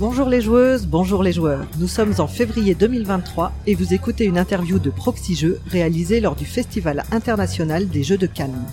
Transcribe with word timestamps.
Bonjour 0.00 0.28
les 0.28 0.40
joueuses, 0.40 0.88
bonjour 0.88 1.22
les 1.22 1.32
joueurs. 1.32 1.64
Nous 1.78 1.86
sommes 1.86 2.14
en 2.18 2.26
février 2.26 2.74
2023 2.74 3.52
et 3.68 3.76
vous 3.76 3.94
écoutez 3.94 4.24
une 4.24 4.38
interview 4.38 4.80
de 4.80 4.90
Proxy 4.90 5.36
Jeux 5.36 5.60
réalisée 5.68 6.18
lors 6.18 6.34
du 6.34 6.44
Festival 6.44 7.04
international 7.12 7.88
des 7.88 8.02
Jeux 8.02 8.18
de 8.18 8.26
Cannes. 8.26 8.64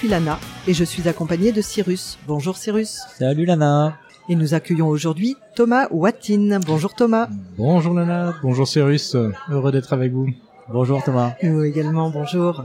Suis 0.00 0.08
Lana 0.08 0.40
et 0.66 0.72
je 0.72 0.82
suis 0.82 1.06
accompagnée 1.08 1.52
de 1.52 1.60
Cyrus. 1.60 2.18
Bonjour 2.26 2.56
Cyrus. 2.56 3.02
Salut 3.18 3.44
Lana. 3.44 3.98
Et 4.30 4.34
nous 4.34 4.54
accueillons 4.54 4.88
aujourd'hui 4.88 5.36
Thomas 5.54 5.88
Wattin. 5.90 6.58
Bonjour 6.66 6.94
Thomas. 6.94 7.28
Bonjour 7.58 7.92
Lana, 7.92 8.34
bonjour 8.42 8.66
Cyrus, 8.66 9.14
heureux 9.50 9.70
d'être 9.70 9.92
avec 9.92 10.10
vous. 10.10 10.30
Bonjour 10.72 11.04
Thomas. 11.04 11.34
Nous 11.42 11.62
également, 11.64 12.08
bonjour. 12.08 12.64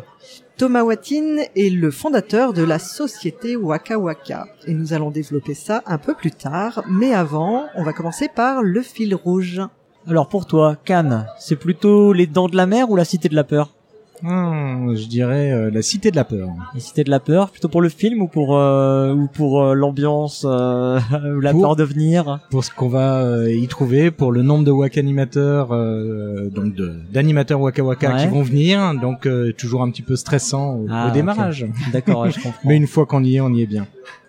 Thomas 0.55 0.83
Wattin 0.83 1.39
est 1.57 1.69
le 1.69 1.91
fondateur 1.91 2.53
de 2.53 2.63
la 2.63 2.79
société 2.79 3.57
Waka 3.57 3.99
Waka 3.99 4.47
et 4.65 4.73
nous 4.73 4.93
allons 4.93 5.11
développer 5.11 5.55
ça 5.55 5.83
un 5.87 5.97
peu 5.97 6.13
plus 6.13 6.31
tard. 6.31 6.85
Mais 6.89 7.13
avant, 7.13 7.65
on 7.75 7.83
va 7.83 7.91
commencer 7.91 8.29
par 8.33 8.63
le 8.63 8.81
fil 8.81 9.13
rouge. 9.13 9.61
Alors 10.07 10.29
pour 10.29 10.45
toi, 10.45 10.77
Cannes, 10.85 11.27
c'est 11.37 11.57
plutôt 11.57 12.13
les 12.13 12.27
dents 12.27 12.47
de 12.47 12.55
la 12.55 12.65
mer 12.65 12.89
ou 12.89 12.95
la 12.95 13.03
cité 13.03 13.27
de 13.27 13.35
la 13.35 13.43
peur? 13.43 13.74
Hmm, 14.23 14.95
je 14.95 15.07
dirais 15.07 15.51
euh, 15.51 15.69
la 15.69 15.81
cité 15.81 16.09
de 16.09 16.15
la 16.15 16.23
peur. 16.23 16.49
La 16.73 16.79
cité 16.79 17.03
de 17.03 17.09
la 17.09 17.19
peur, 17.19 17.51
plutôt 17.51 17.67
pour 17.67 17.81
le 17.81 17.89
film 17.89 18.21
ou 18.21 18.27
pour 18.27 18.57
euh, 18.57 19.13
ou 19.13 19.27
pour 19.27 19.61
euh, 19.61 19.73
l'ambiance 19.73 20.45
euh, 20.49 20.99
ou 21.35 21.39
la 21.41 21.51
Pour- 21.51 21.61
peur 21.61 21.75
de 21.75 21.83
venir? 21.83 22.39
Pour 22.49 22.63
ce 22.63 22.71
qu'on 22.71 22.87
va 22.87 23.21
euh, 23.21 23.53
y 23.53 23.67
trouver, 23.67 24.11
pour 24.11 24.31
le 24.31 24.41
nombre 24.41 24.63
de 24.63 24.71
waka 24.71 24.99
animateurs, 25.01 25.73
euh, 25.73 26.49
donc 26.49 26.73
de- 26.75 26.95
d'animateurs 27.11 27.59
waka 27.59 27.83
waka 27.83 28.13
Ouais. 28.13 28.21
qui 28.21 28.27
vont 28.27 28.41
venir, 28.41 28.93
donc 29.01 29.25
euh, 29.27 29.51
toujours 29.51 29.83
un 29.83 29.91
petit 29.91 30.01
peu 30.01 30.15
stressant 30.15 30.75
au, 30.75 30.87
Ah, 30.89 31.09
au 31.09 31.11
démarrage. 31.11 31.65
D'accord, 31.91 32.21
ouais, 32.21 32.31
je 32.31 32.39
comprends. 32.41 32.61
Mais 32.63 32.77
une 32.77 32.87
fois 32.87 33.05
qu'on 33.05 33.23
y 33.23 33.35
est, 33.35 33.41
on 33.41 33.49
y 33.53 33.61
est 33.63 33.67
bien. 33.67 33.85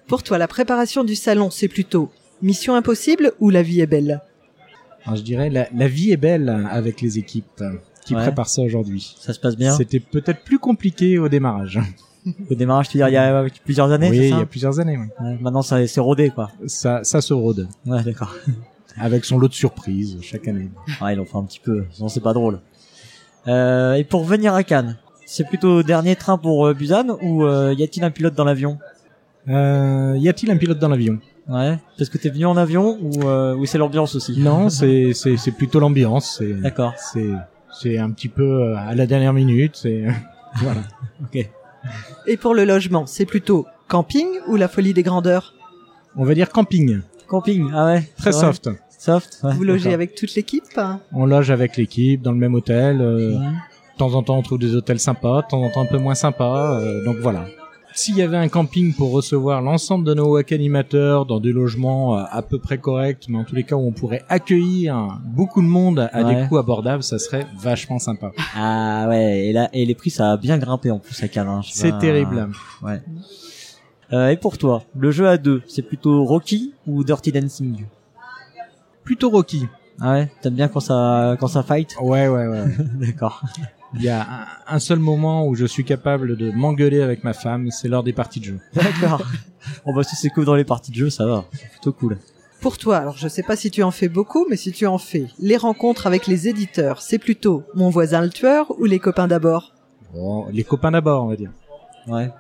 Pour 0.08 0.22
toi, 0.22 0.36
la 0.39 0.48
préparation 0.48 1.05
du 1.05 1.14
salon, 1.14 1.50
c'est 1.50 1.68
plutôt 1.68 2.11
mission 2.42 2.74
impossible 2.74 3.33
ou 3.41 3.50
la 3.50 3.62
vie 3.62 3.80
est 3.80 3.86
belle? 3.86 4.20
Alors, 5.05 5.16
je 5.16 5.22
dirais 5.22 5.48
la, 5.48 5.68
la 5.74 5.86
vie 5.89 6.11
est 6.11 6.16
belle 6.16 6.66
avec 6.70 7.00
les 7.00 7.18
équipes 7.18 7.62
qui 8.06 8.14
Ouais. 8.14 8.22
préparent 8.22 8.48
ça 8.48 8.62
aujourd'hui. 8.62 9.14
Ça 9.18 9.32
se 9.34 9.40
passe 9.40 9.56
bien. 9.56 9.74
C'était 9.76 10.00
peut-être 10.00 10.42
plus 10.44 10.58
compliqué 10.58 11.18
au 11.18 11.28
démarrage. 11.28 11.78
Au 12.50 12.54
démarrage, 12.56 12.88
tu 12.88 12.98
veux 12.98 13.04
dire 13.04 13.08
il 13.08 13.12
y 13.12 13.16
a 13.16 13.44
plusieurs 13.64 13.92
années, 13.92 14.10
oui, 14.10 14.16
c'est 14.18 14.26
il 14.26 14.30
ça 14.32 14.38
y 14.38 14.42
a 14.42 14.46
plusieurs 14.46 14.80
années. 14.80 14.98
oui. 14.98 15.06
Ouais, 15.24 15.38
Maintenant, 15.40 15.62
ça 15.62 15.86
c'est 15.86 16.00
rodé 16.00 16.30
quoi. 16.30 16.50
Ça, 16.66 17.04
ça 17.04 17.20
se 17.20 17.32
rôde 17.32 17.68
Ouais, 17.86 18.02
d'accord. 18.02 18.34
avec 18.98 19.24
son 19.24 19.38
lot 19.38 19.46
de 19.46 19.54
surprises 19.54 20.18
chaque 20.22 20.48
année. 20.48 20.68
Ouais, 21.00 21.12
ils 21.12 21.16
l'ont 21.16 21.24
fait 21.24 21.36
un 21.36 21.44
petit 21.44 21.60
peu. 21.60 21.84
Sinon, 21.92 22.08
c'est 22.08 22.20
pas 22.22 22.32
drôle. 22.32 22.58
Euh, 23.46 23.94
et 23.94 24.02
pour 24.02 24.24
venir 24.24 24.54
à 24.54 24.64
Cannes, 24.64 24.96
c'est 25.24 25.46
plutôt 25.46 25.84
dernier 25.84 26.16
train 26.16 26.36
pour 26.36 26.66
euh, 26.66 26.74
Busan 26.74 27.16
ou 27.22 27.44
euh, 27.44 27.72
y 27.78 27.84
a-t-il 27.84 28.02
un 28.04 28.10
pilote 28.10 28.34
dans 28.34 28.44
l'avion? 28.44 28.78
Euh, 29.48 30.16
y 30.18 30.28
a-t-il 30.28 30.50
un 30.50 30.56
pilote 30.56 30.80
dans 30.80 30.88
l'avion? 30.88 31.20
Ouais. 31.48 31.78
Parce 31.96 32.10
que 32.10 32.18
t'es 32.18 32.30
venu 32.30 32.44
en 32.46 32.56
avion 32.56 32.98
ou 33.00 33.22
euh, 33.28 33.54
ou 33.54 33.66
c'est 33.66 33.78
l'ambiance 33.78 34.16
aussi? 34.16 34.36
Non, 34.40 34.68
c'est 34.68 35.12
c'est 35.14 35.36
c'est 35.36 35.52
plutôt 35.52 35.78
l'ambiance. 35.78 36.42
D'accord. 36.42 36.94
c'est 36.98 37.30
c'est 37.80 37.98
un 37.98 38.10
petit 38.10 38.28
peu 38.28 38.42
euh, 38.42 38.77
à 38.77 38.94
la 38.94 39.06
dernière 39.06 39.32
minute. 39.32 39.77
C'est 39.77 40.05
voilà. 40.62 40.80
Ok. 41.22 41.48
Et 42.27 42.36
pour 42.36 42.55
le 42.55 42.64
logement, 42.64 43.06
c'est 43.06 43.27
plutôt 43.27 43.66
camping 43.88 44.27
ou 44.48 44.56
la 44.56 44.68
folie 44.68 44.92
des 44.94 45.02
grandeurs? 45.02 45.55
On 46.16 46.24
va 46.24 46.34
dire 46.34 46.48
camping, 46.50 47.00
Camping. 47.28 47.68
Ah 47.74 47.86
ouais. 47.86 48.08
très 48.16 48.33
soft. 48.33 48.70
Soft. 48.98 49.41
Ouais, 49.42 49.52
Vous 49.55 49.64
logez 49.64 49.92
avec 49.92 50.14
toute 50.14 50.34
l'équipe 50.34 50.64
hein? 50.77 51.01
On 51.12 51.27
loge 51.27 51.51
avec 51.51 51.77
l'équipe 51.77 52.23
dans 52.23 52.33
le 52.33 52.39
même 52.39 52.55
hôtel. 52.55 53.01
euh, 53.01 53.39
Mhm. 53.39 53.52
De 53.95 53.98
temps 53.98 54.12
en 54.14 54.22
temps, 54.22 54.36
on 54.36 54.42
trouve 54.42 54.58
des 54.58 54.74
hôtels 54.74 55.01
sympas, 55.01 55.42
de 55.42 55.46
temps 55.48 55.62
en 55.62 55.70
temps 55.70 55.80
un 55.83 55.86
peu 55.86 55.96
moins 55.98 56.14
sympas. 56.14 56.80
euh, 56.80 57.05
donc 57.05 57.17
voilà. 57.17 57.46
S'il 57.98 58.17
y 58.18 58.23
avait 58.23 58.36
un 58.36 58.48
camping 58.48 58.92
pour 58.92 59.11
recevoir 59.12 59.62
l'ensemble 59.62 60.05
de 60.05 60.12
nos 60.12 60.29
WAC 60.34 60.52
animateurs 60.52 61.24
dans 61.24 61.40
des 61.40 61.51
logements 61.51 62.18
euh, 62.18 62.24
à 62.30 62.42
peu 62.42 62.58
près 62.58 62.77
corrects, 62.77 63.24
mais 63.30 63.39
en 63.39 63.45
tous 63.45 63.55
les 63.55 63.64
cas 63.64 63.74
où 63.74 63.86
on 63.89 63.92
pourrait 63.92 64.23
accueillir 64.29 65.18
beaucoup 65.24 65.62
de 65.62 65.67
monde 65.67 66.07
à 66.12 66.23
Ouais. 66.23 66.42
des 66.42 66.46
coûts 66.46 66.58
abordables, 66.58 67.02
ça 67.02 67.18
serait 67.18 67.46
vachement 67.58 67.98
sympa. 67.98 68.33
Ah 68.55 69.07
ouais. 69.08 69.46
Et 69.46 69.52
là, 69.55 69.70
et 69.73 69.86
les 69.86 69.95
prix, 69.95 70.11
ça 70.11 70.33
a 70.33 70.36
bien 70.36 70.58
grimpé 70.58 70.90
en 70.90 70.98
plus 70.98 71.20
à 71.23 71.29
sais 71.73 71.80
C'est 71.86 71.90
pas- 71.92 71.98
terrible. 71.98 72.48
Ouais. 72.83 73.01
Euh, 74.13 74.28
et 74.28 74.36
pour 74.36 74.58
toi, 74.58 74.83
le 74.95 75.11
jeu 75.11 75.27
à 75.27 75.39
deux, 75.39 75.63
c'est 75.67 75.83
plutôt 75.83 76.23
Rocky 76.24 76.74
ou 76.86 77.02
Dirty 77.02 77.33
Dancing? 77.33 77.86
Plutôt 79.05 79.30
Rocky. 79.30 79.67
Ah 80.01 80.13
ouais? 80.13 80.30
T'aimes 80.42 80.55
bien 80.55 80.68
quand 80.68 80.80
ça 80.80 81.36
quand 81.40 81.48
ça 81.48 81.63
fight? 81.63 81.96
Ouais, 82.02 82.28
ouais, 82.28 82.46
ouais. 82.46 82.64
D'accord. 83.07 83.42
Il 83.96 84.02
y 84.05 84.08
a 84.08 84.23
un, 84.23 84.46
un 84.77 84.79
seul 84.79 84.98
moment 84.98 85.46
où 85.46 85.55
je 85.55 85.67
suis 85.67 85.84
capable 85.84 86.36
de 86.36 86.51
m'engueuler 86.51 87.02
avec 87.02 87.24
ma 87.24 87.33
femme, 87.33 87.70
c'est 87.70 87.89
lors 87.89 88.02
des 88.02 88.12
parties 88.12 88.40
de 88.40 88.45
jeu. 88.45 88.61
D'accord. 88.74 89.23
bon 89.84 89.95
bah 89.95 90.02
si 90.02 90.17
c'est 90.17 90.30
cool 90.30 90.45
dans 90.45 90.55
les 90.55 90.64
parties 90.64 90.90
de 90.90 90.96
jeu, 90.96 91.11
ça 91.11 91.27
va. 91.27 91.45
C'est 91.52 91.70
plutôt 91.70 91.92
cool. 91.92 92.18
Pour 92.61 92.79
toi, 92.79 92.96
alors 92.96 93.17
je 93.17 93.29
sais 93.29 93.42
pas 93.42 93.57
si 93.57 93.70
tu 93.70 93.83
en 93.83 93.90
fais 93.90 94.08
beaucoup, 94.08 94.46
mais 94.48 94.57
si 94.57 94.73
tu 94.73 94.86
en 94.86 94.98
fais, 94.98 95.27
les 95.39 95.57
rencontres 95.57 96.07
avec 96.07 96.27
les 96.27 96.48
éditeurs, 96.48 97.01
c'est 97.01 97.18
plutôt 97.18 97.62
mon 97.74 97.90
voisin 97.90 98.23
le 98.23 98.30
tueur 98.30 98.73
ou 98.80 98.84
les 98.84 98.98
copains 98.98 99.29
d'abord? 99.29 99.73
Bon, 100.14 100.46
les 100.51 100.64
copains 100.64 100.90
d'abord, 100.90 101.24
on 101.24 101.28
va 101.28 101.36
dire. 101.36 101.51
Ouais. 102.08 102.30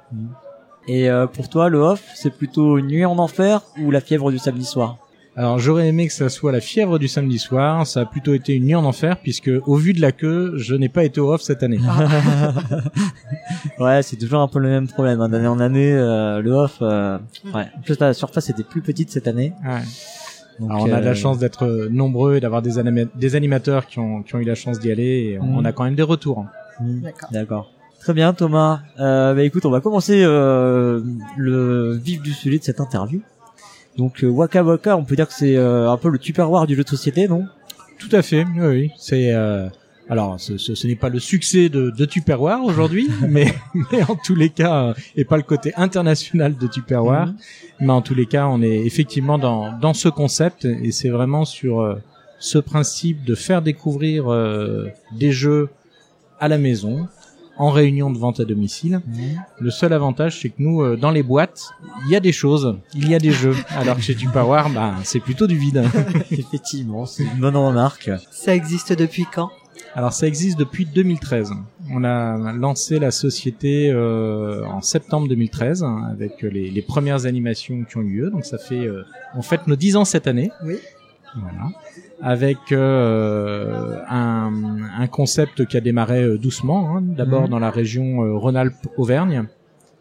Et 0.88 1.10
euh, 1.10 1.26
pour 1.26 1.48
toi, 1.48 1.68
le 1.68 1.78
off, 1.78 2.02
c'est 2.14 2.30
plutôt 2.30 2.78
une 2.78 2.86
nuit 2.86 3.04
en 3.04 3.18
enfer 3.18 3.62
ou 3.80 3.90
la 3.90 4.00
fièvre 4.00 4.30
du 4.30 4.38
samedi 4.38 4.64
soir? 4.64 4.98
Alors 5.38 5.58
j'aurais 5.58 5.88
aimé 5.88 6.06
que 6.06 6.14
ça 6.14 6.30
soit 6.30 6.50
la 6.50 6.60
fièvre 6.60 6.98
du 6.98 7.08
samedi 7.08 7.38
soir, 7.38 7.86
ça 7.86 8.00
a 8.00 8.04
plutôt 8.06 8.32
été 8.32 8.54
une 8.54 8.64
nuit 8.64 8.74
en 8.74 8.84
enfer 8.84 9.18
puisque 9.22 9.50
au 9.66 9.76
vu 9.76 9.92
de 9.92 10.00
la 10.00 10.10
queue, 10.12 10.54
je 10.56 10.74
n'ai 10.74 10.88
pas 10.88 11.04
été 11.04 11.20
au 11.20 11.30
off 11.32 11.42
cette 11.42 11.62
année. 11.62 11.78
Ouais, 13.78 14.02
c'est 14.02 14.16
toujours 14.16 14.40
un 14.40 14.48
peu 14.48 14.58
le 14.58 14.68
même 14.68 14.88
problème. 14.88 15.20
hein. 15.20 15.28
D'année 15.28 15.46
en 15.46 15.60
année, 15.60 15.92
euh, 15.92 16.40
le 16.40 16.50
off. 16.52 16.78
euh, 16.80 17.18
ouais. 17.54 17.66
En 17.76 17.80
plus, 17.82 17.98
la 18.00 18.14
surface 18.14 18.48
était 18.48 18.62
plus 18.62 18.80
petite 18.80 19.10
cette 19.10 19.28
année. 19.28 19.52
Ouais. 19.64 19.80
Donc, 20.58 20.70
Alors 20.70 20.84
on 20.84 20.92
a 20.92 21.00
de 21.00 21.04
la 21.04 21.10
euh, 21.10 21.14
chance 21.14 21.38
d'être 21.38 21.88
nombreux 21.90 22.36
et 22.36 22.40
d'avoir 22.40 22.62
des, 22.62 22.78
anima- 22.78 23.04
des 23.14 23.36
animateurs 23.36 23.86
qui 23.86 23.98
ont, 23.98 24.22
qui 24.22 24.34
ont 24.34 24.38
eu 24.38 24.44
la 24.44 24.54
chance 24.54 24.78
d'y 24.80 24.90
aller 24.90 25.32
et 25.34 25.38
on 25.38 25.64
a 25.66 25.72
quand 25.72 25.84
même 25.84 25.94
des 25.96 26.02
retours. 26.02 26.38
hein. 26.40 26.48
hmm, 26.80 27.00
D'accord. 27.02 27.28
D'accord. 27.32 27.70
Très 28.00 28.14
bien, 28.14 28.32
Thomas. 28.32 28.80
Euh, 29.00 29.34
bah 29.34 29.42
écoute, 29.42 29.66
on 29.66 29.70
va 29.70 29.80
commencer 29.80 30.22
euh, 30.24 31.02
le 31.36 31.92
vif 31.96 32.22
du 32.22 32.32
sujet 32.32 32.58
de 32.58 32.64
cette 32.64 32.80
interview. 32.80 33.20
Donc 33.96 34.22
euh, 34.24 34.28
Waka 34.28 34.62
Waka, 34.62 34.96
on 34.96 35.04
peut 35.04 35.16
dire 35.16 35.26
que 35.28 35.34
c'est 35.34 35.56
euh, 35.56 35.90
un 35.90 35.96
peu 35.96 36.08
le 36.10 36.18
tupperware 36.18 36.66
du 36.66 36.74
jeu 36.76 36.84
de 36.84 36.88
société, 36.88 37.28
non? 37.28 37.44
Tout 37.98 38.08
à 38.12 38.22
fait, 38.22 38.44
oui, 38.58 38.66
oui. 38.66 38.90
C'est 38.98 39.32
euh, 39.32 39.68
alors 40.08 40.38
ce, 40.38 40.58
ce, 40.58 40.74
ce 40.74 40.86
n'est 40.86 40.96
pas 40.96 41.08
le 41.08 41.18
succès 41.18 41.68
de, 41.68 41.90
de 41.90 42.04
Tupperware 42.04 42.62
aujourd'hui, 42.62 43.08
mais, 43.28 43.52
mais 43.90 44.02
en 44.04 44.14
tous 44.16 44.34
les 44.34 44.50
cas, 44.50 44.94
et 45.16 45.24
pas 45.24 45.36
le 45.38 45.42
côté 45.42 45.72
international 45.76 46.56
de 46.56 46.66
Tupperware, 46.66 47.26
Mhm. 47.28 47.86
mais 47.86 47.92
en 47.92 48.02
tous 48.02 48.14
les 48.14 48.26
cas, 48.26 48.46
on 48.46 48.62
est 48.62 48.84
effectivement 48.86 49.38
dans, 49.38 49.72
dans 49.78 49.94
ce 49.94 50.08
concept 50.08 50.64
et 50.66 50.92
c'est 50.92 51.08
vraiment 51.08 51.44
sur 51.44 51.80
euh, 51.80 51.96
ce 52.38 52.58
principe 52.58 53.24
de 53.24 53.34
faire 53.34 53.62
découvrir 53.62 54.30
euh, 54.32 54.88
des 55.18 55.32
jeux 55.32 55.68
à 56.38 56.48
la 56.48 56.58
maison 56.58 57.08
en 57.58 57.70
réunion 57.70 58.10
de 58.10 58.18
vente 58.18 58.40
à 58.40 58.44
domicile. 58.44 59.00
Mhm. 59.06 59.42
Le 59.60 59.70
seul 59.70 59.92
avantage, 59.92 60.40
c'est 60.40 60.50
que 60.50 60.56
nous, 60.58 60.82
euh, 60.82 60.96
dans 60.96 61.10
les 61.10 61.22
boîtes, 61.22 61.70
il 62.06 62.12
y 62.12 62.16
a 62.16 62.20
des 62.20 62.32
choses, 62.32 62.76
il 62.94 63.08
y 63.08 63.14
a 63.14 63.18
des 63.18 63.32
jeux, 63.32 63.54
alors 63.70 63.96
que 63.96 64.02
chez 64.02 64.14
Tupperware, 64.14 64.70
bah, 64.70 64.94
c'est 65.04 65.20
plutôt 65.20 65.46
du 65.46 65.56
vide. 65.56 65.82
Effectivement, 66.30 67.06
c'est 67.06 67.24
une 67.24 67.40
bonne 67.40 67.56
remarque. 67.56 68.10
Ça 68.30 68.54
existe 68.54 68.92
depuis 68.92 69.26
quand? 69.32 69.50
Alors 69.94 70.12
ça 70.12 70.26
existe 70.26 70.58
depuis 70.58 70.84
2013. 70.84 71.52
On 71.90 72.04
a 72.04 72.52
lancé 72.52 72.98
la 72.98 73.10
société 73.10 73.90
euh, 73.90 74.62
en 74.66 74.82
septembre 74.82 75.26
2013 75.28 75.82
hein, 75.84 76.02
avec 76.10 76.42
les, 76.42 76.70
les 76.70 76.82
premières 76.82 77.24
animations 77.24 77.84
qui 77.84 77.96
ont 77.96 78.02
eu 78.02 78.20
lieu. 78.20 78.30
Donc 78.30 78.44
ça 78.44 78.58
fait 78.58 78.86
euh, 78.86 79.04
on 79.34 79.40
fête 79.40 79.66
nos 79.66 79.76
10 79.76 79.96
ans 79.96 80.04
cette 80.04 80.26
année. 80.26 80.50
Oui. 80.64 80.76
Voilà. 81.34 81.70
Avec 82.22 82.58
euh, 82.72 83.98
un, 84.08 84.50
un 84.98 85.06
concept 85.06 85.66
qui 85.66 85.76
a 85.76 85.80
démarré 85.80 86.22
euh, 86.22 86.38
doucement, 86.38 86.96
hein, 86.96 87.02
d'abord 87.02 87.42
Mhm. 87.42 87.48
dans 87.50 87.58
la 87.58 87.70
région 87.70 88.22
euh, 88.24 88.34
Rhône-Alpes-Auvergne, 88.36 89.44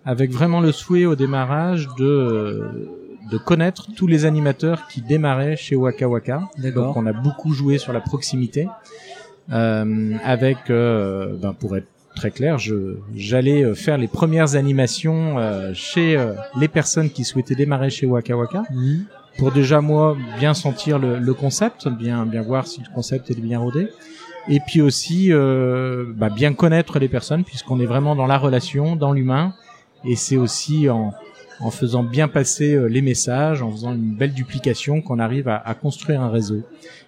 avec 0.06 0.32
vraiment 0.32 0.62
le 0.62 0.72
souhait 0.72 1.06
au 1.06 1.16
démarrage 1.16 1.88
de 2.00 2.06
euh, 2.06 2.90
de 3.32 3.38
connaître 3.38 3.88
tous 3.96 4.06
les 4.08 4.26
animateurs 4.26 4.88
qui 4.88 5.02
démarraient 5.02 5.56
chez 5.58 5.76
Waka 5.76 6.08
Waka. 6.08 6.42
Donc 6.76 6.96
on 6.96 7.06
a 7.08 7.12
beaucoup 7.14 7.54
joué 7.54 7.80
sur 7.80 7.92
la 7.92 8.00
proximité, 8.00 8.68
euh, 9.52 10.14
avec, 10.24 10.70
euh, 10.70 11.36
ben, 11.42 11.54
pour 11.54 11.76
être 11.76 11.88
très 12.16 12.30
clair, 12.32 12.60
je 12.60 12.98
j'allais 13.16 13.74
faire 13.76 13.98
les 13.98 14.08
premières 14.08 14.56
animations 14.56 15.38
euh, 15.38 15.72
chez 15.74 16.16
euh, 16.16 16.34
les 16.60 16.68
personnes 16.70 17.10
qui 17.10 17.24
souhaitaient 17.26 17.56
démarrer 17.56 17.90
chez 17.90 18.06
Waka 18.06 18.38
Waka, 18.38 18.64
Mhm. 18.72 19.06
Pour 19.38 19.52
déjà 19.52 19.82
moi 19.82 20.16
bien 20.40 20.54
sentir 20.54 21.00
le, 21.00 21.20
le 21.20 21.34
concept, 21.34 21.88
bien 21.88 22.26
bien 22.26 22.42
voir 22.42 22.68
si 22.68 22.82
le 22.82 22.94
concept 22.94 23.30
est 23.32 23.40
bien 23.40 23.60
rodé, 23.60 23.90
et 24.48 24.60
puis 24.60 24.82
aussi 24.82 25.32
euh, 25.32 26.06
bah, 26.16 26.30
bien 26.30 26.54
connaître 26.54 27.00
les 27.00 27.10
personnes 27.10 27.44
puisqu'on 27.44 27.80
est 27.80 27.86
vraiment 27.86 28.16
dans 28.16 28.28
la 28.28 28.38
relation, 28.38 28.96
dans 28.96 29.12
l'humain, 29.12 29.54
et 30.04 30.16
c'est 30.16 30.38
aussi 30.38 30.90
en 30.90 31.14
en 31.62 31.72
faisant 31.72 32.04
bien 32.04 32.28
passer 32.28 32.76
euh, 32.76 32.88
les 32.88 33.02
messages, 33.02 33.62
en 33.62 33.72
faisant 33.72 33.94
une 33.94 34.16
belle 34.16 34.34
duplication, 34.34 35.02
qu'on 35.02 35.20
arrive 35.20 35.48
à, 35.48 35.56
à 35.56 35.74
construire 35.74 36.22
un 36.22 36.30
réseau. 36.30 36.64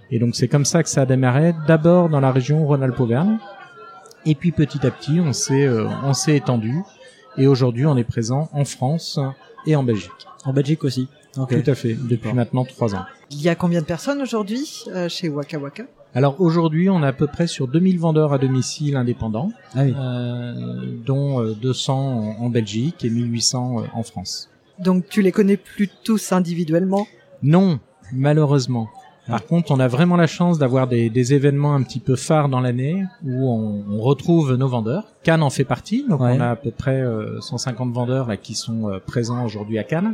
Et 0.09 0.19
donc 0.19 0.35
c'est 0.35 0.47
comme 0.47 0.63
ça 0.63 0.83
que 0.83 0.89
ça 0.89 1.01
a 1.01 1.05
démarré, 1.05 1.53
d'abord 1.67 2.07
dans 2.07 2.21
la 2.21 2.31
région 2.31 2.65
Rhône-Alpes-Auvergne, 2.65 3.39
et 4.25 4.35
puis 4.35 4.51
petit 4.51 4.85
à 4.85 4.91
petit 4.91 5.19
on 5.19 5.33
s'est 5.33 5.65
euh, 5.65 5.87
on 6.03 6.13
s'est 6.13 6.37
étendu, 6.37 6.75
et 7.37 7.45
aujourd'hui 7.45 7.85
on 7.85 7.97
est 7.97 8.05
présent 8.05 8.49
en 8.53 8.63
France 8.63 9.19
et 9.65 9.75
en 9.75 9.83
Belgique. 9.83 10.11
En 10.45 10.53
Belgique 10.53 10.83
aussi. 10.85 11.09
Tout 11.45 11.69
à 11.71 11.75
fait, 11.75 11.93
depuis 11.93 12.33
maintenant 12.33 12.65
trois 12.65 12.95
ans. 12.95 13.05
Il 13.29 13.41
y 13.41 13.49
a 13.49 13.55
combien 13.55 13.81
de 13.81 13.85
personnes 13.85 14.21
aujourd'hui 14.21 14.85
euh, 14.87 15.07
chez 15.09 15.29
Waka 15.29 15.59
Waka? 15.59 15.83
Alors 16.15 16.39
aujourd'hui 16.41 16.89
on 16.89 17.03
est 17.03 17.07
à 17.07 17.13
peu 17.13 17.27
près 17.27 17.45
sur 17.47 17.67
2000 17.67 17.99
vendeurs 17.99 18.33
à 18.33 18.37
domicile 18.37 18.95
indépendants, 18.95 19.51
Ah 19.75 19.83
oui. 19.83 19.93
euh, 19.95 20.95
dont 21.05 21.41
euh, 21.41 21.53
200 21.53 21.93
en, 22.39 22.45
en 22.45 22.49
Belgique 22.49 23.03
et 23.05 23.09
1800 23.09 23.79
euh, 23.79 23.83
en 23.93 24.03
France. 24.03 24.49
Donc 24.79 25.07
tu 25.09 25.21
les 25.21 25.31
connais 25.31 25.57
plus 25.57 25.89
tous 26.03 26.31
individuellement? 26.31 27.05
Non, 27.43 27.79
malheureusement. 28.13 28.87
Par 29.27 29.45
contre, 29.45 29.71
on 29.71 29.79
a 29.79 29.87
vraiment 29.87 30.15
la 30.15 30.27
chance 30.27 30.57
d'avoir 30.57 30.87
des, 30.87 31.09
des 31.09 31.33
événements 31.33 31.75
un 31.75 31.83
petit 31.83 31.99
peu 31.99 32.15
phares 32.15 32.49
dans 32.49 32.59
l'année 32.61 33.03
où 33.25 33.49
on, 33.49 33.83
on 33.89 33.99
retrouve 33.99 34.55
nos 34.55 34.67
vendeurs. 34.67 35.03
Cannes 35.23 35.43
en 35.43 35.49
fait 35.49 35.65
partie, 35.65 36.05
donc 36.07 36.21
Ouais. 36.21 36.35
on 36.37 36.39
a 36.39 36.51
à 36.51 36.55
peu 36.55 36.71
près 36.71 37.01
euh, 37.01 37.41
150 37.41 37.91
vendeurs 37.91 38.27
là, 38.27 38.37
qui 38.37 38.55
sont 38.55 38.89
euh, 38.89 38.99
présents 39.05 39.43
aujourd'hui 39.43 39.77
à 39.77 39.83
Cannes. 39.83 40.13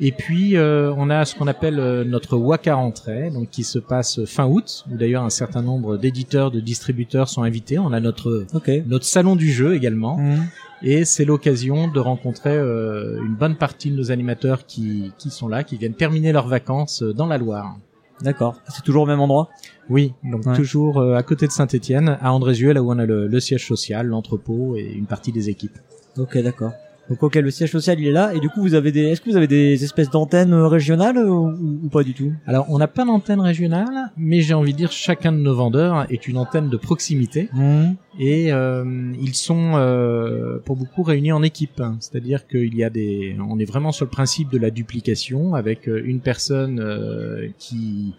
Et 0.00 0.10
puis 0.12 0.56
euh, 0.56 0.92
on 0.96 1.08
a 1.10 1.24
ce 1.24 1.36
qu'on 1.36 1.46
appelle 1.46 1.78
euh, 1.78 2.02
notre 2.04 2.36
Waka 2.36 2.74
rentrée, 2.74 3.30
donc 3.30 3.50
qui 3.50 3.62
se 3.62 3.78
passe 3.78 4.24
fin 4.24 4.46
août, 4.46 4.84
où 4.90 4.96
d'ailleurs 4.96 5.22
un 5.22 5.30
certain 5.30 5.62
nombre 5.62 5.96
d'éditeurs, 5.96 6.50
de 6.50 6.58
distributeurs 6.60 7.28
sont 7.28 7.42
invités. 7.44 7.78
On 7.78 7.92
a 7.92 8.00
notre 8.00 8.46
notre 8.86 9.04
salon 9.04 9.36
du 9.36 9.50
jeu 9.52 9.74
également. 9.74 10.16
Mhm. 10.16 10.46
Et 10.82 11.04
c'est 11.04 11.26
l'occasion 11.26 11.88
de 11.88 12.00
rencontrer 12.00 12.56
euh, 12.56 13.20
une 13.24 13.34
bonne 13.34 13.54
partie 13.56 13.90
de 13.90 13.96
nos 13.96 14.10
animateurs 14.10 14.64
qui, 14.66 15.12
qui 15.18 15.28
sont 15.30 15.46
là, 15.46 15.62
qui 15.62 15.76
viennent 15.76 15.92
terminer 15.94 16.32
leurs 16.32 16.48
vacances 16.48 17.02
euh, 17.02 17.12
dans 17.12 17.26
la 17.26 17.36
Loire. 17.36 17.76
D'accord. 18.22 18.56
C'est 18.68 18.82
toujours 18.84 19.04
au 19.04 19.06
même 19.06 19.20
endroit? 19.20 19.48
Oui, 19.88 20.12
donc 20.22 20.46
Ouais. 20.46 20.54
toujours 20.54 20.98
euh, 20.98 21.14
à 21.16 21.22
côté 21.22 21.46
de 21.46 21.52
Saint-Étienne, 21.52 22.18
à 22.20 22.32
Andrézieux, 22.32 22.72
là 22.72 22.82
où 22.82 22.92
on 22.92 22.98
a 22.98 23.06
le, 23.06 23.26
le 23.26 23.40
siège 23.40 23.66
social, 23.66 24.06
l'entrepôt 24.06 24.76
et 24.76 24.92
une 24.92 25.06
partie 25.06 25.32
des 25.32 25.48
équipes. 25.48 25.78
Ok, 26.18 26.36
d'accord. 26.38 26.72
Donc 27.10 27.24
ok, 27.24 27.34
le 27.34 27.50
siège 27.50 27.72
social 27.72 27.98
il 27.98 28.06
est 28.06 28.12
là 28.12 28.32
et 28.34 28.38
du 28.38 28.48
coup 28.48 28.62
vous 28.62 28.74
avez 28.74 28.92
des, 28.92 29.02
est-ce 29.06 29.20
que 29.20 29.28
vous 29.28 29.36
avez 29.36 29.48
des 29.48 29.82
espèces 29.82 30.10
d'antennes 30.10 30.52
euh, 30.52 30.68
régionales 30.68 31.18
euh, 31.18 31.28
ou, 31.28 31.80
ou 31.84 31.88
pas 31.88 32.04
du 32.04 32.14
tout? 32.14 32.32
Alors, 32.46 32.66
on 32.68 32.78
n'a 32.78 32.86
pas 32.86 33.04
d'antenne 33.04 33.40
régionale, 33.40 34.12
mais 34.16 34.42
j'ai 34.42 34.54
envie 34.54 34.72
de 34.72 34.78
dire 34.78 34.92
chacun 34.92 35.32
de 35.32 35.38
nos 35.38 35.56
vendeurs 35.56 36.06
est 36.08 36.28
une 36.28 36.36
antenne 36.36 36.70
de 36.70 36.76
proximité 36.76 37.48
Mhm. 37.52 37.96
et 38.20 38.52
euh, 38.52 39.12
ils 39.20 39.34
sont 39.34 39.72
euh, 39.74 40.58
pour 40.64 40.76
beaucoup 40.76 41.02
réunis 41.02 41.32
en 41.32 41.42
équipe. 41.42 41.82
C'est-à-dire 41.98 42.46
qu'il 42.46 42.76
y 42.76 42.84
a 42.84 42.90
des, 42.90 43.36
on 43.44 43.58
est 43.58 43.64
vraiment 43.64 43.90
sur 43.90 44.04
le 44.04 44.10
principe 44.10 44.48
de 44.52 44.58
la 44.58 44.70
duplication 44.70 45.54
avec 45.56 45.88
euh, 45.88 46.00
une 46.04 46.20
personne 46.20 46.78
euh, 46.80 47.48
qui 47.58 48.14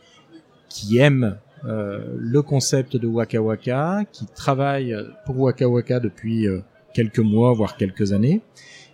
qui 0.67 0.97
aime 0.97 1.37
euh, 1.65 1.99
le 2.17 2.41
concept 2.41 2.97
de 2.97 3.07
Waka 3.07 3.41
Waka, 3.41 4.03
qui 4.11 4.25
travaille 4.25 4.93
pour 5.25 5.39
Waka 5.39 5.69
Waka 5.69 5.99
depuis 6.01 6.47
quelques 6.93 7.19
mois 7.19 7.53
voire 7.53 7.77
quelques 7.77 8.11
années 8.11 8.41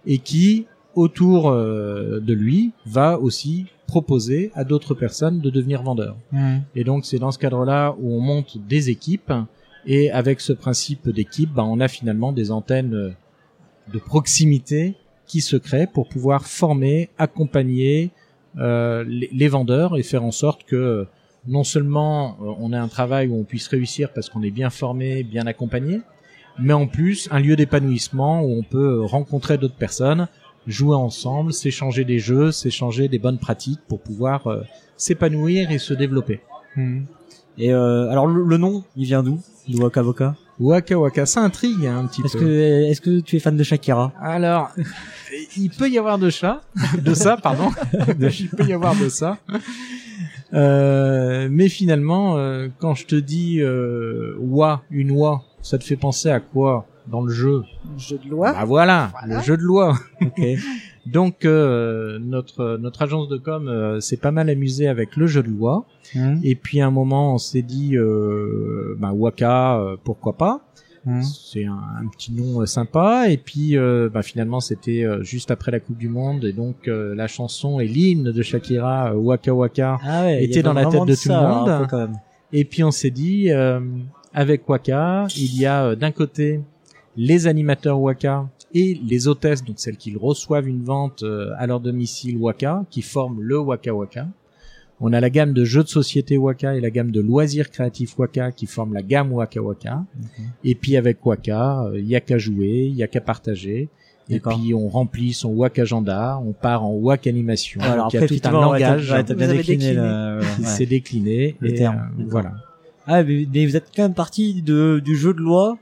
et 0.06 0.20
qui 0.20 0.66
autour 0.98 1.50
euh, 1.50 2.20
de 2.20 2.34
lui 2.34 2.72
va 2.86 3.20
aussi 3.20 3.68
proposer 3.86 4.52
à 4.56 4.64
d'autres 4.64 4.96
personnes 4.96 5.40
de 5.40 5.50
devenir 5.52 5.84
vendeurs. 5.84 6.18
Mhm. 6.32 6.64
Et 6.76 6.84
donc 6.84 7.06
c'est 7.06 7.20
dans 7.20 7.32
ce 7.32 7.38
cadre-là 7.38 7.96
où 8.00 8.14
on 8.14 8.20
monte 8.20 8.58
des 8.68 8.90
équipes 8.90 9.32
et 9.86 10.10
avec 10.12 10.42
ce 10.42 10.54
principe 10.54 11.08
d'équipe, 11.08 11.52
bah, 11.54 11.64
on 11.64 11.80
a 11.80 11.88
finalement 11.88 12.34
des 12.34 12.52
antennes 12.52 12.96
euh, 12.96 13.12
de 13.94 14.00
proximité 14.00 14.96
qui 15.28 15.42
se 15.42 15.56
créent 15.56 15.88
pour 15.88 16.10
pouvoir 16.10 16.46
former, 16.46 17.10
accompagner 17.18 18.10
euh, 18.58 19.04
les, 19.08 19.30
les 19.32 19.48
vendeurs 19.48 19.98
et 19.98 20.04
faire 20.04 20.24
en 20.24 20.32
sorte 20.32 20.64
que 20.64 21.06
non 21.48 21.64
seulement 21.64 22.38
on 22.60 22.74
a 22.74 22.80
un 22.80 22.88
travail 22.88 23.28
où 23.28 23.36
on 23.40 23.44
puisse 23.44 23.68
réussir 23.68 24.12
parce 24.14 24.30
qu'on 24.30 24.42
est 24.42 24.52
bien 24.52 24.70
formé, 24.70 25.24
bien 25.24 25.46
accompagné, 25.48 26.02
mais 26.60 26.74
en 26.74 26.88
plus 26.88 27.28
un 27.32 27.40
lieu 27.40 27.56
d'épanouissement 27.56 28.42
où 28.42 28.58
on 28.58 28.64
peut 28.64 29.02
rencontrer 29.04 29.58
d'autres 29.58 29.76
personnes, 29.76 30.28
jouer 30.66 30.96
ensemble, 30.96 31.54
s'échanger 31.54 32.04
des 32.06 32.20
jeux, 32.20 32.52
s'échanger 32.52 33.08
des 33.08 33.20
bonnes 33.20 33.38
pratiques 33.40 33.80
pour 33.88 34.00
pouvoir 34.02 34.48
euh, 34.48 34.64
s'épanouir 34.98 35.72
et 35.72 35.78
se 35.78 35.94
développer. 35.94 36.42
Mhm. 36.76 37.06
Et 37.60 37.74
euh, 37.74 38.10
alors 38.12 38.28
le, 38.28 38.44
le 38.44 38.58
nom, 38.58 38.84
il 38.96 39.06
vient 39.06 39.24
d'où 39.24 39.40
De 39.68 39.78
Waka 39.78 40.04
Waka 40.04 40.36
Waka 40.60 40.98
Waka, 41.00 41.26
ça 41.26 41.42
intrigue 41.42 41.86
hein, 41.86 42.00
un 42.00 42.08
petit 42.08 42.22
Est-ce 42.24 42.38
peu. 42.38 42.44
que 42.44 42.84
est-ce 42.90 43.02
que 43.02 43.20
tu 43.20 43.36
es 43.36 43.40
fan 43.40 43.56
de 43.56 43.64
Shakira? 43.64 44.12
Alors, 44.22 44.70
il 45.58 45.70
peut 45.70 45.90
y 45.90 45.98
avoir 46.00 46.18
de 46.18 46.30
ça, 46.32 46.62
de 47.00 47.14
ça, 47.14 47.38
pardon. 47.38 47.70
il 48.40 48.50
peut 48.50 48.66
y 48.66 48.74
avoir 48.74 48.96
de 48.96 49.08
ça. 49.10 49.38
Euh, 50.54 51.48
mais 51.52 51.70
finalement, 51.70 52.38
euh, 52.38 52.68
quand 52.80 52.96
je 52.96 53.06
te 53.06 53.16
dis 53.16 53.60
euh, 53.62 54.36
wa, 54.40 54.82
une 54.90 55.12
wa, 55.12 55.44
ça 55.68 55.78
te 55.78 55.84
fait 55.84 55.96
penser 55.98 56.30
à 56.30 56.40
quoi 56.40 56.86
dans 57.08 57.22
le 57.22 57.32
jeu 57.34 57.64
Jeu 57.98 58.20
de 58.24 58.30
loi. 58.30 58.52
Bah 58.54 58.66
voilà, 58.66 59.12
Voilà. 59.20 59.38
le 59.38 59.42
jeu 59.44 59.56
de 59.58 59.62
loi. 59.64 59.96
Ok. 60.22 60.42
Donc 61.06 61.46
euh, 61.46 62.20
notre 62.20 62.78
notre 62.82 63.02
agence 63.02 63.30
de 63.30 63.38
com 63.38 63.70
euh, 63.70 64.02
s'est 64.02 64.18
pas 64.18 64.32
mal 64.32 64.50
amusée 64.50 64.90
avec 64.90 65.16
le 65.16 65.26
jeu 65.26 65.42
de 65.42 65.48
loi. 65.50 65.86
Mhm. 66.16 66.42
Et 66.44 66.56
puis 66.56 66.82
à 66.82 66.88
un 66.88 66.92
moment, 66.92 67.34
on 67.36 67.38
s'est 67.38 67.62
dit, 67.62 67.96
euh, 67.96 68.96
bah 69.00 69.12
Waka, 69.14 69.78
euh, 69.80 69.96
pourquoi 70.04 70.34
pas 70.38 70.62
Mhm. 71.06 71.24
C'est 71.24 71.64
un, 71.64 71.80
un 72.04 72.08
petit 72.08 72.34
nom 72.34 72.60
euh, 72.62 72.66
sympa. 72.66 73.30
Et 73.30 73.38
puis 73.38 73.78
euh, 73.78 74.10
bah, 74.14 74.22
finalement, 74.24 74.60
c'était 74.60 75.06
euh, 75.06 75.24
juste 75.24 75.50
après 75.52 75.72
la 75.72 75.80
Coupe 75.80 75.98
du 75.98 76.10
Monde, 76.10 76.44
et 76.44 76.52
donc 76.52 76.90
euh, 76.90 77.16
la 77.16 77.28
chanson 77.28 77.80
et 77.80 77.88
l'hymne 77.88 78.34
de 78.34 78.42
Shakira, 78.42 79.12
euh, 79.12 79.16
Waka 79.16 79.54
Waka. 79.54 79.98
Ah 80.04 80.24
ouais. 80.26 80.44
était 80.44 80.62
dans 80.64 80.74
la 80.74 80.86
tête 80.88 81.06
de 81.06 81.16
tout 81.16 81.30
le 81.30 81.36
monde. 81.36 81.70
un 81.70 81.80
peu 81.80 81.88
quand 81.88 81.98
même. 82.00 82.18
Et 82.52 82.66
puis 82.66 82.84
on 82.84 82.92
s'est 82.92 83.10
dit, 83.12 83.52
euh, 83.52 83.80
avec 84.34 84.68
Waka, 84.70 85.28
il 85.36 85.60
y 85.60 85.66
a 85.66 85.86
euh, 85.86 85.96
d'un 85.96 86.12
côté 86.12 86.62
les 87.16 87.48
animateurs 87.48 88.00
Waka 88.00 88.48
et 88.74 89.00
les 89.04 89.28
hôtesses, 89.28 89.64
donc 89.64 89.80
celles 89.80 89.98
qui 89.98 90.16
reçoivent 90.16 90.68
une 90.68 90.84
vente 90.84 91.24
euh, 91.24 91.52
à 91.58 91.66
leur 91.68 91.80
domicile 91.80 92.38
Waka, 92.38 92.86
qui 92.90 93.02
forment 93.02 93.42
le 93.42 93.60
Waka 93.60 93.94
Waka. 93.94 94.28
On 95.00 95.14
a 95.14 95.20
la 95.20 95.30
gamme 95.30 95.54
de 95.54 95.64
jeux 95.64 95.84
de 95.84 95.88
société 95.90 96.38
Waka 96.38 96.76
et 96.76 96.82
la 96.82 96.90
gamme 96.90 97.12
de 97.12 97.22
loisirs 97.22 97.70
créatifs 97.70 98.18
Waka 98.18 98.52
qui 98.52 98.66
forment 98.66 98.94
la 98.96 99.04
gamme 99.04 99.32
Waka 99.32 99.62
Waka. 99.62 100.04
Et 100.64 100.74
puis 100.76 100.98
avec 100.98 101.24
Waka, 101.26 101.84
euh, 101.86 102.00
il 102.00 102.08
y 102.08 102.16
a 102.16 102.20
qu'à 102.20 102.38
jouer, 102.40 102.88
il 102.90 102.96
y 102.96 103.04
a 103.04 103.08
qu'à 103.08 103.22
partager. 103.22 103.90
Et 104.30 104.42
puis 104.42 104.74
on 104.74 104.90
remplit 104.90 105.32
son 105.34 105.50
Waka 105.54 105.84
agenda, 105.84 106.38
on 106.46 106.52
part 106.52 106.84
en 106.84 106.92
Waka 106.94 107.30
animation. 107.30 107.80
Ouais, 107.80 107.88
alors 107.88 108.06
Donc, 108.08 108.14
il 108.14 108.18
y 108.18 108.20
a 108.20 108.24
après, 108.24 108.40
tout 108.40 108.48
un 108.50 108.54
ouais, 108.54 108.62
langage 108.80 109.12
ouais, 109.12 109.24
bien 109.24 109.40
avez 109.50 109.58
décliné, 109.60 109.78
décliné. 109.86 109.94
le- 109.96 110.40
qui 110.56 110.62
ouais. 110.62 110.68
s'est 110.68 110.86
décliné. 110.86 111.56
Le 111.60 111.70
et, 111.70 111.76
terme, 111.76 112.10
euh, 112.20 112.24
voilà. 112.28 112.54
Ah 113.08 113.24
mais, 113.24 113.48
mais 113.54 113.66
vous 113.66 113.76
êtes 113.76 113.88
quand 113.96 114.04
même 114.04 114.14
parti 114.14 114.62
de 114.62 115.02
du 115.04 115.16
jeu 115.16 115.34
de 115.34 115.40
loi 115.40 115.78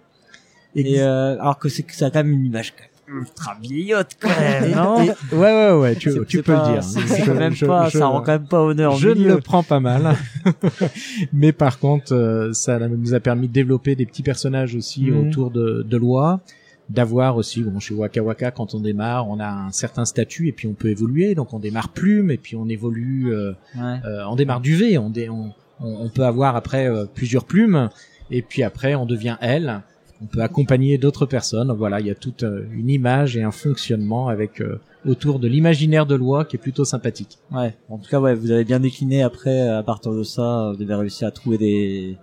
et 0.75 1.01
euh, 1.01 1.33
alors 1.39 1.57
que 1.59 1.69
c'est 1.69 1.83
que 1.83 1.93
ça 1.95 2.05
a 2.07 2.09
quand 2.11 2.23
même 2.23 2.31
une 2.33 2.45
image 2.45 2.73
ultra 3.07 3.55
vieillotte 3.61 4.11
quand 4.19 4.29
même. 4.29 4.71
Non 4.75 5.01
et- 5.03 5.09
ouais, 5.35 5.37
ouais, 5.71 5.79
ouais, 5.79 5.95
tu, 5.95 6.09
tu 6.27 6.37
peux 6.41 6.53
pas- 6.53 6.67
le 6.67 6.73
dire. 6.73 6.83
C'est 6.83 7.27
même 7.33 7.53
je- 7.53 7.65
pas, 7.65 7.87
je- 7.89 7.97
ça 7.99 8.07
rend 8.07 8.21
quand 8.21 8.31
même 8.33 8.47
pas 8.47 8.61
honneur. 8.61 8.95
Je 8.95 9.09
milieu. 9.09 9.29
le 9.35 9.41
prends 9.41 9.63
pas 9.63 9.79
mal. 9.79 10.15
Mais 11.33 11.51
par 11.51 11.79
contre, 11.79 12.13
euh, 12.13 12.53
ça 12.53 12.79
nous 12.79 13.13
a 13.13 13.19
permis 13.19 13.47
de 13.47 13.53
développer 13.53 13.95
des 13.95 14.05
petits 14.05 14.23
personnages 14.23 14.75
aussi 14.75 15.03
Mhm. 15.11 15.27
autour 15.29 15.51
de, 15.51 15.83
de 15.87 15.97
Loi. 15.97 16.39
D'avoir 16.87 17.35
aussi, 17.37 17.63
bon, 17.63 17.79
chez 17.79 17.95
Waka 17.95 18.21
Waka, 18.21 18.51
quand 18.51 18.75
on 18.75 18.79
démarre, 18.79 19.27
on 19.27 19.39
a 19.39 19.47
un 19.47 19.71
certain 19.71 20.05
statut 20.05 20.47
et 20.47 20.51
puis 20.51 20.67
on 20.67 20.73
peut 20.73 20.89
évoluer. 20.89 21.33
Donc 21.33 21.51
on 21.53 21.57
démarre 21.59 21.89
plume 21.89 22.29
et 22.29 22.37
puis 22.37 22.55
on 22.55 22.69
évolue, 22.69 23.33
euh, 23.33 23.53
Ouais. 23.75 23.97
euh, 24.05 24.23
on 24.29 24.35
démarre 24.35 24.61
duvet. 24.61 24.97
On, 24.99 25.09
dé- 25.09 25.27
on, 25.29 25.51
on, 25.81 26.05
on 26.05 26.09
peut 26.09 26.25
avoir 26.25 26.55
après 26.55 26.87
euh, 26.87 27.05
plusieurs 27.05 27.45
plumes 27.45 27.89
et 28.31 28.41
puis 28.41 28.63
après 28.63 28.95
on 28.95 29.05
devient 29.05 29.37
elle. 29.41 29.81
On 30.21 30.27
peut 30.27 30.41
accompagner 30.41 30.97
d'autres 30.97 31.25
personnes. 31.25 31.71
Voilà, 31.73 31.99
il 31.99 32.07
y 32.07 32.09
a 32.09 32.15
toute 32.15 32.43
euh, 32.43 32.65
une 32.71 32.89
image 32.89 33.35
et 33.35 33.43
un 33.43 33.51
fonctionnement 33.51 34.29
avec 34.29 34.61
euh, 34.61 34.79
autour 35.05 35.39
de 35.39 35.47
l'imaginaire 35.49 36.05
de 36.05 36.15
Loi 36.15 36.45
qui 36.45 36.55
est 36.55 36.59
plutôt 36.59 36.85
sympathique. 36.85 37.37
Ouais. 37.51 37.75
En 37.89 37.97
tout 37.97 38.09
cas, 38.09 38.19
ouais, 38.21 38.33
vous 38.33 38.49
avez 38.51 38.63
bien 38.63 38.79
décliné. 38.79 39.23
Après, 39.23 39.67
à 39.67 39.83
partir 39.83 40.13
de 40.13 40.23
ça, 40.23 40.71
vous 40.75 40.81
avez 40.81 40.95
réussi 40.95 41.25
à 41.25 41.31
trouver 41.31 41.57
des 41.57 42.17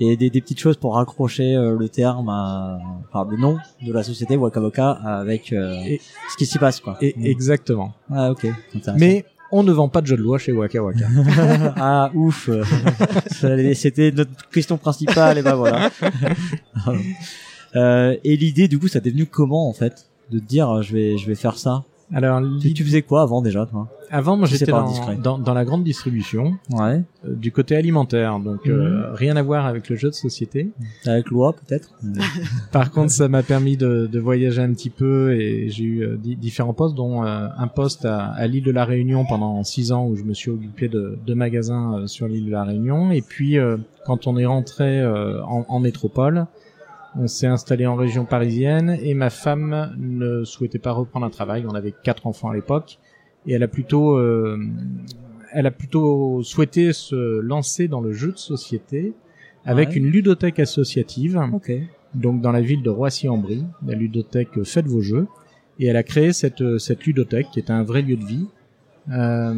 et 0.00 0.16
des, 0.16 0.30
des 0.30 0.40
petites 0.40 0.60
choses 0.60 0.76
pour 0.76 0.94
raccrocher 0.94 1.56
euh, 1.56 1.76
le 1.76 1.88
terme, 1.88 2.28
à, 2.28 2.78
enfin 3.08 3.26
le 3.28 3.36
nom 3.36 3.56
de 3.84 3.92
la 3.92 4.04
société 4.04 4.36
Waka 4.36 4.60
Waka 4.60 4.90
avec 4.92 5.52
euh, 5.52 5.74
Et- 5.86 6.00
ce 6.30 6.36
qui 6.36 6.46
s'y 6.46 6.58
passe, 6.58 6.78
quoi. 6.80 6.98
Et, 7.00 7.14
Mm. 7.16 7.24
Exactement. 7.26 7.92
Ah 8.10 8.30
ok. 8.30 8.46
Mais 8.96 9.24
on 9.52 9.62
ne 9.62 9.72
vend 9.72 9.88
pas 9.88 10.00
de 10.00 10.06
jeux 10.06 10.16
de 10.16 10.22
loi 10.22 10.38
chez 10.38 10.52
Waka 10.52 10.82
Waka. 10.82 11.06
ah 11.76 12.10
ouf. 12.14 12.50
C'était 13.74 14.12
notre 14.12 14.48
question 14.50 14.76
principale 14.76 15.38
et 15.38 15.42
ben 15.42 15.54
voilà. 15.54 15.90
euh, 17.76 18.16
et 18.24 18.36
l'idée, 18.36 18.68
du 18.68 18.78
coup, 18.78 18.88
ça 18.88 19.00
t'est 19.00 19.10
venu 19.10 19.26
comment 19.26 19.68
en 19.68 19.72
fait 19.72 20.06
de 20.30 20.38
te 20.38 20.44
dire 20.44 20.82
je 20.82 20.92
vais 20.92 21.18
je 21.18 21.26
vais 21.26 21.34
faire 21.34 21.56
ça? 21.56 21.84
Alors 22.12 22.40
Tu, 22.60 22.72
tu 22.74 22.84
faisais 22.84 23.02
quoi 23.02 23.22
avant 23.22 23.42
déjà, 23.42 23.66
toi? 23.66 23.88
Avant, 24.10 24.36
moi, 24.36 24.46
j'étais 24.48 24.66
dans, 24.66 24.86
dans, 25.22 25.38
dans 25.38 25.54
la 25.54 25.64
grande 25.64 25.84
distribution, 25.84 26.54
Ouais. 26.70 27.02
euh, 27.26 27.34
du 27.34 27.52
côté 27.52 27.76
alimentaire, 27.76 28.38
donc 28.40 28.66
euh, 28.66 29.08
Mhm. 29.10 29.14
rien 29.14 29.36
à 29.36 29.42
voir 29.42 29.66
avec 29.66 29.88
le 29.88 29.96
jeu 29.96 30.08
de 30.08 30.14
société. 30.14 30.70
Avec 31.06 31.28
loi 31.30 31.52
peut-être. 31.54 31.90
Par 32.72 32.90
contre, 32.90 33.10
ça 33.10 33.28
m'a 33.28 33.42
permis 33.42 33.76
de, 33.76 34.08
de 34.10 34.18
voyager 34.18 34.62
un 34.62 34.72
petit 34.72 34.90
peu 34.90 35.32
et 35.34 35.68
j'ai 35.68 35.84
eu 35.84 36.02
euh, 36.02 36.16
di- 36.16 36.36
différents 36.36 36.72
postes, 36.74 36.94
dont 36.94 37.22
un 37.22 37.68
poste 37.68 38.04
à, 38.04 38.26
à 38.28 38.46
l'île 38.46 38.64
de 38.64 38.70
la 38.70 38.84
Réunion 38.84 39.24
pendant 39.26 39.62
six 39.64 39.92
ans 39.92 40.06
où 40.06 40.16
je 40.16 40.22
me 40.24 40.34
suis 40.34 40.50
occupé 40.50 40.88
de, 40.88 41.18
de 41.26 41.34
magasins 41.34 42.06
sur 42.06 42.28
l'île 42.28 42.46
de 42.46 42.50
la 42.52 42.64
Réunion. 42.64 43.10
Et 43.12 43.22
puis, 43.22 43.56
quand 44.06 44.26
on 44.26 44.36
est 44.36 44.46
rentré 44.46 45.04
en, 45.06 45.66
en 45.68 45.80
métropole, 45.80 46.46
on 47.18 47.26
s'est 47.26 47.46
installé 47.46 47.86
en 47.86 47.94
région 47.96 48.24
parisienne 48.24 48.96
et 49.02 49.14
ma 49.14 49.30
femme 49.30 49.92
ne 49.98 50.44
souhaitait 50.44 50.78
pas 50.78 50.92
reprendre 50.92 51.26
un 51.26 51.30
travail. 51.30 51.64
On 51.68 51.74
avait 51.74 51.94
quatre 52.04 52.26
enfants 52.26 52.50
à 52.50 52.54
l'époque 52.54 52.98
et 53.48 53.52
elle 53.54 53.62
a 53.64 53.68
plutôt, 53.68 54.16
euh, 54.16 54.56
elle 55.52 55.66
a 55.66 55.70
plutôt 55.72 56.42
souhaité 56.44 56.92
se 56.92 57.40
lancer 57.40 57.88
dans 57.88 58.00
le 58.00 58.12
jeu 58.12 58.30
de 58.32 58.38
société 58.38 59.14
avec 59.64 59.88
Ouais. 59.88 59.96
une 59.96 60.06
ludothèque 60.06 60.60
associative 60.60 61.40
Ok. 61.52 61.72
donc 62.14 62.40
dans 62.40 62.52
la 62.52 62.60
ville 62.60 62.82
de 62.82 62.90
Roissy-en-Brie, 62.90 63.64
la 63.84 63.94
ludothèque 63.94 64.62
Faites 64.64 64.86
vos 64.86 65.00
jeux, 65.02 65.26
et 65.80 65.86
elle 65.86 65.96
a 65.96 66.02
créé 66.04 66.32
cette 66.32 66.60
euh, 66.60 66.78
cette 66.78 67.04
ludothèque 67.04 67.46
qui 67.52 67.58
est 67.58 67.70
un 67.70 67.82
vrai 67.82 68.02
lieu 68.02 68.16
de 68.16 68.24
vie. 68.24 68.46
Euh, 69.10 69.54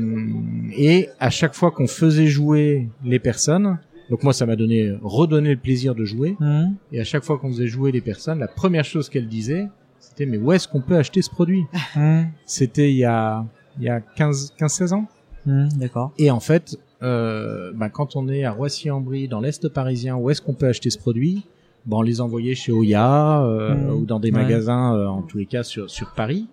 et 0.76 1.08
à 1.18 1.30
chaque 1.30 1.54
fois 1.54 1.70
qu'on 1.72 1.86
faisait 1.88 2.26
jouer 2.28 2.88
les 3.04 3.18
personnes, 3.18 3.78
donc 4.08 4.22
moi 4.22 4.32
ça 4.32 4.46
m'a 4.46 4.54
donné 4.56 4.92
redonné 5.02 5.50
le 5.50 5.60
plaisir 5.60 5.94
de 5.96 6.04
jouer, 6.04 6.36
Mhm. 6.38 6.74
et 6.92 7.00
à 7.00 7.04
chaque 7.04 7.24
fois 7.24 7.38
qu'on 7.38 7.48
faisait 7.50 7.66
jouer 7.66 7.90
les 7.90 8.00
personnes, 8.00 8.38
la 8.38 8.48
première 8.48 8.84
chose 8.84 9.08
qu'elle 9.08 9.26
disait, 9.26 9.66
c'était 9.98 10.26
mais 10.26 10.38
où 10.38 10.52
est-ce 10.52 10.68
qu'on 10.68 10.80
peut 10.80 10.96
acheter 10.96 11.20
ce 11.22 11.30
produit? 11.30 11.64
Mhm. 11.96 12.28
C'était 12.46 12.90
il 12.92 12.96
y 12.96 13.04
a 13.04 13.44
il 13.78 13.84
y 13.84 13.88
a 13.88 14.00
15 14.00 14.54
15 14.58 14.72
16 14.72 14.92
ans. 14.92 15.06
Mhm, 15.46 15.68
D'accord. 15.78 16.12
Et 16.18 16.30
en 16.30 16.40
fait, 16.40 16.76
euh, 17.02 17.72
bah, 17.74 17.88
quand 17.88 18.14
on 18.16 18.28
est 18.28 18.44
à 18.44 18.52
Roissy-en-Brie, 18.52 19.26
dans 19.28 19.40
l'est 19.40 19.68
parisien, 19.68 20.16
où 20.16 20.28
est-ce 20.30 20.42
qu'on 20.42 20.52
peut 20.54 20.66
acheter 20.66 20.90
ce 20.90 20.98
produit? 20.98 21.46
Bon, 21.86 21.98
on 22.00 22.02
les 22.02 22.20
envoyait 22.20 22.54
chez 22.54 22.72
Oya 22.72 23.42
euh, 23.42 23.74
Mhm. 23.74 23.90
ou 23.94 24.04
dans 24.04 24.20
des 24.20 24.30
Ouais. 24.30 24.42
magasins, 24.42 24.94
euh, 24.94 25.06
en 25.06 25.22
tous 25.22 25.38
les 25.38 25.46
cas 25.46 25.62
sur 25.62 25.88
sur 25.88 26.12
Paris. 26.14 26.46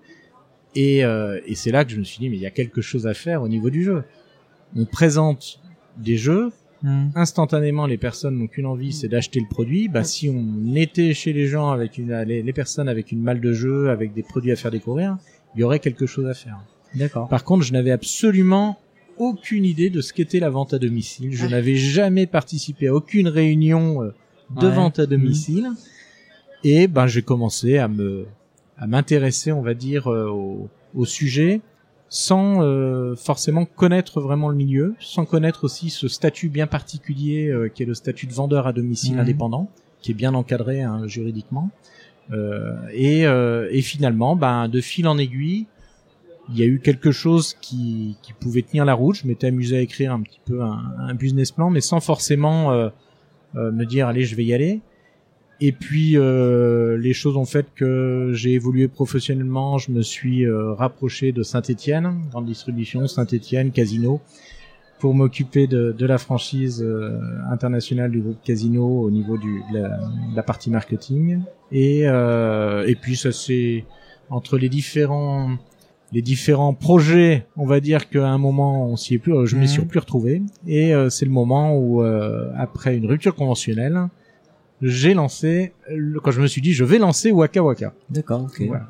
Et, 0.75 1.03
euh, 1.03 1.39
et 1.45 1.55
c'est 1.55 1.71
là 1.71 1.83
que 1.83 1.91
je 1.91 1.97
me 1.99 2.03
suis 2.03 2.19
dit, 2.19 2.29
mais 2.29 2.37
il 2.37 2.41
y 2.41 2.45
a 2.45 2.51
quelque 2.51 2.81
chose 2.81 3.07
à 3.07 3.13
faire 3.13 3.41
au 3.41 3.47
niveau 3.49 3.69
du 3.69 3.83
jeu. 3.83 4.03
On 4.75 4.85
présente 4.85 5.59
des 5.97 6.15
jeux, 6.17 6.51
Mhm. 6.83 7.11
instantanément 7.15 7.87
les 7.87 7.97
personnes 7.97 8.37
n'ont 8.37 8.47
qu'une 8.47 8.67
envie, 8.67 8.93
c'est 8.93 9.07
d'acheter 9.07 9.39
le 9.39 9.47
produit. 9.49 9.87
Bah, 9.89 10.03
si 10.03 10.29
on 10.29 10.75
était 10.75 11.13
chez 11.15 11.33
les 11.33 11.47
gens 11.47 11.71
avec 11.71 11.97
une, 11.97 12.13
les, 12.21 12.43
les 12.43 12.53
personnes 12.53 12.87
avec 12.87 13.11
une 13.11 13.21
malle 13.21 13.41
de 13.41 13.51
jeu, 13.51 13.89
avec 13.89 14.13
des 14.13 14.23
produits 14.23 14.51
à 14.51 14.55
faire 14.55 14.69
découvrir, 14.71 15.17
il 15.55 15.61
y 15.61 15.63
aurait 15.63 15.79
quelque 15.79 16.05
chose 16.05 16.27
à 16.27 16.33
faire. 16.35 16.59
D'accord. 16.95 17.27
Par 17.29 17.43
contre, 17.43 17.63
je 17.63 17.73
n'avais 17.73 17.91
absolument 17.91 18.77
aucune 19.17 19.65
idée 19.65 19.89
de 19.89 20.01
ce 20.01 20.13
qu'était 20.13 20.39
la 20.39 20.49
vente 20.49 20.73
à 20.73 20.79
domicile. 20.79 21.29
Je 21.33 21.45
n'avais 21.47 21.75
jamais 21.75 22.27
participé 22.27 22.87
à 22.87 22.93
aucune 22.93 23.27
réunion 23.27 24.03
euh, 24.03 24.13
de 24.59 24.67
Ouais. 24.67 24.73
vente 24.73 24.99
à 24.99 25.05
domicile. 25.05 25.69
Et 26.63 26.87
ben, 26.87 27.07
j'ai 27.07 27.21
commencé 27.21 27.77
à 27.77 27.87
me 27.87 28.25
à 28.79 28.85
m'intéresser, 28.85 29.51
on 29.51 29.61
va 29.63 29.73
dire, 29.73 30.07
euh, 30.07 30.27
au, 30.29 30.69
au 30.93 31.05
sujet, 31.05 31.61
sans 32.09 32.61
euh, 32.61 33.15
forcément 33.15 33.65
connaître 33.65 34.21
vraiment 34.21 34.49
le 34.49 34.55
milieu, 34.55 34.93
sans 34.99 35.25
connaître 35.25 35.63
aussi 35.63 35.89
ce 35.89 36.07
statut 36.07 36.47
bien 36.49 36.67
particulier 36.67 37.47
euh, 37.49 37.69
qui 37.69 37.81
est 37.83 37.87
le 37.87 37.95
statut 37.95 38.27
de 38.27 38.33
vendeur 38.33 38.67
à 38.67 38.73
domicile 38.73 39.13
Mhm. 39.15 39.19
indépendant, 39.21 39.71
qui 40.01 40.11
est 40.11 40.13
bien 40.13 40.35
encadré 40.35 40.83
hein, 40.83 41.07
juridiquement. 41.07 41.71
Euh, 42.31 42.75
et, 42.93 43.25
euh, 43.25 43.67
et 43.71 43.81
finalement, 43.81 44.35
ben, 44.35 44.67
de 44.67 44.79
fil 44.79 45.07
en 45.07 45.17
aiguille, 45.17 45.65
il 46.49 46.57
y 46.57 46.63
a 46.63 46.65
eu 46.65 46.79
quelque 46.79 47.11
chose 47.11 47.55
qui, 47.61 48.15
pouvait 48.39 48.61
tenir 48.61 48.85
la 48.85 48.93
route. 48.93 49.15
Je 49.15 49.27
m'étais 49.27 49.47
amusé 49.47 49.77
à 49.77 49.81
écrire 49.81 50.13
un 50.13 50.21
petit 50.21 50.39
peu 50.45 50.61
un, 50.61 51.13
business 51.13 51.51
plan, 51.51 51.69
mais 51.69 51.81
sans 51.81 51.99
forcément 51.99 52.71
euh, 52.71 52.89
euh, 53.55 53.71
me 53.71 53.85
dire 53.85 54.07
allez, 54.07 54.23
je 54.23 54.35
vais 54.35 54.45
y 54.45 54.53
aller. 54.53 54.81
Et 55.59 55.71
puis 55.71 56.15
euh, 56.15 56.97
les 56.97 57.13
choses 57.13 57.35
ont 57.35 57.45
fait 57.45 57.65
que 57.75 58.31
j'ai 58.33 58.53
évolué 58.53 58.87
professionnellement. 58.87 59.77
Je 59.77 59.91
me 59.91 60.01
suis 60.01 60.45
euh, 60.45 60.73
rapproché 60.73 61.31
de 61.31 61.43
Saint-Étienne, 61.43 62.21
grande 62.29 62.45
distribution, 62.45 63.07
Saint-Étienne, 63.07 63.71
Casino, 63.71 64.21
pour 64.99 65.15
m'occuper 65.15 65.65
de, 65.67 65.91
de 65.91 66.05
la 66.05 66.19
franchise 66.19 66.85
internationale 67.49 68.11
du 68.11 68.21
groupe 68.21 68.41
Casino 68.43 69.01
au 69.01 69.11
niveau 69.11 69.37
de, 69.37 69.73
la, 69.73 69.97
de 69.97 70.35
la 70.35 70.43
partie 70.43 70.69
marketing. 70.69 71.41
Et, 71.71 72.01
et 72.01 72.95
puis 73.01 73.15
ça 73.15 73.31
c'est 73.31 73.85
entre 74.29 74.57
les 74.57 74.69
différents 74.69 75.57
les 76.13 76.21
différents 76.21 76.73
projets, 76.73 77.45
on 77.57 77.65
va 77.65 77.79
dire 77.79 78.09
qu'à 78.09 78.27
un 78.27 78.37
moment 78.37 78.87
on 78.87 78.95
s'y 78.95 79.15
est 79.15 79.17
plus, 79.17 79.33
je 79.45 79.55
m'y 79.55 79.63
Mhm. 79.63 79.67
suis 79.67 79.81
plus 79.85 79.99
retrouvé. 79.99 80.41
Et 80.65 80.93
euh, 80.95 81.09
c'est 81.09 81.25
le 81.25 81.31
moment 81.31 81.75
où 81.77 82.01
euh, 82.01 82.49
après 82.57 82.95
une 82.95 83.05
rupture 83.05 83.35
conventionnelle, 83.35 83.99
j'ai 84.81 85.13
lancé, 85.13 85.73
le- 85.89 86.19
quand 86.19 86.31
je 86.31 86.41
me 86.41 86.47
suis 86.47 86.61
dit 86.61 86.73
je 86.73 86.83
vais 86.85 86.97
lancer 86.99 87.31
Waka 87.31 87.61
Waka. 87.63 87.93
D'accord. 88.09 88.43
Ok. 88.43 88.61
Voilà. 88.67 88.89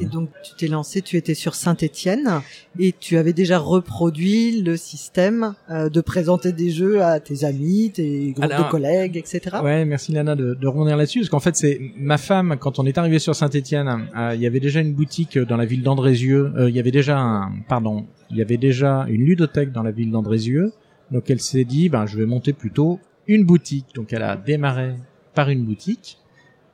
Et 0.00 0.06
donc 0.06 0.30
tu 0.42 0.54
t'es 0.56 0.68
lancé, 0.68 1.02
tu 1.02 1.16
étais 1.16 1.34
sur 1.34 1.54
Saint-Étienne 1.54 2.40
et 2.78 2.94
tu 2.98 3.18
avais 3.18 3.32
déjà 3.32 3.58
reproduit 3.58 4.62
le 4.62 4.76
système 4.76 5.54
euh, 5.70 5.90
de 5.90 6.00
présenter 6.00 6.52
des 6.52 6.70
jeux 6.70 7.02
à 7.02 7.20
tes 7.20 7.44
amis, 7.44 7.90
tes 7.94 8.32
groupes 8.32 8.44
Alors, 8.44 8.66
de 8.66 8.70
collègues, 8.70 9.16
etc. 9.16 9.58
Ouais, 9.62 9.84
merci 9.84 10.12
Lana 10.12 10.34
de, 10.34 10.54
de 10.54 10.66
rebondir 10.66 10.96
là-dessus, 10.96 11.20
parce 11.20 11.28
qu'en 11.28 11.40
fait 11.40 11.56
c'est 11.56 11.78
ma 11.96 12.18
femme 12.18 12.56
quand 12.58 12.78
on 12.78 12.86
est 12.86 12.96
arrivé 12.96 13.18
sur 13.18 13.34
Saint-Étienne, 13.34 14.08
euh, 14.16 14.32
il 14.34 14.40
y 14.40 14.46
avait 14.46 14.60
déjà 14.60 14.80
une 14.80 14.94
boutique 14.94 15.38
dans 15.38 15.56
la 15.56 15.66
ville 15.66 15.82
d'Andrézieux, 15.82 16.52
euh, 16.56 16.70
il 16.70 16.76
y 16.76 16.80
avait 16.80 16.90
déjà 16.90 17.18
un, 17.18 17.52
pardon, 17.68 18.06
il 18.30 18.38
y 18.38 18.42
avait 18.42 18.56
déjà 18.56 19.04
une 19.08 19.24
ludothèque 19.24 19.72
dans 19.72 19.82
la 19.82 19.90
ville 19.90 20.10
d'Andrézieux, 20.10 20.72
donc 21.10 21.28
elle 21.28 21.40
s'est 21.40 21.64
dit 21.64 21.88
ben 21.90 22.06
je 22.06 22.16
vais 22.16 22.26
monter 22.26 22.52
plutôt 22.54 22.98
une 23.26 23.44
boutique, 23.44 23.94
donc 23.94 24.12
elle 24.12 24.22
a 24.22 24.36
démarré 24.36 24.94
par 25.34 25.50
une 25.50 25.64
boutique, 25.64 26.18
euh, 26.18 26.21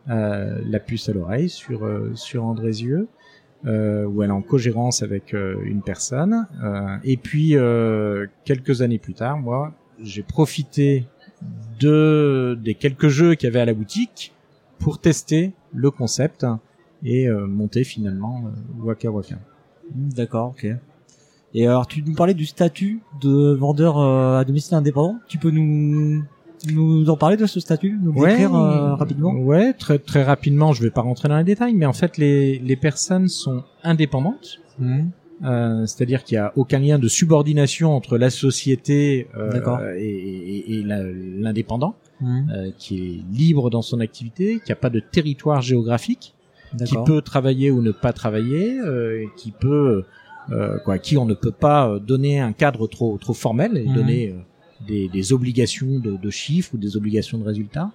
la 0.08 0.80
puce 0.80 1.08
à 1.08 1.12
l'oreille 1.12 1.48
sur 1.48 1.84
euh, 1.84 2.12
sur 2.14 2.44
Andrézieux. 2.44 3.08
Euh, 3.66 4.04
où 4.04 4.22
elle 4.22 4.30
est 4.30 4.32
en 4.32 4.40
cogérance 4.40 5.02
avec 5.02 5.34
euh, 5.34 5.56
une 5.64 5.82
personne. 5.82 6.46
Euh, 6.62 6.96
et 7.02 7.16
puis 7.16 7.56
euh, 7.56 8.28
quelques 8.44 8.82
années 8.82 9.00
plus 9.00 9.14
tard, 9.14 9.36
moi, 9.36 9.74
j'ai 10.00 10.22
profité 10.22 11.06
de 11.80 12.56
des 12.62 12.74
quelques 12.74 13.08
jeux 13.08 13.34
qu'il 13.34 13.48
y 13.48 13.50
avait 13.50 13.58
à 13.58 13.64
la 13.64 13.74
boutique 13.74 14.32
pour 14.78 15.00
tester 15.00 15.54
le 15.74 15.90
concept 15.90 16.46
et 17.04 17.28
euh, 17.28 17.48
monter 17.48 17.82
finalement 17.82 18.44
euh, 18.46 18.84
Waka 18.84 19.10
Waka. 19.10 19.34
D'accord. 19.92 20.50
Ok. 20.50 20.68
Et 21.52 21.66
alors, 21.66 21.88
tu 21.88 22.02
nous 22.02 22.14
parlais 22.14 22.34
du 22.34 22.46
statut 22.46 23.00
de 23.20 23.54
vendeur 23.54 23.98
euh, 23.98 24.38
à 24.38 24.44
domicile 24.44 24.76
indépendant. 24.76 25.18
Tu 25.26 25.38
peux 25.38 25.50
nous 25.50 26.22
nous 26.72 27.08
en 27.10 27.16
parler 27.16 27.36
de 27.36 27.46
ce 27.46 27.60
statut, 27.60 27.98
nous 28.02 28.12
le 28.12 28.28
décrire 28.28 28.54
euh, 28.54 28.94
rapidement. 28.94 29.32
Ouais, 29.32 29.72
très 29.72 29.98
très 29.98 30.22
rapidement. 30.22 30.72
Je 30.72 30.82
vais 30.82 30.90
pas 30.90 31.02
rentrer 31.02 31.28
dans 31.28 31.38
les 31.38 31.44
détails, 31.44 31.74
mais 31.74 31.86
en 31.86 31.92
fait 31.92 32.16
les 32.18 32.58
les 32.58 32.76
personnes 32.76 33.28
sont 33.28 33.62
indépendantes. 33.84 34.58
Mhm. 34.78 35.10
Euh, 35.44 35.86
c'est-à-dire 35.86 36.24
qu'il 36.24 36.34
y 36.34 36.38
a 36.38 36.52
aucun 36.56 36.80
lien 36.80 36.98
de 36.98 37.06
subordination 37.06 37.94
entre 37.94 38.18
la 38.18 38.28
société 38.28 39.28
euh, 39.36 39.94
et, 39.96 40.04
et- 40.04 40.74
et 40.78 40.82
l'indépendant, 40.82 41.94
Mhm. 42.20 42.50
euh, 42.52 42.70
qui 42.76 42.98
est 42.98 43.36
libre 43.36 43.70
dans 43.70 43.82
son 43.82 44.00
activité, 44.00 44.60
qui 44.64 44.72
a 44.72 44.76
pas 44.76 44.90
de 44.90 44.98
territoire 45.00 45.62
géographique, 45.62 46.34
qui 46.84 46.96
peut 47.06 47.22
travailler 47.22 47.70
ou 47.70 47.80
ne 47.82 47.92
pas 47.92 48.12
travailler, 48.12 48.78
euh, 48.80 49.24
qui 49.36 49.52
peut 49.52 50.04
euh, 50.50 50.78
quoi, 50.84 50.94
à 50.94 50.98
qui 50.98 51.16
on 51.18 51.24
ne 51.26 51.34
peut 51.34 51.52
pas 51.52 51.98
donner 52.00 52.40
un 52.40 52.52
cadre 52.52 52.86
trop 52.88 53.16
trop 53.18 53.34
formel 53.34 53.76
et 53.76 53.86
Mhm. 53.86 53.94
donner 53.94 54.30
euh, 54.30 54.38
des, 54.86 55.08
des 55.08 55.32
obligations 55.32 55.98
de, 55.98 56.16
de 56.16 56.30
chiffres 56.30 56.74
ou 56.74 56.78
des 56.78 56.96
obligations 56.96 57.38
de 57.38 57.44
résultats. 57.44 57.90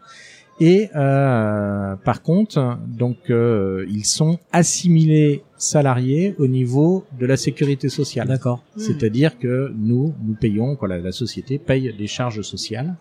Et 0.60 0.90
euh, 0.96 1.96
par 1.96 2.22
contre, 2.22 2.78
donc 2.88 3.18
euh, 3.32 3.88
ils 3.90 4.06
sont 4.06 4.38
assimilés 4.52 5.42
salariés 5.58 6.36
au 6.38 6.46
niveau 6.48 7.06
de 7.20 7.26
la 7.26 7.38
sécurité 7.38 7.90
sociale. 7.90 8.28
D'accord. 8.28 8.64
Hmm. 8.76 8.80
C'est-à-dire 8.80 9.40
que 9.40 9.74
nous, 9.76 10.14
nous 10.24 10.36
payons, 10.36 10.76
quoi, 10.76 10.88
la, 10.88 11.00
la 11.00 11.12
société 11.12 11.58
paye 11.58 11.92
des 11.98 12.08
charges 12.08 12.42
sociales. 12.42 12.94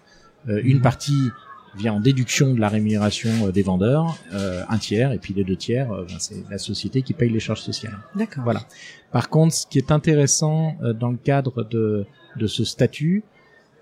Euh, 0.49 0.61
Une 0.65 0.77
Mhm. 0.79 0.83
partie 0.83 1.29
vient 1.77 1.95
en 1.95 2.01
déduction 2.01 2.55
de 2.55 2.61
la 2.61 2.69
rémunération 2.69 3.31
euh, 3.47 3.53
des 3.53 3.63
vendeurs, 3.63 4.19
euh, 4.33 4.63
un 4.69 4.79
tiers, 4.79 5.13
et 5.13 5.19
puis 5.19 5.35
les 5.35 5.45
deux 5.45 5.57
tiers, 5.57 5.93
euh, 5.93 6.05
ben, 6.09 6.17
c'est 6.19 6.43
la 6.51 6.59
société 6.59 7.03
qui 7.03 7.13
paye 7.13 7.31
les 7.31 7.41
charges 7.41 7.61
sociales. 7.63 7.99
D'accord. 8.15 8.45
Voilà. 8.45 8.63
Par 9.11 9.29
contre, 9.29 9.55
ce 9.55 9.67
qui 9.67 9.79
est 9.79 9.91
intéressant 9.93 10.75
euh, 10.83 10.93
dans 10.95 11.11
le 11.11 11.17
cadre 11.19 11.65
de, 11.65 12.05
de 12.37 12.47
ce 12.47 12.65
statut, 12.65 13.23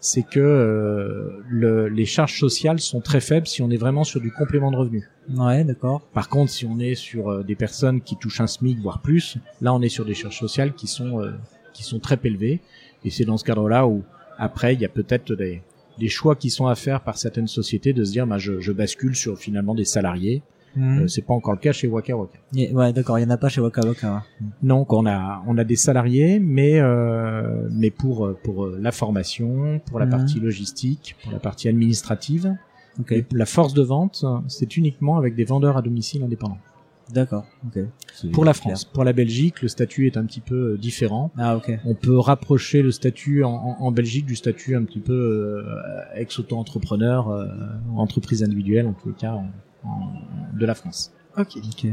c'est 0.01 0.23
que 0.23 0.41
euh, 0.41 1.43
le- 1.49 1.89
les 1.89 2.07
charges 2.07 2.39
sociales 2.39 2.81
sont 2.81 3.01
très 3.01 3.21
faibles 3.21 3.47
si 3.47 3.61
on 3.63 3.71
est 3.71 3.77
vraiment 3.77 4.05
sur 4.05 4.21
du 4.21 4.33
complément 4.33 4.71
de 4.71 4.77
revenu. 4.77 5.09
Ouais, 5.37 5.63
d'accord. 5.65 6.01
Par 6.15 6.29
contre, 6.29 6.51
si 6.51 6.65
on 6.67 6.79
est 6.81 6.95
sur 6.95 7.29
euh, 7.31 7.43
des 7.43 7.55
personnes 7.55 8.01
qui 8.01 8.17
touchent 8.17 8.41
un 8.41 8.47
SMIC 8.47 8.79
voire 8.81 9.01
plus, 9.01 9.37
là 9.61 9.75
on 9.75 9.83
est 9.83 9.89
sur 9.91 10.05
des 10.05 10.15
charges 10.15 10.39
sociales 10.39 10.73
qui 10.75 10.87
sont 10.87 11.21
euh, 11.21 11.33
qui 11.75 11.83
sont 11.83 11.99
très 12.01 12.19
élevées. 12.25 12.61
Et 13.05 13.11
c'est 13.11 13.25
dans 13.25 13.37
ce 13.37 13.45
cadre-là 13.45 13.87
où 13.87 14.03
après 14.39 14.75
il 14.75 14.81
y 14.81 14.85
a 14.85 14.89
peut-être 14.89 15.35
des, 15.35 15.63
des 15.99 16.09
choix 16.09 16.35
qui 16.35 16.51
sont 16.51 16.67
à 16.67 16.75
faire 16.75 17.03
par 17.03 17.17
certaines 17.19 17.47
sociétés 17.49 17.93
de 17.93 18.03
se 18.05 18.13
dire 18.13 18.27
bah, 18.27 18.39
je, 18.39 18.59
je 18.61 18.73
bascule 18.73 19.15
sur 19.15 19.39
finalement 19.39 19.75
des 19.75 19.85
salariés 19.85 20.43
Euh, 20.79 21.09
c'est 21.09 21.23
pas 21.23 21.35
encore 21.35 21.53
le 21.55 21.59
cas 21.59 21.73
chez 21.73 21.89
Waka 21.89 22.17
Waka. 22.17 22.39
Et- 22.57 22.73
ouais, 22.73 22.93
d'accord, 22.93 23.19
il 23.19 23.23
y 23.23 23.25
en 23.27 23.31
a 23.31 23.37
pas 23.37 23.49
chez 23.49 23.61
Waka 23.61 23.81
Waka. 23.85 24.25
Donc 24.63 24.93
on 24.93 25.05
a 25.07 25.43
on 25.47 25.59
a 25.59 25.65
des 25.65 25.77
salariés, 25.77 26.39
mais 26.39 26.79
euh, 26.81 27.69
mais 27.73 27.91
pour 27.91 28.31
pour 28.45 28.67
euh, 28.67 28.79
la 28.81 28.93
formation, 28.93 29.81
pour 29.87 29.99
la 29.99 30.07
Mhm. 30.07 30.11
partie 30.13 30.39
logistique, 30.41 31.17
pour 31.23 31.33
la 31.33 31.39
partie 31.41 31.69
administrative, 31.69 32.55
Ok, 33.01 33.13
et 33.13 33.27
la 33.33 33.47
force 33.47 33.75
de 33.75 33.83
vente, 33.83 34.25
c'est 34.49 34.77
uniquement 34.77 35.17
avec 35.17 35.35
des 35.35 35.45
vendeurs 35.45 35.77
à 35.77 35.83
domicile 35.83 36.23
indépendants. 36.23 36.59
d'accord, 37.13 37.45
ok. 37.67 37.83
C'est 38.15 38.31
Pour 38.31 38.45
la 38.45 38.53
clair. 38.53 38.63
France, 38.63 38.85
pour 38.85 39.03
la 39.03 39.13
Belgique, 39.13 39.63
le 39.63 39.69
statut 39.69 40.07
est 40.07 40.17
un 40.17 40.25
petit 40.25 40.41
peu 40.41 40.75
euh, 40.75 40.79
différent. 40.79 41.33
Ah, 41.37 41.57
ok. 41.57 41.77
On 41.85 41.95
peut 41.95 42.17
rapprocher 42.19 42.83
le 42.83 42.93
statut 42.93 43.43
en, 43.43 43.51
en- 43.51 43.77
en 43.81 43.91
Belgique 43.91 44.27
du 44.27 44.37
statut 44.37 44.77
un 44.77 44.85
petit 44.85 45.01
peu 45.01 45.13
euh, 45.13 45.65
ex-auto-entrepreneur, 46.15 47.29
euh, 47.31 47.47
entreprise 47.97 48.43
individuelle 48.45 48.87
en 48.87 48.93
tous 48.93 49.09
les 49.09 49.15
cas 49.15 49.35
en- 49.85 50.59
de 50.59 50.67
la 50.67 50.75
France. 50.75 51.13
Ok. 51.39 51.57
Ok. 51.57 51.87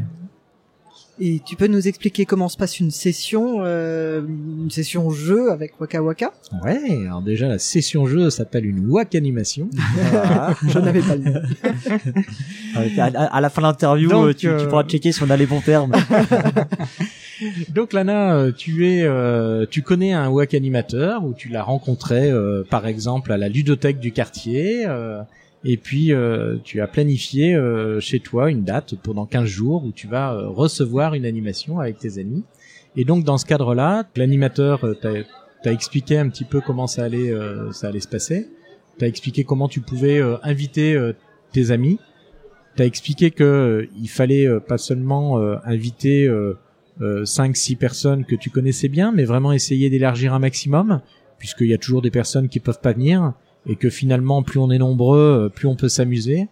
Et 1.19 1.41
tu 1.43 1.55
peux 1.55 1.65
nous 1.65 1.87
expliquer 1.87 2.25
comment 2.25 2.47
se 2.47 2.57
passe 2.57 2.79
une 2.79 2.91
session, 2.91 3.57
euh, 3.61 4.21
une 4.23 4.69
session 4.69 5.09
jeu 5.09 5.51
avec 5.51 5.79
Waka 5.81 6.03
Waka? 6.03 6.31
Ouais, 6.63 7.05
alors 7.07 7.23
déjà 7.23 7.47
la 7.47 7.57
session 7.57 8.05
jeu 8.05 8.29
s'appelle 8.29 8.67
une 8.67 8.87
WAC 8.87 9.15
animation. 9.15 9.67
Je 10.67 10.77
n'avais 10.77 11.01
pas 11.01 11.15
le. 11.15 11.41
Avec- 12.75 12.99
à, 12.99 13.05
à- 13.05 13.35
à 13.35 13.41
la 13.41 13.49
fin 13.49 13.61
de 13.63 13.67
l'interview, 13.67 14.11
euh, 14.13 14.33
tu, 14.33 14.47
euh, 14.47 14.67
pourras 14.67 14.83
checker 14.83 15.11
si 15.11 15.23
on 15.23 15.29
a 15.31 15.37
les 15.37 15.47
bons 15.47 15.61
termes. 15.61 15.91
Donc 17.69 17.93
Lana, 17.93 18.35
euh, 18.35 18.51
tu 18.51 18.87
es, 18.87 19.03
euh, 19.03 19.65
tu 19.69 19.81
connais 19.83 20.13
un 20.13 20.29
WAC 20.29 20.53
animateur 20.55 21.23
ou 21.23 21.33
tu 21.33 21.49
l'as 21.49 21.63
rencontré 21.63 22.29
euh, 22.31 22.63
par 22.67 22.87
exemple 22.87 23.31
à 23.31 23.37
la 23.37 23.49
ludothèque 23.49 23.99
du 23.99 24.11
quartier 24.11 24.85
euh, 24.87 25.21
et 25.63 25.77
puis 25.77 26.13
euh, 26.13 26.57
tu 26.63 26.81
as 26.81 26.87
planifié 26.87 27.55
euh, 27.55 27.99
chez 27.99 28.19
toi 28.19 28.49
une 28.49 28.63
date 28.63 28.95
pendant 29.01 29.25
15 29.25 29.45
jours 29.45 29.83
où 29.83 29.91
tu 29.91 30.07
vas 30.07 30.33
euh, 30.33 30.47
recevoir 30.47 31.13
une 31.13 31.25
animation 31.25 31.79
avec 31.79 31.99
tes 31.99 32.19
amis. 32.19 32.43
Et 32.95 33.05
donc 33.05 33.23
dans 33.23 33.37
ce 33.37 33.45
cadre-là, 33.45 34.05
l'animateur 34.15 34.83
t'a 35.01 35.71
expliqué 35.71 36.17
un 36.17 36.29
petit 36.29 36.45
peu 36.45 36.61
comment 36.61 36.87
ça 36.87 37.03
allait, 37.03 37.31
ça 37.71 37.89
allait 37.89 37.99
se 37.99 38.07
passer. 38.07 38.47
T'as 38.97 39.05
expliqué 39.05 39.43
comment 39.43 39.67
tu 39.67 39.81
pouvais 39.81 40.19
inviter 40.41 40.99
tes 41.51 41.69
amis. 41.69 41.99
T'as 42.75 42.85
expliqué 42.85 43.29
que 43.29 43.87
il 44.01 44.07
fallait 44.07 44.47
pas 44.61 44.79
seulement 44.79 45.37
inviter 45.63 46.27
euh, 46.27 46.57
euh, 47.01 47.25
5-6 47.25 47.77
personnes 47.77 48.25
que 48.25 48.35
tu 48.35 48.49
connaissais 48.49 48.87
bien, 48.87 49.11
mais 49.11 49.23
vraiment 49.23 49.53
essayer 49.53 49.89
d'élargir 49.89 50.33
un 50.33 50.39
maximum, 50.39 51.01
puisqu'il 51.37 51.67
y 51.67 51.73
a 51.73 51.77
toujours 51.77 52.01
des 52.01 52.09
personnes 52.09 52.49
qui 52.49 52.59
peuvent 52.59 52.81
pas 52.81 52.93
venir, 52.93 53.33
et 53.67 53.75
que 53.75 53.89
finalement, 53.89 54.41
plus 54.43 54.59
on 54.59 54.71
est 54.71 54.77
nombreux, 54.77 55.45
euh, 55.45 55.49
plus 55.49 55.67
on 55.67 55.75
peut 55.75 55.89
s'amuser. 55.89 56.47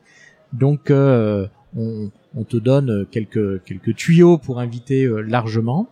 Donc, 0.53 0.91
euh, 0.91 1.47
on, 1.77 2.09
on 2.37 2.43
te 2.43 2.57
donne 2.57 3.05
quelques, 3.11 3.63
quelques 3.63 3.95
tuyaux 3.95 4.37
pour 4.37 4.59
inviter 4.59 5.05
euh, 5.05 5.21
largement, 5.21 5.87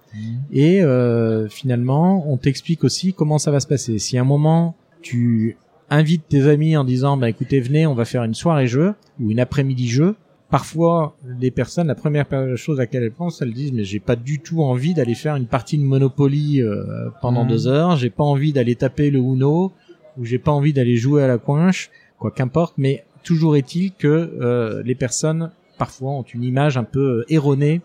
et 0.52 0.82
euh, 0.84 1.48
finalement, 1.50 2.30
on 2.32 2.38
t'explique 2.38 2.84
aussi 2.84 3.14
comment 3.14 3.38
ça 3.38 3.52
va 3.52 3.60
se 3.60 3.68
passer. 3.68 4.00
Si 4.00 4.18
à 4.18 4.22
un 4.22 4.26
moment, 4.26 4.76
tu 5.02 5.58
invites 5.90 6.28
tes 6.28 6.48
amis 6.48 6.76
en 6.78 6.84
disant, 6.84 7.18
bah 7.18 7.30
écoutez, 7.30 7.60
venez, 7.60 7.86
on 7.88 7.94
va 7.96 8.06
faire 8.06 8.24
une 8.24 8.34
soirée 8.34 8.68
jeu, 8.68 8.94
ou 9.20 9.32
une 9.32 9.40
après-midi 9.40 9.88
jeu, 9.88 10.16
parfois 10.50 11.16
les 11.40 11.50
personnes 11.50 11.88
la 11.88 11.96
première 11.96 12.26
chose 12.58 12.80
à 12.80 12.84
laquelle 12.84 13.02
elles 13.04 13.12
pensent 13.12 13.42
elles 13.42 13.54
disent 13.54 13.74
mais 13.74 13.84
j'ai 13.84 14.00
pas 14.00 14.16
du 14.16 14.40
tout 14.40 14.62
envie 14.62 14.94
d'aller 14.94 15.16
faire 15.16 15.36
une 15.36 15.48
partie 15.48 15.80
de 15.80 15.84
Monopoly 15.84 16.62
euh, 16.62 17.10
pendant 17.24 17.44
Mhm. 17.44 17.50
deux 17.50 17.68
heures 17.68 17.96
j'ai 17.96 18.12
pas 18.12 18.24
envie 18.24 18.54
d'aller 18.54 18.76
taper 18.76 19.10
le 19.10 19.18
Uno 19.18 19.72
ou 20.18 20.26
j'ai 20.26 20.40
pas 20.40 20.52
envie 20.52 20.74
d'aller 20.74 20.98
jouer 20.98 21.24
à 21.24 21.28
la 21.28 21.38
coinche 21.38 21.90
quoi 22.20 22.32
qu'importe 22.32 22.76
mais 22.78 23.04
toujours 23.24 23.56
est-il 23.56 23.92
que 23.94 24.08
euh, 24.08 24.84
les 24.84 24.96
personnes 24.96 25.52
parfois 25.78 26.12
ont 26.12 26.24
une 26.24 26.44
image 26.44 26.78
un 26.78 26.84
peu 26.84 27.20
euh, 27.20 27.26
erronée 27.30 27.82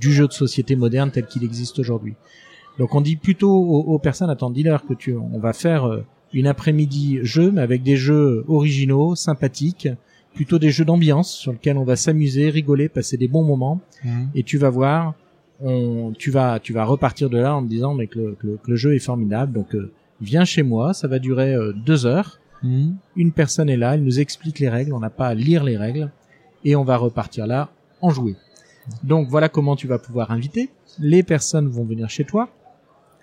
du 0.00 0.12
jeu 0.12 0.26
de 0.26 0.32
société 0.32 0.76
moderne 0.76 1.10
tel 1.10 1.26
qu'il 1.26 1.44
existe 1.44 1.78
aujourd'hui 1.78 2.14
donc 2.78 2.94
on 2.94 3.00
dit 3.00 3.16
plutôt 3.16 3.50
aux, 3.52 3.80
aux 3.94 3.98
personnes 3.98 4.30
attends 4.30 4.50
dis-leur 4.50 4.86
que 4.86 4.94
tu 4.94 5.14
on 5.14 5.38
va 5.38 5.52
faire 5.52 5.84
euh, 5.86 6.04
une 6.32 6.46
après-midi 6.46 7.18
jeu 7.22 7.50
mais 7.50 7.60
avec 7.60 7.82
des 7.82 7.96
jeux 7.96 8.44
originaux 8.48 9.14
sympathiques 9.14 9.88
plutôt 10.34 10.58
des 10.58 10.70
jeux 10.70 10.86
d'ambiance 10.86 11.30
sur 11.30 11.52
lesquels 11.52 11.76
on 11.76 11.84
va 11.84 11.94
s'amuser, 11.94 12.48
rigoler, 12.48 12.88
passer 12.88 13.18
des 13.18 13.28
bons 13.28 13.44
moments. 13.44 13.82
Et 14.34 14.42
tu 14.44 14.56
vas 14.56 14.70
voir, 14.70 15.12
on, 15.60 16.14
tu 16.18 16.30
vas, 16.30 16.58
tu 16.58 16.72
vas 16.72 16.86
repartir 16.86 17.28
de 17.28 17.36
là 17.36 17.54
en 17.54 17.62
te 17.62 17.68
disant 17.68 17.92
mais 17.92 18.06
que 18.06 18.18
le, 18.18 18.32
que 18.40 18.46
le- 18.46 18.56
que 18.56 18.70
le 18.70 18.76
jeu 18.76 18.94
est 18.94 18.98
formidable. 18.98 19.52
Donc 19.52 19.74
euh, 19.74 19.92
viens 20.22 20.44
chez 20.44 20.62
moi, 20.62 20.94
ça 20.94 21.08
va 21.08 21.18
durer 21.18 21.54
euh, 21.54 21.72
deux 21.72 22.06
heures. 22.06 22.38
Mhm. 22.62 22.96
Une 23.16 23.32
personne 23.32 23.68
est 23.68 23.76
là, 23.76 23.94
elle 23.94 24.04
nous 24.04 24.20
explique 24.20 24.58
les 24.58 24.68
règles, 24.68 24.94
on 24.94 25.00
n'a 25.00 25.10
pas 25.10 25.28
à 25.28 25.34
lire 25.34 25.64
les 25.64 25.76
règles 25.76 26.10
et 26.64 26.76
on 26.76 26.84
va 26.84 26.96
repartir 26.96 27.46
là 27.46 27.70
en 28.00 28.10
jouer. 28.10 28.36
Donc 29.02 29.28
voilà 29.28 29.48
comment 29.48 29.76
tu 29.76 29.86
vas 29.86 29.98
pouvoir 29.98 30.30
inviter. 30.30 30.70
Les 30.98 31.22
personnes 31.22 31.68
vont 31.68 31.84
venir 31.84 32.08
chez 32.08 32.24
toi. 32.24 32.48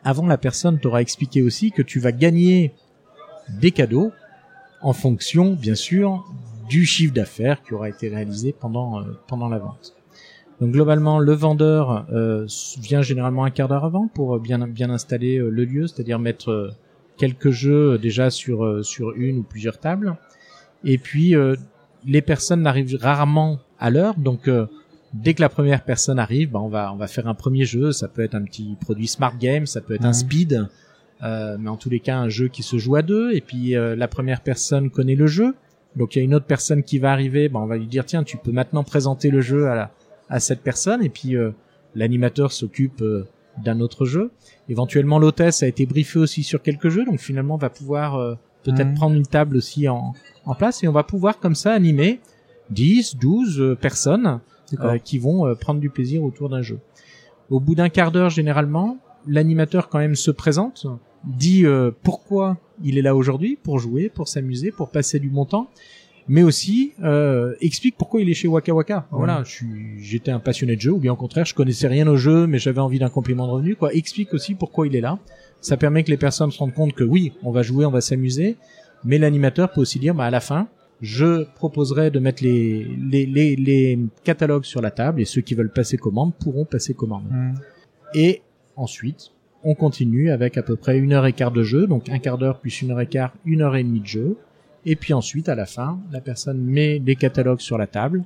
Avant, 0.04 0.26
la 0.28 0.38
personne 0.38 0.80
t'aura 0.80 1.02
expliqué 1.02 1.42
aussi 1.42 1.72
que 1.72 1.82
tu 1.82 2.00
vas 2.00 2.12
gagner 2.12 2.74
des 3.60 3.72
cadeaux 3.72 4.12
en 4.82 4.94
fonction, 4.94 5.54
bien 5.54 5.76
sûr, 5.76 6.26
du 6.70 6.86
chiffre 6.86 7.14
d'affaires 7.14 7.62
qui 7.64 7.74
aura 7.74 7.90
été 7.90 8.08
réalisé 8.08 8.56
pendant, 8.58 9.02
euh, 9.02 9.04
pendant 9.28 9.50
la 9.50 9.60
vente. 9.60 9.96
Donc 10.62 10.72
globalement, 10.72 11.20
le 11.20 11.34
vendeur 11.34 12.06
euh, 12.12 12.46
vient 12.80 13.02
généralement 13.02 13.44
un 13.44 13.50
quart 13.50 13.68
d'heure 13.68 13.86
avant 13.86 14.08
pour 14.08 14.40
bien, 14.40 14.68
bien 14.68 14.90
installer 14.90 15.38
euh, 15.38 15.50
le 15.50 15.66
lieu, 15.66 15.88
c'est-à-dire 15.88 16.20
mettre 16.20 16.76
quelques 17.20 17.52
jeux 17.52 17.94
euh, 17.94 17.98
déjà 18.00 18.32
sur, 18.32 18.66
euh, 18.66 18.82
sur 18.82 19.12
une 19.12 19.38
ou 19.40 19.44
plusieurs 19.44 19.78
tables. 19.80 20.16
Et 20.84 20.98
puis, 20.98 21.36
euh, 21.36 21.56
les 22.06 22.22
personnes 22.24 22.62
n'arrivent 22.64 22.98
rarement 23.00 23.60
à 23.80 23.90
l'heure, 23.92 24.16
donc 24.18 24.50
dès 25.14 25.34
que 25.34 25.42
la 25.42 25.50
première 25.50 25.84
personne 25.84 26.18
arrive, 26.20 26.52
bah, 26.52 26.60
on 26.62 26.70
va 26.70 26.94
on 26.94 26.96
va 26.98 27.08
faire 27.08 27.28
un 27.28 27.34
premier 27.34 27.66
jeu. 27.66 27.92
Ça 27.92 28.08
peut 28.08 28.22
être 28.24 28.36
un 28.36 28.44
petit 28.44 28.78
produit 28.80 29.08
smart 29.08 29.34
game, 29.38 29.66
ça 29.66 29.82
peut 29.82 29.96
être 29.96 30.06
un 30.06 30.10
Mhm. 30.10 30.14
speed, 30.14 30.68
euh, 31.24 31.58
mais 31.60 31.70
en 31.70 31.76
tous 31.78 31.90
les 31.90 32.00
cas 32.00 32.18
un 32.18 32.30
jeu 32.30 32.48
qui 32.48 32.64
se 32.64 32.78
joue 32.78 32.96
à 32.96 33.02
deux. 33.02 33.34
Et 33.34 33.42
puis 33.42 33.76
euh, 33.76 33.96
la 33.98 34.08
première 34.08 34.42
personne 34.42 34.90
connaît 34.90 35.16
le 35.16 35.28
jeu, 35.28 35.56
donc 35.98 36.16
il 36.16 36.20
y 36.20 36.22
a 36.22 36.26
une 36.26 36.36
autre 36.36 36.46
personne 36.46 36.84
qui 36.84 37.00
va 37.00 37.12
arriver. 37.12 37.50
Bah, 37.50 37.60
on 37.60 37.66
va 37.68 37.76
lui 37.78 37.88
dire 37.88 38.06
tiens 38.06 38.24
tu 38.24 38.38
peux 38.38 38.52
maintenant 38.54 38.84
présenter 38.86 39.30
le 39.30 39.42
jeu 39.42 39.68
à 39.68 39.76
la, 39.76 39.92
à 40.30 40.40
cette 40.40 40.62
personne. 40.62 41.04
Et 41.04 41.10
puis 41.10 41.36
euh, 41.36 41.52
l'animateur 41.96 42.52
s'occupe 42.54 43.04
d'un 43.58 43.80
autre 43.80 44.06
jeu. 44.06 44.32
Éventuellement 44.70 45.20
l'hôtesse 45.20 45.64
a 45.64 45.68
été 45.68 45.86
briefée 45.86 46.20
aussi 46.20 46.44
sur 46.44 46.62
quelques 46.62 46.90
jeux, 46.90 47.06
donc 47.06 47.20
finalement 47.20 47.56
on 47.56 47.58
va 47.58 47.70
pouvoir 47.70 48.16
euh, 48.16 48.36
peut-être 48.64 48.94
prendre 48.94 49.16
une 49.16 49.26
table 49.26 49.58
aussi 49.58 49.88
en, 49.88 50.14
en 50.46 50.56
place 50.56 50.84
et 50.84 50.88
on 50.88 50.92
va 50.92 51.04
pouvoir 51.04 51.40
comme 51.40 51.56
ça 51.56 51.74
animer 51.74 52.20
10, 52.70 53.18
12 53.18 53.60
euh, 53.60 53.76
personnes 53.76 54.40
euh, 54.80 54.98
qui 55.00 55.18
vont 55.18 55.48
euh, 55.48 55.56
prendre 55.56 55.80
du 55.80 55.90
plaisir 55.90 56.24
autour 56.24 56.50
d'un 56.50 56.62
jeu. 56.62 56.80
Au 57.50 57.60
bout 57.60 57.74
d'un 57.74 57.90
quart 57.90 58.12
d'heure, 58.12 58.30
généralement, 58.30 58.98
l'animateur 59.28 59.90
quand 59.90 59.98
même 59.98 60.16
se 60.16 60.30
présente, 60.30 60.86
dit 61.24 61.66
euh, 61.66 61.92
pourquoi 62.04 62.58
il 62.84 62.98
est 62.98 63.02
là 63.02 63.16
aujourd'hui, 63.16 63.58
pour 63.62 63.80
jouer, 63.80 64.10
pour 64.10 64.28
s'amuser, 64.28 64.72
pour 64.72 64.90
passer 64.90 65.20
du 65.20 65.30
bon 65.30 65.46
temps, 65.46 65.70
mais 66.30 66.44
aussi 66.44 66.94
euh, 67.04 67.56
explique 67.60 67.96
pourquoi 67.98 68.22
il 68.22 68.30
est 68.30 68.36
chez 68.36 68.48
Waka 68.48 68.74
Waka. 68.74 69.08
Voilà, 69.12 69.44
je 69.44 69.52
suis, 69.52 69.68
j'étais 70.00 70.32
un 70.32 70.40
passionné 70.40 70.76
de 70.76 70.82
jeu, 70.82 70.92
ou 70.92 71.00
bien 71.00 71.12
au 71.12 71.16
contraire, 71.16 71.46
je 71.46 71.56
connaissais 71.56 71.88
rien 71.88 72.08
au 72.08 72.16
jeu, 72.16 72.46
mais 72.46 72.60
j'avais 72.60 72.80
envie 72.80 73.00
d'un 73.00 73.10
complément 73.10 73.48
de 73.48 73.52
revenu. 73.52 73.76
Quoi, 73.76 73.94
explique 73.94 74.34
aussi 74.34 74.54
pourquoi 74.54 74.88
il 74.88 74.96
est 74.96 75.02
là. 75.02 75.18
Ça 75.60 75.76
permet 75.76 76.04
que 76.04 76.12
les 76.12 76.18
personnes 76.18 76.52
se 76.52 76.60
rendent 76.60 76.74
compte 76.74 76.94
que 76.94 77.04
oui, 77.04 77.34
on 77.44 77.52
va 77.52 77.64
jouer, 77.64 77.86
on 77.86 77.92
va 77.92 78.00
s'amuser, 78.00 78.58
mais 79.04 79.18
l'animateur 79.18 79.72
peut 79.72 79.82
aussi 79.82 80.00
dire, 80.00 80.14
bah 80.14 80.26
à 80.26 80.30
la 80.30 80.40
fin, 80.40 80.68
je 81.02 81.46
proposerai 81.56 82.12
de 82.12 82.20
mettre 82.20 82.44
les, 82.44 82.86
les, 83.10 83.26
les, 83.26 83.56
les 83.56 84.00
catalogues 84.24 84.66
sur 84.66 84.82
la 84.82 84.92
table 84.92 85.22
et 85.22 85.26
ceux 85.26 85.42
qui 85.42 85.56
veulent 85.56 85.72
passer 85.72 85.98
commande 85.98 86.34
pourront 86.36 86.66
passer 86.66 86.94
commande. 86.94 87.24
Mhm. 87.30 87.56
Et 88.14 88.42
ensuite, 88.76 89.32
on 89.64 89.76
continue 89.76 90.30
avec 90.30 90.58
à 90.58 90.64
peu 90.64 90.76
près 90.76 90.98
une 91.00 91.14
heure 91.14 91.26
et 91.26 91.34
quart 91.34 91.52
de 91.52 91.64
jeu, 91.64 91.88
donc 91.88 92.10
un 92.10 92.20
quart 92.20 92.38
d'heure 92.38 92.60
plus 92.60 92.82
une 92.82 92.92
heure 92.92 93.02
et 93.02 93.08
quart, 93.08 93.34
une 93.46 93.62
heure 93.62 93.76
et 93.76 93.84
demie 93.84 94.02
de 94.02 94.08
jeu. 94.08 94.38
Et 94.86 94.96
puis 94.96 95.14
ensuite, 95.14 95.50
à 95.50 95.56
la 95.56 95.66
fin, 95.66 96.00
la 96.12 96.22
personne 96.22 96.60
met 96.60 97.00
les 97.00 97.16
catalogues 97.16 97.60
sur 97.60 97.78
la 97.78 97.88
table 97.88 98.24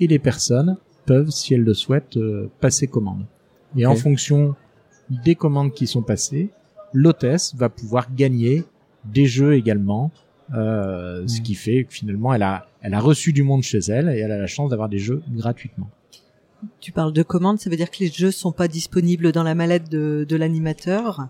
et 0.00 0.06
les 0.06 0.18
personnes 0.18 0.76
peuvent, 1.06 1.30
si 1.30 1.54
elles 1.54 1.64
le 1.64 1.74
souhaitent, 1.74 2.16
euh, 2.16 2.50
passer 2.60 2.86
commande. 2.86 3.24
Et 3.76 3.86
en 3.86 3.96
fonction 3.96 4.54
des 5.10 5.34
commandes 5.34 5.72
qui 5.72 5.86
sont 5.86 6.02
passées, 6.02 6.50
l'hôtesse 6.92 7.54
va 7.54 7.68
pouvoir 7.68 8.14
gagner 8.14 8.64
des 9.04 9.26
jeux 9.26 9.54
également, 9.54 10.10
euh, 10.54 11.26
ce 11.26 11.40
qui 11.40 11.54
fait 11.54 11.84
que 11.84 11.92
finalement, 11.92 12.34
elle 12.34 12.42
a, 12.42 12.68
elle 12.82 12.94
a 12.94 13.00
reçu 13.00 13.32
du 13.32 13.42
monde 13.42 13.62
chez 13.62 13.78
elle 13.78 14.08
et 14.08 14.18
elle 14.18 14.32
a 14.32 14.38
la 14.38 14.46
chance 14.46 14.70
d'avoir 14.70 14.88
des 14.88 14.98
jeux 14.98 15.22
gratuitement. 15.30 15.88
Tu 16.80 16.92
parles 16.92 17.12
de 17.12 17.22
commandes, 17.22 17.58
ça 17.60 17.70
veut 17.70 17.76
dire 17.76 17.90
que 17.90 17.98
les 18.00 18.08
jeux 18.08 18.30
sont 18.30 18.52
pas 18.52 18.68
disponibles 18.68 19.32
dans 19.32 19.44
la 19.44 19.54
mallette 19.54 19.88
de, 19.90 20.26
de 20.28 20.36
l'animateur? 20.36 21.28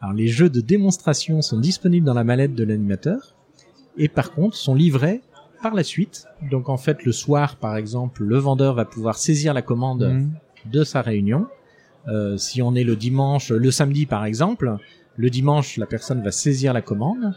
Alors 0.00 0.14
les 0.14 0.28
jeux 0.28 0.48
de 0.48 0.60
démonstration 0.60 1.42
sont 1.42 1.58
disponibles 1.58 2.06
dans 2.06 2.14
la 2.14 2.24
mallette 2.24 2.54
de 2.54 2.64
l'animateur 2.64 3.34
et 3.98 4.08
par 4.08 4.32
contre 4.32 4.56
sont 4.56 4.74
livrés 4.74 5.20
par 5.62 5.74
la 5.74 5.82
suite. 5.82 6.26
Donc 6.50 6.68
en 6.68 6.76
fait 6.76 7.04
le 7.04 7.12
soir 7.12 7.56
par 7.56 7.76
exemple 7.76 8.22
le 8.24 8.38
vendeur 8.38 8.74
va 8.74 8.84
pouvoir 8.84 9.16
saisir 9.18 9.52
la 9.54 9.62
commande 9.62 10.04
Mhm. 10.08 10.30
de 10.72 10.84
sa 10.84 11.02
réunion. 11.02 11.46
Euh, 12.06 12.36
si 12.36 12.62
on 12.62 12.74
est 12.74 12.84
le 12.84 12.96
dimanche, 12.96 13.50
le 13.50 13.70
samedi 13.70 14.06
par 14.06 14.24
exemple, 14.24 14.76
le 15.16 15.30
dimanche 15.30 15.76
la 15.76 15.86
personne 15.86 16.22
va 16.22 16.30
saisir 16.30 16.72
la 16.72 16.80
commande 16.82 17.34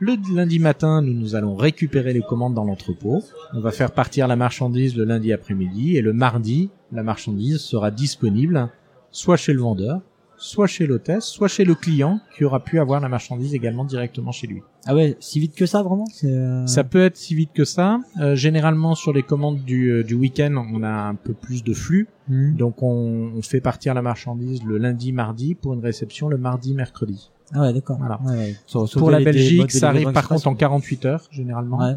Le 0.00 0.14
lundi 0.32 0.60
matin, 0.60 1.02
nous, 1.02 1.12
nous 1.12 1.34
allons 1.34 1.56
récupérer 1.56 2.12
les 2.12 2.20
commandes 2.22 2.54
dans 2.54 2.62
l'entrepôt. 2.64 3.20
On 3.52 3.58
va 3.60 3.72
faire 3.72 3.90
partir 3.90 4.28
la 4.28 4.36
marchandise 4.36 4.96
le 4.96 5.02
lundi 5.04 5.32
après-midi 5.32 5.96
et 5.96 6.02
le 6.02 6.12
mardi, 6.12 6.70
la 6.92 7.02
marchandise 7.02 7.58
sera 7.58 7.90
disponible 7.90 8.68
soit 9.10 9.36
chez 9.36 9.52
le 9.52 9.60
vendeur, 9.60 10.00
soit 10.38 10.66
chez 10.66 10.86
l'hôtesse, 10.86 11.24
soit 11.24 11.48
chez 11.48 11.64
le 11.64 11.74
client 11.74 12.20
qui 12.36 12.44
aura 12.44 12.60
pu 12.60 12.78
avoir 12.78 13.00
la 13.00 13.08
marchandise 13.08 13.54
également 13.54 13.84
directement 13.84 14.32
chez 14.32 14.46
lui. 14.46 14.62
Ah 14.86 14.94
ouais, 14.94 15.16
si 15.20 15.40
vite 15.40 15.54
que 15.54 15.66
ça 15.66 15.82
vraiment 15.82 16.06
euh, 16.24 16.66
Ça 16.66 16.84
peut 16.84 17.02
être 17.02 17.16
si 17.16 17.34
vite 17.34 17.50
que 17.52 17.64
ça. 17.64 18.00
Euh, 18.20 18.34
généralement 18.34 18.94
sur 18.94 19.12
les 19.12 19.22
commandes 19.22 19.64
du, 19.64 19.90
euh, 19.90 20.04
du 20.04 20.14
week-end, 20.14 20.64
on 20.72 20.82
a 20.82 20.88
un 20.88 21.14
peu 21.14 21.34
plus 21.34 21.62
de 21.62 21.74
flux. 21.74 22.08
hmm. 22.28 22.56
Donc 22.56 22.82
on, 22.82 23.32
on 23.36 23.42
fait 23.42 23.60
partir 23.60 23.94
la 23.94 24.02
marchandise 24.02 24.62
le 24.64 24.78
lundi, 24.78 25.12
mardi 25.12 25.54
pour 25.54 25.74
une 25.74 25.82
réception 25.82 26.28
le 26.28 26.38
mardi, 26.38 26.74
mercredi. 26.74 27.30
Ah 27.52 27.62
ouais, 27.62 27.72
d'accord. 27.72 27.98
Voilà. 27.98 28.20
Ouais, 28.24 28.36
ouais. 28.36 28.86
Pour 28.92 29.10
la 29.10 29.20
Belgique, 29.20 29.70
ça 29.72 29.88
arrive 29.88 30.12
par 30.12 30.28
contre 30.28 30.46
en 30.46 30.54
48 30.54 31.04
heures 31.06 31.28
généralement. 31.30 31.78
Ouais. 31.78 31.96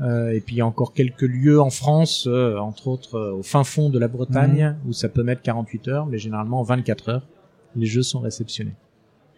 Euh, 0.00 0.30
et 0.30 0.40
puis 0.40 0.56
il 0.56 0.58
y 0.58 0.60
a 0.60 0.66
encore 0.66 0.92
quelques 0.92 1.22
lieux 1.22 1.60
en 1.60 1.70
France, 1.70 2.26
euh, 2.28 2.56
entre 2.58 2.88
autres 2.88 3.16
euh, 3.16 3.32
au 3.32 3.42
fin 3.42 3.64
fond 3.64 3.90
de 3.90 3.98
la 3.98 4.08
Bretagne, 4.08 4.76
où 4.86 4.92
ça 4.92 5.08
peut 5.08 5.22
mettre 5.22 5.42
48 5.42 5.88
heures, 5.88 6.06
mais 6.06 6.18
généralement 6.18 6.60
en 6.60 6.62
24 6.62 7.08
heures, 7.08 7.26
les 7.76 7.86
jeux 7.86 8.02
sont 8.02 8.20
réceptionnés. 8.20 8.74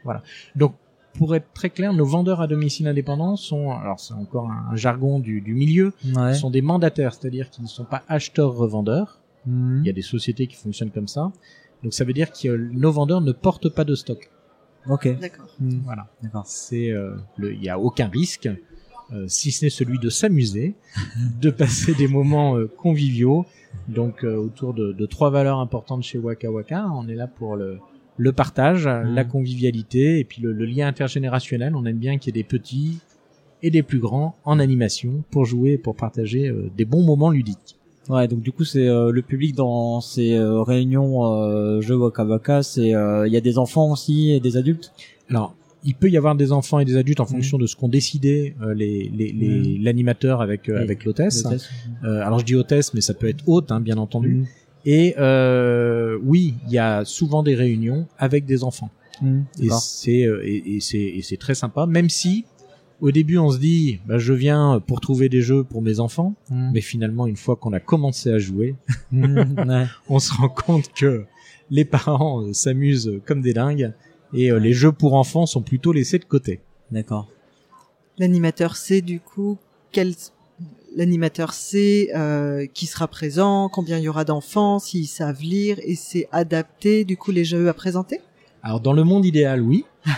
Voilà. 0.04 0.22
Donc 0.56 0.74
pour 1.18 1.34
être 1.34 1.52
très 1.52 1.70
clair, 1.70 1.92
nos 1.92 2.04
vendeurs 2.04 2.40
à 2.40 2.46
domicile 2.46 2.86
indépendants 2.86 3.36
sont, 3.36 3.72
alors 3.72 3.98
c'est 3.98 4.14
encore 4.14 4.48
un, 4.50 4.68
un 4.72 4.76
jargon 4.76 5.18
du, 5.18 5.40
du 5.40 5.54
milieu, 5.54 5.92
Ouais. 6.16 6.34
sont 6.34 6.50
des 6.50 6.62
mandataires, 6.62 7.14
c'est-à-dire 7.14 7.50
qu'ils 7.50 7.64
ne 7.64 7.68
sont 7.68 7.84
pas 7.84 8.02
acheteurs-revendeurs. 8.08 9.20
Hmm. 9.46 9.80
Il 9.82 9.86
y 9.86 9.90
a 9.90 9.92
des 9.92 10.02
sociétés 10.02 10.46
qui 10.46 10.56
fonctionnent 10.56 10.90
comme 10.92 11.08
ça. 11.08 11.32
Donc 11.82 11.94
ça 11.94 12.04
veut 12.04 12.12
dire 12.12 12.30
que 12.32 12.48
nos 12.56 12.92
vendeurs 12.92 13.20
ne 13.20 13.32
portent 13.32 13.68
pas 13.70 13.84
de 13.84 13.94
stock. 13.94 14.30
Ok. 14.88 15.18
D'accord. 15.18 15.46
Hmm. 15.58 15.80
Voilà. 15.84 16.06
D'accord. 16.22 16.44
C'est 16.46 16.90
euh, 16.90 17.16
le, 17.36 17.54
il 17.54 17.62
y 17.62 17.68
a 17.68 17.78
aucun 17.78 18.08
risque, 18.08 18.48
euh, 19.12 19.24
si 19.26 19.50
ce 19.50 19.64
n'est 19.64 19.70
celui 19.70 19.98
de 19.98 20.08
s'amuser, 20.10 20.74
de 21.40 21.50
passer 21.50 21.94
des 21.94 22.06
moments 22.08 22.56
euh, 22.56 22.66
conviviaux. 22.68 23.44
Donc 23.88 24.24
euh, 24.24 24.36
autour 24.36 24.74
de, 24.74 24.92
de 24.92 25.06
trois 25.06 25.30
valeurs 25.30 25.58
importantes 25.58 26.02
chez 26.04 26.18
Waka 26.18 26.50
Waka, 26.50 26.86
on 26.94 27.08
est 27.08 27.14
là 27.14 27.26
pour 27.26 27.56
le, 27.56 27.78
le 28.26 28.32
partage, 28.32 28.86
la 28.86 29.24
convivialité 29.24 30.18
et 30.20 30.24
puis 30.24 30.40
le, 30.42 30.52
le 30.52 30.64
lien 30.66 30.86
intergénérationnel. 30.86 31.74
On 31.74 31.84
aime 31.86 31.96
bien 32.06 32.18
qu'il 32.18 32.34
y 32.34 32.38
ait 32.38 32.42
des 32.42 32.48
petits 32.48 32.98
et 33.62 33.70
des 33.70 33.82
plus 33.82 33.98
grands 33.98 34.36
en 34.44 34.58
animation 34.58 35.12
pour 35.30 35.44
jouer 35.44 35.72
et 35.72 35.78
pour 35.78 35.94
partager 35.96 36.48
euh, 36.48 36.70
des 36.76 36.84
bons 36.84 37.02
moments 37.02 37.30
ludiques. 37.30 37.76
Ouais, 38.08 38.26
donc 38.28 38.40
du 38.40 38.52
coup 38.52 38.64
c'est 38.64 38.88
euh, 38.88 39.10
le 39.12 39.22
public 39.22 39.54
dans 39.54 40.00
ces 40.00 40.34
euh, 40.34 40.62
réunions 40.62 41.80
jeux 41.80 41.96
Waka 41.96 42.24
Waka, 42.24 42.62
c'est 42.62 42.88
il 43.28 43.32
y 43.32 43.36
a 43.36 43.40
des 43.40 43.56
enfants 43.58 43.92
aussi 43.92 44.30
et 44.32 44.40
des 44.40 44.56
adultes? 44.56 44.92
Alors, 45.28 45.54
il 45.84 45.94
peut 45.94 46.10
y 46.10 46.16
avoir 46.18 46.34
des 46.34 46.50
enfants 46.52 46.78
et 46.80 46.84
des 46.84 46.96
adultes 46.96 47.20
en 47.20 47.24
fonction 47.26 47.56
de 47.56 47.66
ce 47.66 47.74
qu'ont 47.76 47.88
décidé 47.88 48.54
euh, 48.62 48.74
les 48.74 49.10
les- 49.18 49.32
les- 49.32 49.78
l'animateur 49.78 50.40
avec 50.42 50.68
euh, 50.68 50.82
avec 50.82 51.04
l'hôtesse. 51.06 51.42
Euh, 52.04 52.20
alors 52.26 52.38
je 52.40 52.44
dis 52.44 52.54
hôtesse, 52.56 52.92
mais 52.94 53.00
ça 53.00 53.14
peut 53.14 53.28
être 53.28 53.44
hôte, 53.48 53.70
hein, 53.72 53.80
bien 53.80 53.96
entendu. 53.96 54.32
Hmm. 54.34 54.44
Et 54.84 55.14
euh, 55.18 56.18
oui, 56.22 56.54
il 56.66 56.72
y 56.72 56.78
a 56.78 57.04
souvent 57.04 57.42
des 57.42 57.54
réunions 57.54 58.06
avec 58.18 58.46
des 58.46 58.64
enfants. 58.64 58.90
Et 59.60 59.68
c'est 59.82 60.24
euh, 60.24 60.40
et, 60.46 60.76
et 60.76 60.80
c'est 60.80 60.98
et 60.98 61.20
c'est 61.20 61.36
très 61.36 61.54
sympa, 61.54 61.84
même 61.84 62.08
si 62.08 62.46
au 63.02 63.10
début 63.10 63.36
on 63.36 63.50
se 63.50 63.58
dit, 63.58 64.00
bah, 64.06 64.16
je 64.18 64.32
viens 64.32 64.82
pour 64.86 65.00
trouver 65.00 65.28
des 65.28 65.42
jeux 65.42 65.62
pour 65.62 65.82
mes 65.82 66.00
enfants, 66.00 66.34
Hmm. 66.48 66.70
mais 66.72 66.80
finalement 66.80 67.26
une 67.26 67.36
fois 67.36 67.56
qu'on 67.56 67.72
a 67.74 67.80
commencé 67.80 68.30
à 68.30 68.38
jouer. 68.38 68.76
Ouais. 69.12 69.86
on 70.08 70.18
se 70.18 70.32
rend 70.32 70.48
compte 70.48 70.92
que 70.94 71.24
les 71.70 71.84
parents 71.84 72.42
euh, 72.42 72.52
s'amusent 72.54 73.20
comme 73.26 73.42
des 73.42 73.52
dingues 73.52 73.92
et 74.32 74.50
euh, 74.50 74.58
les 74.58 74.72
jeux 74.72 74.92
pour 74.92 75.14
enfants 75.14 75.44
sont 75.44 75.62
plutôt 75.62 75.92
laissés 75.92 76.18
de 76.18 76.24
côté. 76.24 76.60
D'accord. 76.90 77.28
L'animateur 78.18 78.76
sait 78.76 79.02
du 79.02 79.20
coup 79.20 79.58
quel 79.92 80.14
l'animateur 80.94 81.52
sait 81.52 82.10
euh, 82.14 82.66
qui 82.72 82.86
sera 82.86 83.08
présent, 83.08 83.68
combien 83.68 83.98
il 83.98 84.04
y 84.04 84.08
aura 84.08 84.24
d'enfants, 84.24 84.78
s'ils 84.78 85.06
savent 85.06 85.42
lire 85.42 85.78
et 85.82 85.94
c'est 85.94 86.28
adapté 86.32 87.04
du 87.04 87.16
coup 87.16 87.30
les 87.30 87.44
jeux 87.44 87.68
à 87.68 87.74
présenter? 87.74 88.20
Alors 88.62 88.80
dans 88.80 88.92
le 88.92 89.04
monde 89.04 89.24
idéal, 89.24 89.62
oui. 89.62 89.84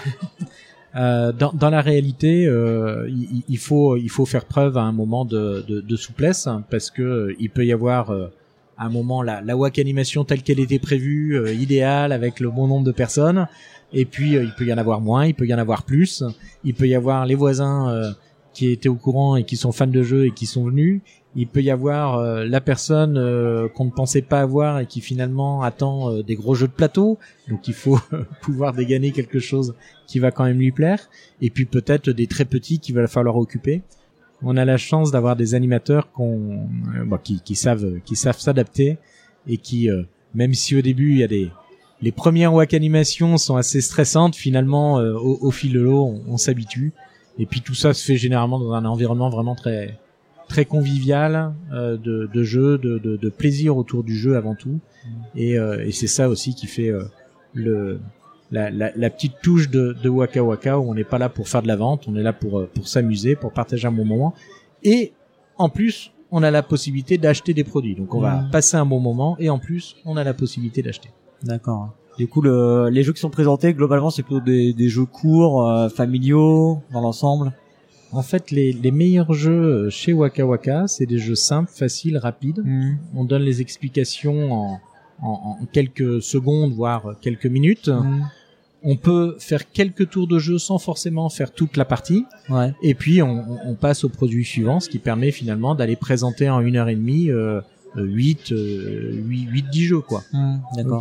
Euh, 0.94 1.32
dans, 1.32 1.54
dans 1.54 1.70
la 1.70 1.80
réalité, 1.80 2.46
euh, 2.46 3.08
il, 3.08 3.42
il 3.48 3.56
faut 3.56 3.96
il 3.96 4.10
faut 4.10 4.26
faire 4.26 4.44
preuve 4.44 4.76
à 4.76 4.82
un 4.82 4.92
moment 4.92 5.24
de, 5.24 5.64
de, 5.66 5.80
de 5.80 5.96
souplesse 5.96 6.46
hein, 6.46 6.64
parce 6.70 6.90
que 6.90 7.00
euh, 7.00 7.36
il 7.40 7.48
peut 7.48 7.64
y 7.64 7.72
avoir 7.72 8.10
euh, 8.10 8.26
à 8.76 8.84
un 8.84 8.90
moment 8.90 9.22
la, 9.22 9.40
la 9.40 9.56
WAC 9.56 9.78
animation 9.78 10.24
telle 10.24 10.42
qu'elle 10.42 10.60
était 10.60 10.78
prévue, 10.78 11.38
euh, 11.38 11.54
idéale 11.54 12.12
avec 12.12 12.40
le 12.40 12.50
bon 12.50 12.66
nombre 12.66 12.84
de 12.84 12.92
personnes, 12.92 13.48
et 13.94 14.04
puis 14.04 14.32
il 14.32 14.52
peut 14.54 14.66
y 14.66 14.72
en 14.72 14.76
avoir 14.76 15.00
moins, 15.00 15.24
il 15.24 15.34
peut 15.34 15.46
y 15.46 15.54
en 15.54 15.58
avoir 15.58 15.84
plus, 15.84 16.24
il 16.62 16.74
peut 16.74 16.86
y 16.86 16.94
avoir 16.94 17.24
les 17.24 17.36
voisins 17.36 17.88
euh, 17.90 18.10
qui 18.52 18.70
étaient 18.70 18.88
au 18.88 18.94
courant 18.94 19.36
et 19.36 19.44
qui 19.44 19.56
sont 19.56 19.72
fans 19.72 19.86
de 19.86 20.02
jeux 20.02 20.26
et 20.26 20.30
qui 20.30 20.46
sont 20.46 20.64
venus, 20.64 21.00
il 21.34 21.46
peut 21.46 21.62
y 21.62 21.70
avoir 21.70 22.18
euh, 22.18 22.44
la 22.44 22.60
personne 22.60 23.16
euh, 23.16 23.68
qu'on 23.68 23.86
ne 23.86 23.90
pensait 23.90 24.22
pas 24.22 24.40
avoir 24.40 24.80
et 24.80 24.86
qui 24.86 25.00
finalement 25.00 25.62
attend 25.62 26.10
euh, 26.10 26.22
des 26.22 26.34
gros 26.34 26.54
jeux 26.54 26.66
de 26.66 26.72
plateau, 26.72 27.18
donc 27.48 27.68
il 27.68 27.74
faut 27.74 27.98
pouvoir 28.42 28.74
dégainer 28.74 29.12
quelque 29.12 29.38
chose 29.38 29.74
qui 30.06 30.18
va 30.18 30.30
quand 30.30 30.44
même 30.44 30.58
lui 30.58 30.72
plaire, 30.72 31.08
et 31.40 31.50
puis 31.50 31.64
peut-être 31.64 32.10
des 32.10 32.26
très 32.26 32.44
petits 32.44 32.78
qu'il 32.78 32.94
va 32.94 33.06
falloir 33.06 33.36
occuper. 33.36 33.82
On 34.42 34.56
a 34.56 34.64
la 34.64 34.76
chance 34.76 35.10
d'avoir 35.10 35.36
des 35.36 35.54
animateurs 35.54 36.10
qu'on, 36.12 36.68
bah, 37.06 37.20
qui, 37.22 37.40
qui 37.40 37.54
savent, 37.54 38.00
qui 38.04 38.16
savent 38.16 38.38
s'adapter 38.38 38.98
et 39.46 39.56
qui, 39.56 39.88
euh, 39.88 40.02
même 40.34 40.52
si 40.52 40.76
au 40.76 40.82
début 40.82 41.12
il 41.12 41.18
y 41.18 41.24
a 41.24 41.28
des, 41.28 41.50
les 42.00 42.12
premières 42.12 42.52
WAC 42.52 42.74
animations 42.74 43.38
sont 43.38 43.56
assez 43.56 43.80
stressantes, 43.80 44.34
finalement 44.36 44.98
euh, 44.98 45.14
au, 45.14 45.38
au 45.40 45.50
fil 45.50 45.72
de 45.72 45.80
l'eau 45.80 46.20
on 46.26 46.36
s'habitue, 46.36 46.92
et 47.38 47.46
puis 47.46 47.60
tout 47.60 47.74
ça 47.74 47.92
se 47.94 48.04
fait 48.04 48.16
généralement 48.16 48.58
dans 48.58 48.72
un 48.72 48.84
environnement 48.84 49.30
vraiment 49.30 49.54
très, 49.54 49.98
très 50.48 50.64
convivial 50.64 51.54
euh, 51.72 51.96
de, 51.96 52.28
de 52.32 52.42
jeu, 52.42 52.78
de, 52.78 52.98
de, 52.98 53.16
de 53.16 53.28
plaisir 53.30 53.76
autour 53.76 54.04
du 54.04 54.16
jeu 54.16 54.36
avant 54.36 54.54
tout, 54.54 54.78
et, 55.34 55.58
euh, 55.58 55.84
et 55.86 55.92
c'est 55.92 56.06
ça 56.06 56.28
aussi 56.28 56.54
qui 56.54 56.66
fait 56.66 56.88
euh, 56.90 57.04
le 57.54 58.00
la, 58.50 58.68
la, 58.70 58.90
la 58.94 59.08
petite 59.08 59.40
touche 59.42 59.70
de, 59.70 59.96
de 60.02 60.08
Waka 60.10 60.44
Waka 60.44 60.78
où 60.78 60.90
on 60.90 60.94
n'est 60.94 61.04
pas 61.04 61.16
là 61.16 61.30
pour 61.30 61.48
faire 61.48 61.62
de 61.62 61.68
la 61.68 61.76
vente, 61.76 62.04
on 62.06 62.14
est 62.16 62.22
là 62.22 62.34
pour, 62.34 62.58
euh, 62.58 62.70
pour 62.74 62.86
s'amuser, 62.86 63.34
pour 63.34 63.50
partager 63.52 63.88
un 63.88 63.92
bon 63.92 64.04
moment. 64.04 64.34
Et 64.82 65.12
en 65.56 65.70
plus, 65.70 66.12
on 66.30 66.42
a 66.42 66.50
la 66.50 66.62
possibilité 66.62 67.16
d'acheter 67.16 67.54
des 67.54 67.64
produits. 67.64 67.94
Donc 67.94 68.14
on 68.14 68.20
va 68.20 68.42
Mhm. 68.42 68.50
passer 68.50 68.76
un 68.76 68.84
bon 68.84 69.00
moment 69.00 69.36
et 69.38 69.48
en 69.48 69.58
plus, 69.58 69.96
on 70.04 70.18
a 70.18 70.24
la 70.24 70.34
possibilité 70.34 70.82
d'acheter. 70.82 71.08
D'accord. 71.42 71.94
Du 72.18 72.28
coup, 72.28 72.42
le, 72.42 72.88
les 72.90 73.02
jeux 73.02 73.12
qui 73.12 73.20
sont 73.20 73.30
présentés, 73.30 73.72
globalement, 73.72 74.10
c'est 74.10 74.22
plutôt 74.22 74.40
des, 74.40 74.72
des 74.72 74.88
jeux 74.88 75.06
courts, 75.06 75.68
euh, 75.68 75.88
familiaux, 75.88 76.82
dans 76.92 77.00
l'ensemble. 77.00 77.52
En 78.12 78.22
fait, 78.22 78.50
les, 78.50 78.72
les 78.72 78.90
meilleurs 78.90 79.32
jeux 79.32 79.88
chez 79.88 80.12
Waka 80.12 80.44
Waka, 80.44 80.86
c'est 80.86 81.06
des 81.06 81.18
jeux 81.18 81.34
simples, 81.34 81.70
faciles, 81.72 82.18
rapides. 82.18 82.60
Hmm. 82.62 82.96
On 83.16 83.24
donne 83.24 83.42
les 83.42 83.62
explications 83.62 84.52
en, 84.52 84.80
en, 85.22 85.58
en 85.60 85.66
quelques 85.72 86.20
secondes, 86.22 86.74
voire 86.74 87.14
quelques 87.22 87.46
minutes. 87.46 87.88
Hmm. 87.88 88.24
On 88.84 88.96
peut 88.96 89.36
faire 89.38 89.70
quelques 89.70 90.10
tours 90.10 90.26
de 90.26 90.38
jeu 90.38 90.58
sans 90.58 90.78
forcément 90.78 91.28
faire 91.30 91.52
toute 91.52 91.76
la 91.76 91.84
partie. 91.84 92.26
Ouais. 92.50 92.74
Et 92.82 92.94
puis 92.94 93.22
on, 93.22 93.74
passe 93.80 94.02
au 94.04 94.08
produit 94.08 94.44
suivant, 94.44 94.80
ce 94.80 94.88
qui 94.88 94.98
permet 94.98 95.30
finalement 95.30 95.74
d'aller 95.74 95.94
présenter 95.94 96.50
en 96.50 96.60
une 96.60 96.76
heure 96.76 96.88
et 96.88 96.96
demie 96.96 97.30
euh, 97.30 97.60
8, 97.96 98.50
euh, 98.50 99.12
8, 99.24 99.48
8, 99.50 99.64
10 99.70 99.84
jeux 99.84 100.00
quoi. 100.00 100.24
Hmm. 100.32 100.56
D'accord. 100.76 101.00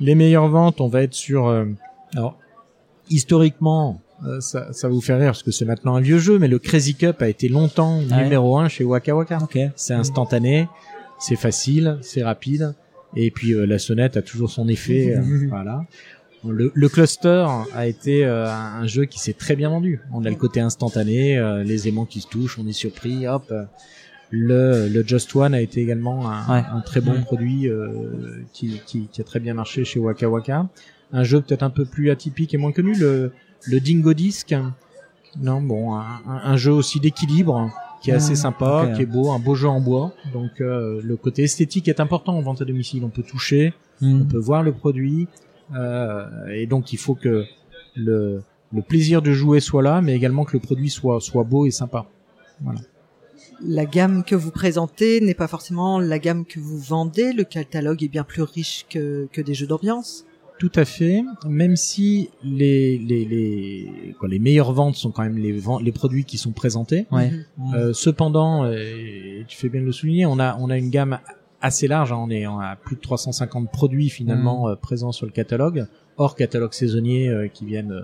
Les 0.00 0.14
meilleures 0.14 0.48
ventes, 0.48 0.80
on 0.80 0.88
va 0.88 1.02
être 1.02 1.14
sur. 1.14 1.46
euh, 1.46 1.64
alors 2.14 2.38
historiquement, 3.10 4.00
euh, 4.24 4.40
ça, 4.40 4.72
ça 4.72 4.88
va 4.88 4.94
vous 4.94 5.00
faire 5.00 5.18
rire 5.18 5.28
parce 5.28 5.42
que 5.42 5.50
c'est 5.50 5.64
maintenant 5.64 5.94
un 5.96 6.00
vieux 6.00 6.18
jeu, 6.18 6.38
mais 6.38 6.48
le 6.48 6.58
Crazy 6.58 6.94
Cup 6.94 7.20
a 7.20 7.28
été 7.28 7.48
longtemps 7.48 7.98
Ouais. 7.98 8.22
numéro 8.24 8.58
un 8.58 8.68
chez 8.68 8.84
Waka 8.84 9.14
Waka. 9.14 9.38
Ok. 9.42 9.58
C'est 9.76 9.94
instantané, 9.94 10.68
c'est 11.18 11.36
facile, 11.36 11.98
c'est 12.00 12.22
rapide, 12.22 12.74
et 13.14 13.30
puis 13.30 13.52
euh, 13.52 13.66
la 13.66 13.78
sonnette 13.78 14.16
a 14.16 14.22
toujours 14.22 14.50
son 14.50 14.68
effet. 14.68 15.14
euh, 15.16 15.46
voilà. 15.48 15.84
Le, 16.46 16.70
le 16.74 16.88
cluster 16.90 17.46
a 17.74 17.86
été 17.86 18.24
euh, 18.24 18.46
un 18.50 18.82
un 18.82 18.86
jeu 18.86 19.06
qui 19.06 19.18
s'est 19.18 19.32
très 19.32 19.56
bien 19.56 19.70
vendu. 19.70 20.00
On 20.12 20.24
a 20.26 20.30
le 20.30 20.36
côté 20.36 20.60
instantané, 20.60 21.38
euh, 21.38 21.62
les 21.64 21.88
aimants 21.88 22.04
qui 22.04 22.20
se 22.20 22.26
touchent, 22.28 22.58
on 22.58 22.66
est 22.66 22.72
surpris, 22.72 23.26
hop. 23.26 23.52
Le, 24.36 24.88
le 24.88 25.06
Just 25.06 25.34
One 25.36 25.54
a 25.54 25.60
été 25.60 25.80
également 25.80 26.28
un, 26.30 26.40
Ouais. 26.52 26.64
un 26.72 26.80
très 26.80 27.00
bon 27.00 27.20
produit 27.22 27.68
euh, 27.68 27.88
qui, 28.52 28.80
qui, 28.86 29.06
qui 29.12 29.20
a 29.20 29.24
très 29.24 29.38
bien 29.40 29.54
marché 29.54 29.84
chez 29.84 30.00
Waka 30.00 30.28
Waka. 30.28 30.66
Un 31.12 31.22
jeu 31.22 31.40
peut-être 31.40 31.62
un 31.62 31.70
peu 31.70 31.84
plus 31.84 32.10
atypique 32.10 32.52
et 32.54 32.56
moins 32.56 32.72
connu, 32.72 32.94
le, 32.94 33.32
le 33.66 33.80
Dingo 33.80 34.12
Disc. 34.14 34.54
Non, 35.40 35.60
bon, 35.60 35.94
un, 35.94 36.04
un- 36.26 36.56
jeu 36.56 36.72
aussi 36.72 36.98
d'équilibre 37.00 37.70
qui 38.02 38.10
est 38.10 38.14
assez 38.14 38.34
sympa, 38.34 38.90
qui 38.94 39.02
est 39.02 39.06
beau, 39.06 39.30
un 39.30 39.38
beau 39.38 39.54
jeu 39.54 39.68
en 39.68 39.80
bois. 39.80 40.12
Donc 40.32 40.60
euh, 40.60 41.00
le 41.02 41.16
côté 41.16 41.42
esthétique 41.44 41.86
est 41.88 42.00
important 42.00 42.36
en 42.36 42.40
vente 42.42 42.60
à 42.60 42.64
domicile. 42.64 43.04
On 43.04 43.08
peut 43.10 43.22
toucher, 43.22 43.72
Hmm. 44.00 44.22
on 44.22 44.24
peut 44.24 44.38
voir 44.38 44.64
le 44.64 44.72
produit, 44.72 45.28
euh, 45.76 46.26
et 46.52 46.66
donc 46.66 46.92
il 46.92 46.96
faut 46.98 47.14
que 47.14 47.44
le, 47.94 48.42
le 48.72 48.82
plaisir 48.82 49.22
de 49.22 49.30
jouer 49.32 49.60
soit 49.60 49.82
là, 49.84 50.00
mais 50.02 50.16
également 50.16 50.44
que 50.44 50.52
le 50.54 50.58
produit 50.58 50.90
soit 50.90 51.20
soit 51.20 51.44
beau 51.44 51.64
et 51.64 51.70
sympa. 51.70 52.04
Voilà. 52.60 52.80
La 53.62 53.84
gamme 53.86 54.24
que 54.24 54.34
vous 54.34 54.50
présentez 54.50 55.20
n'est 55.20 55.34
pas 55.34 55.48
forcément 55.48 55.98
la 55.98 56.18
gamme 56.18 56.44
que 56.44 56.58
vous 56.60 56.78
vendez. 56.78 57.32
Le 57.32 57.44
catalogue 57.44 58.02
est 58.02 58.08
bien 58.08 58.24
plus 58.24 58.42
riche 58.42 58.86
que, 58.90 59.28
que 59.32 59.40
des 59.40 59.54
jeux 59.54 59.66
d'ambiance. 59.66 60.24
tout 60.58 60.70
à 60.76 60.84
fait. 60.84 61.22
Même 61.48 61.76
si 61.76 62.30
les 62.42 62.96
les 62.98 63.24
les 63.24 64.14
quoi, 64.18 64.28
les 64.28 64.38
meilleures 64.38 64.72
ventes 64.72 64.96
sont 64.96 65.10
quand 65.10 65.22
même 65.24 65.36
les 65.38 65.54
les 65.82 65.92
produits 65.92 66.24
qui 66.24 66.38
sont 66.38 66.52
présentés. 66.52 67.06
Ouais. 67.10 67.30
Mhm. 67.58 67.74
Euh, 67.74 67.92
cependant, 67.92 68.66
et 68.70 69.44
tu 69.48 69.56
fais 69.56 69.68
bien 69.68 69.80
de 69.80 69.86
le 69.86 69.92
souligner, 69.92 70.26
on 70.26 70.38
a 70.38 70.56
on 70.60 70.70
a 70.70 70.76
une 70.78 70.90
gamme 70.90 71.18
assez 71.60 71.88
large. 71.88 72.12
hein. 72.12 72.18
on 72.18 72.30
est 72.30 72.46
on 72.46 72.60
a 72.60 72.76
plus 72.76 72.96
de 72.96 73.00
350 73.00 73.70
produits 73.72 74.10
finalement 74.10 74.68
euh, 74.68 74.76
présents 74.76 75.12
sur 75.12 75.26
le 75.26 75.32
catalogue, 75.32 75.86
hors 76.16 76.34
catalogue 76.36 76.72
saisonnier 76.72 77.28
euh, 77.28 77.48
qui 77.48 77.64
viennent 77.66 77.92
euh, 77.92 78.02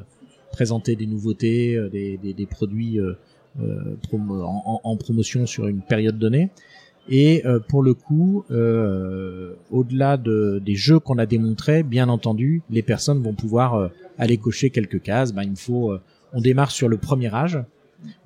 présenter 0.53 0.97
des 0.97 1.07
nouveautés, 1.07 1.77
euh, 1.77 1.89
des, 1.89 2.17
des 2.19 2.35
des 2.35 2.47
produits 2.47 2.99
euh, 2.99 3.13
euh, 3.13 3.15
promo- 3.59 4.43
en, 4.45 4.81
en- 4.85 4.97
promotion 4.97 5.47
sur 5.47 5.67
une 5.69 5.81
période 5.83 6.19
donnée. 6.19 6.51
Et 7.09 7.45
euh, 7.47 7.59
pour 7.59 7.83
le 7.83 7.95
coup, 7.95 8.45
euh, 8.51 9.55
au-delà 9.71 10.17
de, 10.17 10.61
des 10.65 10.77
jeux 10.77 11.01
qu'on 11.01 11.19
a 11.19 11.27
démontrés, 11.27 11.83
bien 11.83 12.09
entendu, 12.09 12.63
les 12.71 12.83
personnes 12.83 13.21
vont 13.23 13.33
pouvoir 13.35 13.75
euh, 13.75 13.89
aller 14.19 14.37
cocher 14.37 14.71
quelques 14.71 15.03
cases. 15.03 15.33
Ben, 15.33 15.43
il 15.43 15.57
faut, 15.57 15.91
euh, 15.93 16.01
on 16.33 16.41
démarre 16.41 16.71
sur 16.71 16.89
le 16.89 16.99
premier 16.99 17.35
âge. 17.35 17.59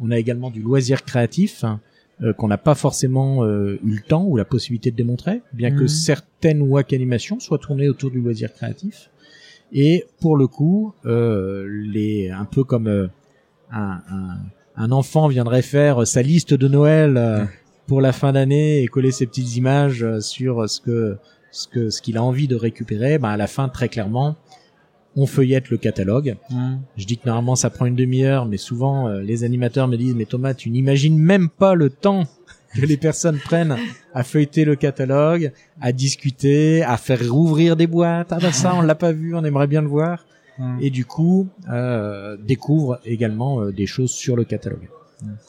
On 0.01 0.11
a 0.11 0.19
également 0.19 0.51
du 0.51 0.61
loisir 0.61 1.05
créatif 1.05 1.65
hein, 1.65 1.81
euh, 2.23 2.33
qu'on 2.33 2.49
n'a 2.49 2.59
pas 2.59 2.75
forcément 2.75 3.45
euh, 3.45 3.79
eu 3.85 3.91
le 3.97 4.03
temps 4.03 4.25
ou 4.25 4.37
la 4.37 4.45
possibilité 4.45 4.91
de 4.91 4.97
démontrer, 4.97 5.41
bien 5.53 5.71
que 5.71 5.83
Mhm. 5.83 5.89
certaines 5.89 6.63
WAC 6.63 6.93
animations 6.93 7.41
soient 7.41 7.59
tournées 7.59 7.89
autour 7.89 8.11
du 8.11 8.21
loisir 8.21 8.53
créatif. 8.53 9.11
Et 9.73 10.05
pour 10.21 10.37
le 10.37 10.47
coup, 10.47 10.93
euh, 11.07 11.67
les 11.69 12.29
un 12.31 12.45
peu 12.45 12.63
comme 12.65 12.87
euh, 12.87 13.07
un, 13.73 14.01
un, 14.11 14.37
un 14.77 14.93
enfant 14.93 15.29
viendrait 15.29 15.63
faire 15.63 16.07
sa 16.07 16.23
liste 16.23 16.55
de 16.55 16.69
Noël 16.69 17.17
euh, 17.17 17.45
pour 17.87 18.01
la 18.01 18.13
fin 18.13 18.33
d'année 18.33 18.83
et 18.83 18.89
coller 18.89 19.13
ses 19.13 19.27
petites 19.27 19.57
images 19.57 20.03
euh, 20.03 20.21
sur 20.21 20.69
ce 20.69 20.81
que 20.81 21.17
ce 21.51 21.69
que 21.69 21.91
ce 21.91 22.03
qu'il 22.03 22.17
a 22.17 22.23
envie 22.23 22.49
de 22.49 22.57
récupérer, 22.57 23.19
ben 23.19 23.29
à 23.29 23.37
la 23.37 23.47
fin 23.47 23.69
très 23.69 23.89
clairement, 23.89 24.35
on 25.15 25.27
feuillette 25.27 25.71
le 25.71 25.77
catalogue. 25.77 26.37
Je 26.97 27.07
dis 27.07 27.17
que 27.17 27.27
normalement 27.27 27.55
ça 27.55 27.71
prend 27.71 27.87
une 27.87 27.95
demi-heure, 27.95 28.47
mais 28.47 28.57
souvent 28.57 29.09
euh, 29.09 29.21
les 29.21 29.45
animateurs 29.45 29.87
me 29.87 29.97
disent 29.97 30.17
mais 30.17 30.25
Thomas, 30.25 30.55
tu 30.55 30.71
n'imagines 30.71 31.17
même 31.17 31.49
pas 31.49 31.75
le 31.75 31.91
temps 31.91 32.25
que 32.75 32.85
les 32.85 32.97
personnes 32.97 33.39
prennent 33.39 33.77
à 34.15 34.25
feuilleter 34.25 34.65
le 34.65 34.75
catalogue, 34.75 35.53
à 35.81 35.93
discuter, 35.93 36.83
à 36.83 36.97
faire 36.97 37.21
rouvrir 37.31 37.77
des 37.77 37.87
boîtes. 37.87 38.33
Ah 38.33 38.39
ben 38.41 38.51
ça, 38.51 38.75
on 38.75 38.83
l'a 38.83 38.97
pas 38.97 39.13
vu, 39.13 39.37
on 39.37 39.45
aimerait 39.45 39.69
bien 39.69 39.83
le 39.83 39.87
voir. 39.87 40.25
Mhm. 40.59 40.79
Et 40.81 40.91
du 40.91 41.05
coup, 41.05 41.49
euh, 41.71 42.37
découvre 42.37 43.01
également 43.05 43.61
euh, 43.61 43.73
des 43.73 43.87
choses 43.87 44.11
sur 44.11 44.37
le 44.37 44.45
catalogue. 44.45 44.89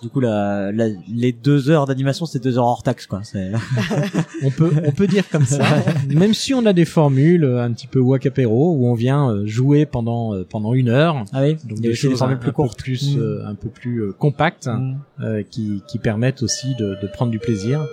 Du 0.01 0.07
coup, 0.09 0.21
la, 0.21 0.71
la- 0.71 0.87
les 1.13 1.33
deux 1.33 1.69
heures 1.69 1.85
d'animation, 1.85 2.25
c'est 2.25 2.41
deux 2.41 2.57
heures 2.57 2.65
hors 2.65 2.81
taxe, 2.81 3.07
quoi. 3.07 3.21
On 4.43 4.49
peut, 4.49 4.71
on 4.85 4.91
peut 4.91 5.07
dire 5.07 5.27
comme 5.29 5.43
ça. 5.45 5.63
Même 6.09 6.33
si 6.33 6.53
on 6.53 6.65
a 6.65 6.71
des 6.71 6.85
formules 6.85 7.43
euh, 7.43 7.61
un 7.63 7.71
petit 7.73 7.87
peu 7.87 7.99
Wakapero 7.99 8.73
où 8.73 8.87
on 8.87 8.93
vient 8.93 9.29
euh, 9.29 9.45
jouer 9.45 9.85
pendant 9.85 10.33
euh, 10.33 10.45
pendant 10.49 10.73
une 10.73 10.87
heure, 10.89 11.25
Ah 11.33 11.41
oui. 11.43 11.57
donc 11.65 11.79
des 11.81 11.93
choses 11.93 12.21
un, 12.21 12.27
plus 12.27 12.35
un 12.35 12.37
peu 12.37 12.51
courtes. 12.51 12.77
plus 12.79 13.15
Mm. 13.17 13.19
euh, 13.19 13.47
un 13.47 13.55
peu 13.55 13.67
plus 13.69 14.13
compactes, 14.13 14.67
Mhm. 14.67 14.97
euh, 15.21 15.43
qui 15.43 15.81
qui 15.87 15.99
permettent 15.99 16.41
aussi 16.43 16.75
de, 16.75 16.95
de 17.01 17.07
prendre 17.07 17.31
du 17.31 17.39
plaisir. 17.39 17.85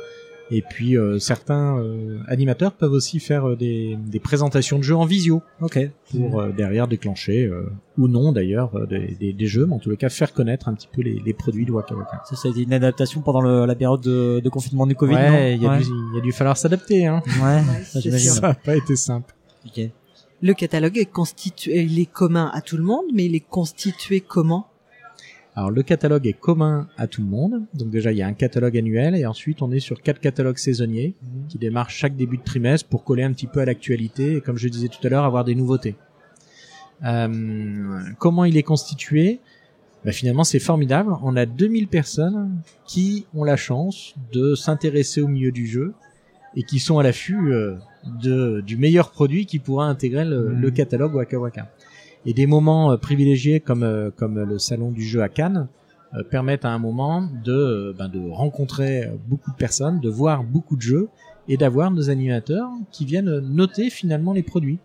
Et 0.54 0.60
puis 0.62 0.98
euh, 0.98 1.18
certains 1.18 1.78
euh, 1.78 2.18
animateurs 2.28 2.72
peuvent 2.72 2.92
aussi 2.92 3.20
faire 3.20 3.48
euh, 3.48 3.56
des, 3.56 3.96
des 4.06 4.20
présentations 4.20 4.78
de 4.78 4.82
jeux 4.84 4.94
en 4.96 5.06
visio 5.06 5.42
Ok. 5.62 5.78
pour 6.10 6.40
euh, 6.40 6.50
derrière 6.52 6.86
déclencher 6.88 7.46
euh, 7.46 7.62
ou 7.96 8.06
non 8.06 8.32
d'ailleurs 8.32 8.76
euh, 8.76 8.86
des, 8.86 9.16
des, 9.18 9.32
des 9.32 9.46
jeux, 9.46 9.64
mais 9.66 9.74
en 9.74 9.78
tous 9.78 9.90
les 9.90 9.96
cas 9.96 10.10
faire 10.10 10.32
connaître 10.34 10.68
un 10.68 10.74
petit 10.74 10.88
peu 10.92 11.00
les, 11.02 11.22
les 11.24 11.32
produits 11.32 11.64
de 11.64 11.72
Waka 11.72 11.94
Waka. 11.94 12.22
Ça, 12.28 12.36
ça 12.36 12.48
a 12.48 12.50
été 12.50 12.62
une 12.62 12.72
adaptation 12.74 13.22
pendant 13.22 13.40
le- 13.40 13.64
la 13.66 13.74
période 13.74 14.02
de, 14.02 14.40
de 14.44 14.48
confinement 14.50 14.86
du 14.86 14.94
Covid, 14.94 15.14
ouais, 15.14 15.56
non 15.56 15.64
il 15.64 15.68
ouais. 15.68 15.78
dû 15.78 15.84
il 16.12 16.16
y 16.16 16.18
a 16.18 16.22
dû 16.22 16.32
falloir 16.32 16.56
s'adapter. 16.56 17.06
Hein. 17.06 17.22
Ouais, 17.42 17.62
j'imagine. 18.00 18.30
Ça 18.30 18.48
a 18.48 18.54
pas 18.54 18.76
été 18.76 18.94
simple. 18.94 19.34
Ok. 19.66 19.80
Le 20.42 20.54
catalogue 20.54 20.98
est 20.98 21.04
constitué, 21.06 21.82
il 21.82 21.98
est 22.00 22.06
commun 22.12 22.50
à 22.52 22.60
tout 22.60 22.76
le 22.76 22.82
monde, 22.82 23.04
mais 23.14 23.24
il 23.26 23.34
est 23.36 23.46
constitué 23.48 24.20
comment? 24.20 24.66
Alors 25.54 25.70
le 25.70 25.82
catalogue 25.82 26.26
est 26.26 26.32
commun 26.32 26.88
à 26.96 27.06
tout 27.06 27.20
le 27.20 27.28
monde. 27.28 27.62
Donc 27.74 27.90
déjà 27.90 28.10
il 28.10 28.18
y 28.18 28.22
a 28.22 28.26
un 28.26 28.32
catalogue 28.32 28.76
annuel 28.78 29.14
et 29.14 29.26
ensuite 29.26 29.60
on 29.60 29.70
est 29.70 29.80
sur 29.80 30.00
quatre 30.00 30.18
catalogues 30.20 30.56
saisonniers 30.58 31.14
qui 31.48 31.58
démarrent 31.58 31.90
chaque 31.90 32.16
début 32.16 32.38
de 32.38 32.42
trimestre 32.42 32.88
pour 32.88 33.04
coller 33.04 33.22
un 33.22 33.32
petit 33.32 33.46
peu 33.46 33.60
à 33.60 33.64
l'actualité 33.66 34.36
et 34.36 34.40
comme 34.40 34.56
je 34.56 34.68
disais 34.68 34.88
tout 34.88 35.06
à 35.06 35.10
l'heure 35.10 35.24
avoir 35.24 35.44
des 35.44 35.54
nouveautés. 35.54 35.96
Euh, 37.04 38.00
comment 38.18 38.44
il 38.44 38.56
est 38.56 38.62
constitué? 38.62 39.40
Bah, 40.04 40.12
Finalement 40.12 40.44
c'est 40.44 40.58
formidable. 40.58 41.12
On 41.22 41.36
a 41.36 41.46
2000 41.46 41.88
personnes 41.88 42.50
qui 42.86 43.26
ont 43.34 43.44
la 43.44 43.56
chance 43.56 44.14
de 44.32 44.54
s'intéresser 44.54 45.20
au 45.20 45.28
milieu 45.28 45.52
du 45.52 45.66
jeu 45.66 45.92
et 46.56 46.62
qui 46.62 46.78
sont 46.78 46.98
à 46.98 47.02
l'affût 47.02 47.52
euh, 47.52 47.76
de, 48.22 48.60
du 48.62 48.76
meilleur 48.76 49.10
produit 49.10 49.46
qui 49.46 49.58
pourra 49.58 49.86
intégrer 49.86 50.24
le, 50.24 50.48
Mhm. 50.50 50.60
le 50.60 50.70
catalogue 50.70 51.14
Waka 51.14 51.38
Waka. 51.38 51.70
Et 52.24 52.34
des 52.34 52.46
moments 52.46 52.92
euh, 52.92 52.96
privilégiés 52.96 53.60
comme, 53.60 53.82
euh, 53.82 54.10
comme 54.14 54.38
le 54.38 54.58
salon 54.58 54.90
du 54.90 55.02
jeu 55.02 55.22
à 55.22 55.28
Cannes 55.28 55.68
euh, 56.14 56.22
permettent 56.22 56.64
à 56.64 56.70
un 56.70 56.78
moment 56.78 57.28
de, 57.44 57.94
ben, 57.98 58.08
de 58.08 58.20
rencontrer 58.30 59.10
beaucoup 59.28 59.50
de 59.50 59.56
personnes, 59.56 60.00
de 60.00 60.08
voir 60.08 60.44
beaucoup 60.44 60.76
de 60.76 60.82
jeux 60.82 61.08
et 61.48 61.56
d'avoir 61.56 61.90
nos 61.90 62.10
animateurs 62.10 62.68
qui 62.90 63.04
viennent 63.04 63.38
noter 63.40 63.90
finalement 63.90 64.32
les 64.32 64.42
produits. 64.42 64.78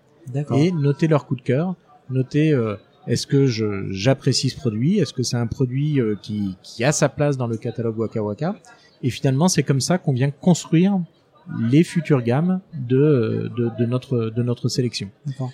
Et 0.53 0.71
noter 0.71 1.07
leur 1.07 1.25
coup 1.25 1.35
de 1.35 1.41
cœur, 1.41 1.75
noter 2.09 2.51
euh, 2.51 2.75
est-ce 3.07 3.25
que 3.25 3.47
je 3.47 3.87
j'apprécie 3.91 4.49
ce 4.49 4.57
produit, 4.57 4.99
est-ce 4.99 5.13
que 5.13 5.23
c'est 5.23 5.37
un 5.37 5.47
produit 5.47 6.01
euh, 6.01 6.15
qui, 6.21 6.57
qui 6.61 6.83
a 6.83 6.91
sa 6.91 7.07
place 7.07 7.37
dans 7.37 7.47
le 7.47 7.57
catalogue 7.57 7.97
Waka 7.97 8.21
Waka. 8.21 8.55
Et 9.03 9.09
finalement 9.09 9.47
c'est 9.47 9.63
comme 9.63 9.79
ça 9.79 9.97
qu'on 9.97 10.11
vient 10.11 10.31
construire 10.31 10.99
les 11.71 11.83
futures 11.83 12.21
gammes 12.21 12.59
de, 12.73 13.49
de, 13.57 13.69
de 13.79 13.85
notre 13.85 14.29
de 14.35 14.43
notre 14.43 14.67
sélection. 14.67 15.09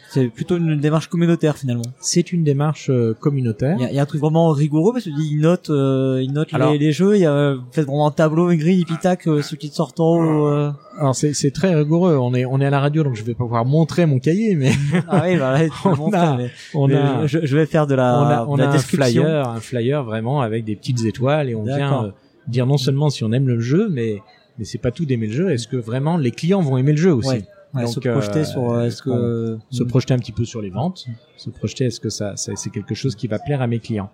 C'est 0.09 0.27
plutôt 0.27 0.57
une 0.57 0.79
démarche 0.79 1.07
communautaire 1.07 1.55
finalement. 1.57 1.83
C'est 1.99 2.31
une 2.31 2.43
démarche 2.43 2.89
euh, 2.89 3.13
communautaire. 3.19 3.77
Il 3.79 3.89
y, 3.91 3.95
y 3.95 3.99
a 3.99 4.01
un 4.01 4.05
truc 4.05 4.19
vraiment 4.21 4.49
rigoureux 4.49 4.91
parce 4.93 5.05
qu'il 5.05 5.39
note, 5.39 5.69
euh, 5.69 6.19
il 6.23 6.33
note 6.33 6.49
Alors- 6.53 6.71
les, 6.71 6.77
les 6.79 6.91
jeux. 6.91 7.15
Il 7.15 7.21
y 7.21 7.25
a 7.25 7.31
euh, 7.31 7.57
faites 7.71 7.85
vraiment 7.85 8.07
un 8.07 8.11
tableau, 8.11 8.49
une 8.49 8.59
grille, 8.59 8.85
pitac, 8.85 9.27
euh, 9.27 9.41
ceux 9.41 9.55
qui 9.57 9.67
sortent 9.69 9.99
en 9.99 10.15
haut. 10.17 10.47
euh. 10.47 10.71
Alors 10.99 11.15
c'est 11.15 11.33
c'est 11.33 11.51
très 11.51 11.73
rigoureux. 11.75 12.17
On 12.17 12.33
est 12.33 12.45
on 12.45 12.59
est 12.59 12.65
à 12.65 12.69
la 12.71 12.79
radio 12.79 13.03
donc 13.03 13.15
je 13.15 13.23
vais 13.23 13.33
pas 13.33 13.43
pouvoir 13.43 13.65
montrer 13.65 14.05
mon 14.05 14.19
cahier 14.19 14.55
mais 14.55 14.71
Ah 15.07 15.23
oui, 15.25 15.37
bah, 15.37 15.57
là, 15.61 15.67
On 15.85 15.95
montrer, 15.95 16.19
a- 16.19 16.37
mais- 16.37 16.51
on 16.73 16.87
mais 16.87 16.95
a 16.95 17.27
je, 17.27 17.39
je 17.45 17.55
vais 17.57 17.65
faire 17.67 17.85
de 17.87 17.95
la, 17.95 18.19
on 18.19 18.23
a, 18.23 18.45
on 18.47 18.59
a 18.59 18.65
un 18.67 18.77
flyer, 18.79 19.47
un 19.47 19.59
flyer 19.59 20.03
vraiment 20.03 20.41
avec 20.41 20.65
des 20.65 20.75
petites 20.75 21.05
étoiles 21.05 21.49
et 21.49 21.55
on 21.55 21.63
vient 21.63 22.05
euh, 22.05 22.11
dire 22.47 22.65
non 22.65 22.77
seulement 22.77 23.09
si 23.09 23.23
on 23.23 23.31
aime 23.31 23.47
le 23.47 23.59
jeu, 23.59 23.89
mais 23.91 24.21
mais 24.57 24.65
c'est 24.65 24.77
pas 24.77 24.91
tout 24.91 25.05
d'aimer 25.05 25.27
le 25.27 25.33
jeu. 25.33 25.51
Est-ce 25.51 25.67
que 25.67 25.77
vraiment 25.77 26.17
les 26.17 26.31
clients 26.31 26.61
vont 26.61 26.77
aimer 26.77 26.91
le 26.91 26.97
jeu 26.97 27.13
aussi 27.13 27.29
Ouais. 27.29 27.45
Ouais, 27.75 27.85
Donc, 27.85 27.93
se 27.95 27.99
projeter 28.01 28.39
euh, 28.41 28.45
sur 28.45 28.71
euh, 28.71 28.85
est-ce 28.85 29.01
que 29.01 29.57
Se 29.71 29.81
projeter 29.81 30.13
un 30.13 30.19
petit 30.19 30.31
peu 30.31 30.45
sur 30.45 30.61
les 30.61 30.69
ventes, 30.69 31.07
se 31.37 31.49
projeter 31.49 31.85
est-ce 31.85 31.99
que 31.99 32.09
ça, 32.09 32.35
ça- 32.35 32.51
c'est 32.55 32.69
quelque 32.69 32.93
chose 32.93 33.15
qui 33.15 33.25
va 33.25 33.39
plaire 33.39 33.63
à 33.63 33.67
mes 33.67 33.79
clients. 33.79 34.11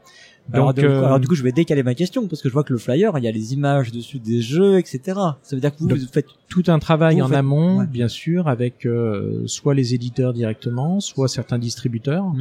alors, 0.53 0.73
Donc 0.73 0.85
euh, 0.85 1.03
alors 1.03 1.19
du 1.19 1.27
coup 1.27 1.35
je 1.35 1.43
vais 1.43 1.51
décaler 1.51 1.83
ma 1.83 1.93
question 1.93 2.25
parce 2.29 2.41
que 2.41 2.47
je 2.47 2.53
vois 2.53 2.63
que 2.63 2.71
le 2.71 2.79
flyer 2.79 3.11
il 3.17 3.23
y 3.25 3.27
a 3.27 3.31
les 3.31 3.53
images 3.53 3.91
dessus 3.91 4.17
des 4.19 4.41
jeux 4.41 4.77
etc. 4.77 5.01
Ça 5.41 5.57
veut 5.57 5.59
dire 5.59 5.75
que 5.75 5.79
vous, 5.79 5.87
Donc, 5.89 5.97
vous 5.97 6.07
faites 6.07 6.27
tout 6.47 6.63
un 6.67 6.79
travail 6.79 7.21
en 7.21 7.27
faites- 7.27 7.35
amont, 7.37 7.79
ouais. 7.79 7.85
bien 7.85 8.07
sûr, 8.07 8.47
avec 8.47 8.85
euh, 8.85 9.43
soit 9.45 9.73
les 9.73 9.93
éditeurs 9.93 10.31
directement, 10.31 11.01
soit 11.01 11.27
certains 11.27 11.59
distributeurs. 11.59 12.31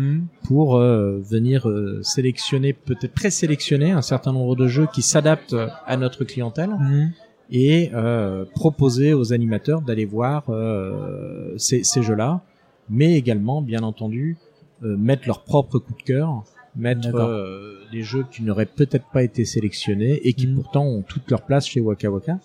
pour 0.45 0.77
euh, 0.77 1.19
venir 1.29 1.69
euh, 1.69 2.01
sélectionner, 2.05 2.73
peut-être 2.75 3.13
présélectionner 3.13 3.91
un 3.91 4.03
certain 4.03 4.33
nombre 4.33 4.55
de 4.55 4.69
jeux 4.69 4.87
qui 4.95 5.03
s'adaptent 5.03 5.57
à 5.85 5.97
notre 5.97 6.23
clientèle 6.23 6.71
Mhm. 6.79 7.11
Et 7.51 7.91
euh, 7.95 8.45
proposer 8.55 9.15
aux 9.15 9.33
animateurs 9.33 9.81
d'aller 9.83 10.05
voir 10.05 10.45
euh, 10.51 11.55
ces, 11.57 11.83
ces 11.85 12.03
jeux-là, 12.03 12.43
mais 12.91 13.15
également, 13.15 13.63
bien 13.63 13.83
entendu, 13.83 14.37
euh, 14.85 14.97
mettre 14.97 15.27
leur 15.27 15.41
propre 15.43 15.79
coup 15.79 15.95
de 15.99 16.03
cœur, 16.03 16.45
mettre 16.77 17.09
euh, 17.15 17.79
des 17.91 18.03
jeux 18.03 18.25
qui 18.31 18.43
n'auraient 18.43 18.67
peut-être 18.67 19.07
pas 19.13 19.23
été 19.23 19.45
sélectionnés 19.45 20.21
et 20.27 20.33
qui 20.35 20.47
Mhm. 20.47 20.55
pourtant 20.57 20.85
ont 20.87 21.03
toute 21.03 21.31
leur 21.31 21.43
place 21.43 21.67
chez 21.67 21.81
Waka 21.81 22.11
Waka. 22.11 22.39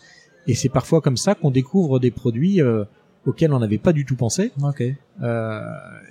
Et 0.48 0.56
c'est 0.56 0.70
parfois 0.70 1.02
comme 1.02 1.18
ça 1.18 1.36
qu'on 1.36 1.52
découvre 1.52 2.00
des 2.00 2.12
produits 2.12 2.62
euh, 2.62 2.84
auxquels 3.26 3.54
on 3.54 3.60
n'avait 3.60 3.78
pas 3.78 3.94
du 3.94 4.06
tout 4.06 4.16
pensé 4.16 4.52
Ok. 4.64 4.84
euh, 5.22 5.62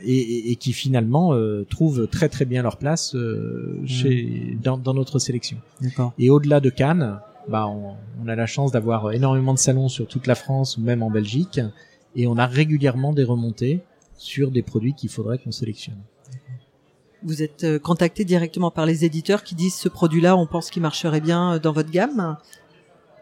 et, 0.05 0.51
et- 0.53 0.57
qui 0.57 0.73
finalement 0.73 1.35
euh, 1.35 1.67
trouvent 1.69 2.07
très 2.09 2.29
très 2.29 2.45
bien 2.47 2.63
leur 2.63 2.77
place 2.79 3.15
euh, 3.15 3.81
chez 3.87 4.57
dans, 4.63 4.79
dans 4.79 4.95
notre 4.95 5.19
sélection. 5.19 5.59
Et 6.19 6.31
au-delà 6.31 6.61
de 6.61 6.71
Cannes, 6.71 7.19
bah 7.49 7.67
on, 7.67 7.95
on 8.23 8.29
a 8.29 8.35
la 8.35 8.47
chance 8.47 8.73
d'avoir 8.73 9.13
énormément 9.13 9.55
de 9.55 9.59
salons 9.59 9.89
sur 9.89 10.07
toute 10.07 10.27
la 10.27 10.35
France 10.35 10.77
ou 10.77 10.81
même 10.81 11.03
en 11.03 11.11
Belgique, 11.11 11.61
et 12.17 12.27
on 12.27 12.37
a 12.37 12.47
régulièrement 12.47 13.13
des 13.13 13.25
remontées 13.25 13.81
sur 14.17 14.51
des 14.51 14.63
produits 14.63 14.95
qu'il 14.95 15.11
faudrait 15.11 15.39
qu'on 15.39 15.53
sélectionne. 15.53 15.99
Vous 17.25 17.43
êtes 17.43 17.65
euh, 17.65 17.79
contacté 17.79 18.25
directement 18.25 18.71
par 18.71 18.85
les 18.85 19.05
éditeurs 19.05 19.45
qui 19.45 19.55
disent 19.55 19.77
ce 19.77 19.89
produit-là, 19.89 20.37
on 20.37 20.47
pense 20.47 20.71
qu'il 20.71 20.83
marcherait 20.83 21.21
bien 21.21 21.55
euh, 21.55 21.59
dans 21.59 21.73
votre 21.73 21.91
gamme? 21.91 22.37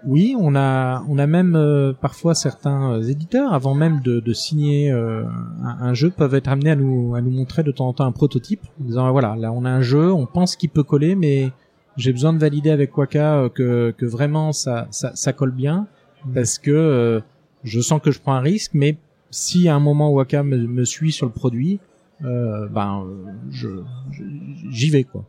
Oui, 0.07 0.35
on 0.39 0.55
a 0.57 1.05
on 1.09 1.19
a 1.19 1.27
même 1.27 1.55
euh, 1.55 1.93
parfois 1.93 2.35
certains 2.35 2.95
euh, 2.95 3.03
éditeurs 3.03 3.53
avant 3.53 3.75
même 3.75 4.01
de, 4.01 4.21
de 4.21 4.33
signer 4.33 4.91
euh, 4.91 5.25
un, 5.63 5.89
un 5.89 5.95
jeu 5.95 6.11
peuvent 6.11 6.35
être 6.35 6.49
amenés 6.49 6.71
à 6.71 6.77
nous 6.77 7.15
à 7.15 7.21
nous 7.21 7.31
montrer 7.31 7.63
de 7.63 7.71
temps 7.71 7.89
en 7.89 7.93
temps 7.93 8.07
un 8.07 8.13
prototype 8.13 8.63
en 8.81 8.85
disant 8.85 9.11
voilà 9.13 9.37
là 9.37 9.53
on 9.53 9.67
a 9.67 9.71
un 9.71 9.83
jeu 9.83 10.11
on 10.11 10.25
pense 10.25 10.57
qu'il 10.57 10.71
peut 10.71 10.85
coller 10.85 11.17
mais 11.17 11.51
j'ai 11.97 12.13
besoin 12.13 12.33
de 12.33 12.39
valider 12.39 12.71
avec 12.71 12.97
Waka 12.97 13.37
euh, 13.37 13.49
que 13.49 13.95
que 13.97 14.07
vraiment 14.07 14.53
ça 14.53 14.89
ça, 14.91 15.13
ça 15.15 15.33
colle 15.33 15.53
bien 15.53 15.87
parce 16.35 16.59
que 16.59 16.71
euh, 16.71 17.21
je 17.65 17.81
sens 17.81 18.01
que 18.01 18.11
je 18.11 18.21
prends 18.21 18.35
un 18.35 18.41
risque 18.41 18.73
mais 18.75 18.97
si 19.31 19.69
à 19.69 19.75
un 19.75 19.81
moment 19.81 20.11
Waka 20.11 20.43
me, 20.43 20.57
me 20.57 20.85
suit 20.85 21.13
sur 21.13 21.27
le 21.27 21.33
produit 21.33 21.81
euh, 22.25 22.69
ben 22.69 23.05
euh, 23.07 23.33
je 23.51 23.69
j'y 24.71 24.91
vais 24.91 25.05
quoi. 25.05 25.25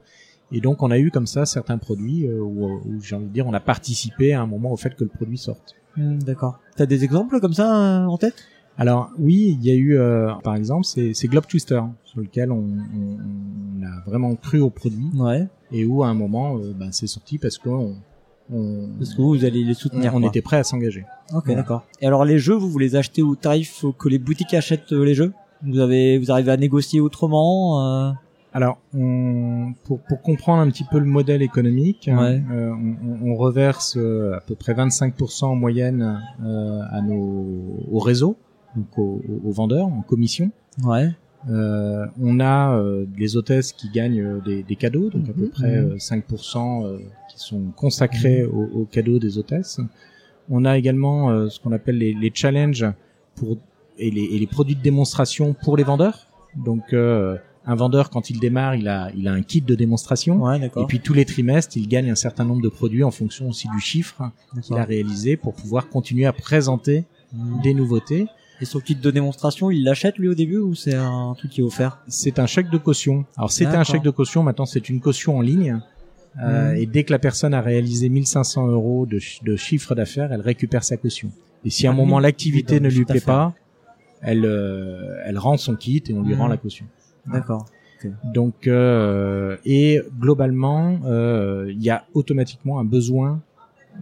Et 0.52 0.60
donc 0.60 0.84
on 0.84 0.92
a 0.92 1.00
eu 1.00 1.12
comme 1.12 1.28
ça 1.28 1.46
certains 1.46 1.78
produits 1.78 2.28
euh, 2.28 2.40
où, 2.40 2.82
où 2.86 3.02
j'ai 3.02 3.16
envie 3.16 3.28
de 3.28 3.32
dire 3.34 3.48
on 3.48 3.54
a 3.54 3.62
participé 3.62 4.34
à 4.34 4.42
un 4.42 4.46
moment 4.46 4.72
au 4.72 4.78
fait 4.78 4.94
que 4.96 5.04
le 5.04 5.10
produit 5.10 5.38
sorte. 5.38 5.76
Hmm, 5.96 6.20
D'accord. 6.20 6.60
T'as 6.76 6.86
des 6.86 7.04
exemples 7.04 7.40
comme 7.40 7.54
ça 7.54 8.06
en 8.08 8.18
tête? 8.18 8.46
Alors 8.82 9.12
oui, 9.20 9.58
il 9.60 9.66
y 9.66 9.70
a 9.72 9.76
eu 9.76 9.98
euh, 9.98 10.34
par 10.44 10.56
exemple 10.56 10.86
c'est 10.86 11.28
Globe 11.28 11.46
Twister 11.46 11.82
sur 12.04 12.20
lequel 12.20 12.52
on, 12.52 12.58
on, 12.58 13.18
on 13.80 13.86
a 13.86 14.10
vraiment 14.10 14.34
cru 14.36 14.60
au 14.60 14.70
produit 14.72 15.06
Ouais. 15.16 15.48
et 15.72 15.86
où 15.86 16.04
à 16.04 16.08
un 16.08 16.14
moment 16.16 16.58
euh, 16.58 16.74
ben, 16.76 16.92
c'est 16.92 17.08
sorti 17.08 17.38
parce 17.38 17.58
qu'on 17.60 17.96
on, 18.52 18.90
Parce 18.98 19.14
que 19.14 19.22
vous, 19.22 19.30
vous 19.36 19.46
allez 19.46 19.64
les 19.64 19.74
soutenir. 19.76 20.16
on 20.16 20.24
était 20.28 20.42
prêt 20.42 20.58
à 20.58 20.64
s'engager. 20.64 21.06
Ok, 21.34 21.48
d'accord. 21.54 21.84
Et 22.02 22.08
alors 22.08 22.26
les 22.26 22.40
jeux, 22.40 22.56
vous 22.56 22.70
vous 22.70 22.80
les 22.80 22.96
achetez 22.96 23.22
au 23.22 23.36
tarif 23.36 23.86
que 24.00 24.10
les 24.10 24.18
boutiques 24.20 24.54
achètent 24.56 24.92
euh, 24.94 25.06
les 25.06 25.14
jeux? 25.14 25.32
Vous 25.64 25.78
avez, 25.80 26.18
vous 26.18 26.32
arrivez 26.32 26.52
à 26.52 26.58
négocier 26.58 27.00
autrement 27.00 27.86
euh... 27.86 28.12
Alors, 28.54 28.80
on, 28.94 29.74
pour, 29.86 30.00
pour 30.02 30.22
comprendre 30.22 30.62
un 30.62 30.70
petit 30.70 30.84
peu 30.84 31.00
le 31.00 31.06
modèle 31.06 31.42
économique, 31.42 32.10
hein, 32.10 32.18
Ouais. 32.20 32.44
euh, 32.52 32.72
on, 32.74 33.28
on- 33.28 33.32
on 33.32 33.36
reverse 33.36 33.96
euh, 33.96 34.34
à 34.36 34.42
peu 34.42 34.56
près 34.56 34.74
25% 34.74 35.46
en 35.46 35.56
moyenne 35.56 36.20
euh, 36.44 36.82
à 36.90 37.00
nos, 37.02 37.86
au 37.90 38.00
réseau, 38.00 38.36
donc 38.76 38.98
aux, 38.98 39.22
vendeurs 39.52 39.88
en 39.88 40.02
commission. 40.02 40.52
Ouais. 40.84 41.10
Euh, 41.50 42.06
on 42.22 42.40
a 42.40 42.76
euh, 42.78 43.06
les 43.18 43.36
hôtesses 43.36 43.72
qui 43.74 43.90
gagnent 43.90 44.22
euh, 44.22 44.40
des, 44.46 44.62
des 44.64 44.76
cadeaux, 44.76 45.10
donc 45.10 45.28
à 45.28 45.34
peu 45.34 45.42
Mhm. 45.46 45.50
près 45.50 45.82
Mhm. 45.82 45.92
euh, 45.94 45.98
5% 45.98 46.86
euh, 46.86 46.98
qui 47.32 47.40
sont 47.40 47.64
consacrés 47.76 48.44
aux, 48.46 48.70
aux 48.82 48.86
cadeaux 48.86 49.18
des 49.20 49.38
hôtesses. 49.40 49.80
On 50.50 50.66
a 50.66 50.78
également 50.78 51.32
euh, 51.32 51.50
ce 51.50 51.60
qu'on 51.60 51.72
appelle 51.72 51.98
les, 51.98 52.14
les 52.14 52.32
challenges 52.34 52.86
pour 53.36 53.58
et 53.98 54.12
les, 54.12 54.24
et 54.24 54.40
les 54.40 54.48
produits 54.48 54.76
de 54.76 54.82
démonstration 54.82 55.54
pour 55.54 55.78
les 55.78 55.84
vendeurs. 55.84 56.28
Donc 56.56 56.94
euh, 56.94 57.38
un 57.66 57.76
vendeur 57.76 58.10
quand 58.10 58.30
il 58.30 58.40
démarre, 58.40 58.76
il 58.76 58.88
a 58.88 59.12
il 59.16 59.28
a 59.28 59.34
un 59.34 59.42
kit 59.42 59.62
de 59.62 59.76
démonstration. 59.76 60.42
Ouais, 60.44 60.60
Et 60.78 60.86
puis 60.88 61.00
tous 61.00 61.14
les 61.14 61.26
trimestres, 61.26 61.76
il 61.78 61.88
gagne 61.88 62.10
un 62.12 62.16
certain 62.16 62.44
nombre 62.46 62.62
de 62.62 62.70
produits 62.70 63.04
en 63.04 63.12
fonction 63.12 63.50
aussi 63.50 63.68
du 63.70 63.80
chiffre 63.80 64.32
qu'il 64.62 64.78
a 64.78 64.84
réalisé 64.84 65.38
pour 65.38 65.54
pouvoir 65.54 65.90
continuer 65.90 66.26
à 66.26 66.34
présenter 66.34 67.06
des 67.64 67.74
nouveautés. 67.74 68.28
Et 68.62 68.66
son 68.66 68.80
kit 68.80 68.96
de 68.96 69.12
démonstration, 69.12 69.72
il 69.72 69.84
l'achète 69.84 70.18
lui 70.18 70.28
au 70.28 70.36
début 70.36 70.58
ou 70.58 70.76
c'est 70.76 70.94
un 70.96 71.34
truc 71.38 71.52
qui 71.52 71.62
est 71.62 71.64
offert 71.64 71.98
C'est 72.08 72.38
un 72.40 72.46
chèque 72.46 72.70
de 72.70 72.78
caution. 72.78 73.26
Alors 73.38 73.52
c'était 73.52 73.76
un 73.76 73.84
chèque 73.84 74.04
de 74.04 74.12
caution, 74.12 74.44
maintenant 74.44 74.66
c'est 74.68 74.88
une 74.90 75.00
caution 75.02 75.38
en 75.38 75.42
ligne. 75.42 75.80
Euh, 76.42 76.72
Mhm. 76.72 76.78
Et 76.78 76.86
dès 76.86 77.04
que 77.04 77.12
la 77.12 77.20
personne 77.20 77.54
a 77.54 77.60
réalisé 77.62 78.08
1500 78.08 78.68
euros 78.68 79.06
de, 79.06 79.20
chi- 79.20 79.44
de 79.44 79.58
chiffre 79.58 79.96
d'affaires, 79.96 80.32
elle 80.32 80.40
récupère 80.40 80.84
sa 80.84 80.96
caution. 80.96 81.30
Et 81.66 81.70
si 81.70 81.88
à 81.88 81.90
un 81.90 81.94
Ah, 81.94 81.98
moment 81.98 82.20
l'activité 82.20 82.80
ne 82.80 82.88
lui 82.90 83.04
plaît 83.04 83.20
pas, 83.20 83.54
elle 84.22 84.46
euh, 84.46 85.18
elle 85.26 85.38
rend 85.38 85.58
son 85.58 85.76
kit 85.76 86.02
et 86.08 86.14
on 86.14 86.22
lui 86.22 86.34
rend 86.36 86.48
la 86.48 86.56
caution. 86.58 86.86
D'accord. 87.26 87.66
Donc 88.34 88.66
euh, 88.68 89.58
et 89.66 90.00
globalement, 90.20 91.00
euh, 91.06 91.68
il 91.70 91.84
y 91.84 91.90
a 91.90 92.06
automatiquement 92.14 92.80
un 92.80 92.86
besoin. 92.86 93.42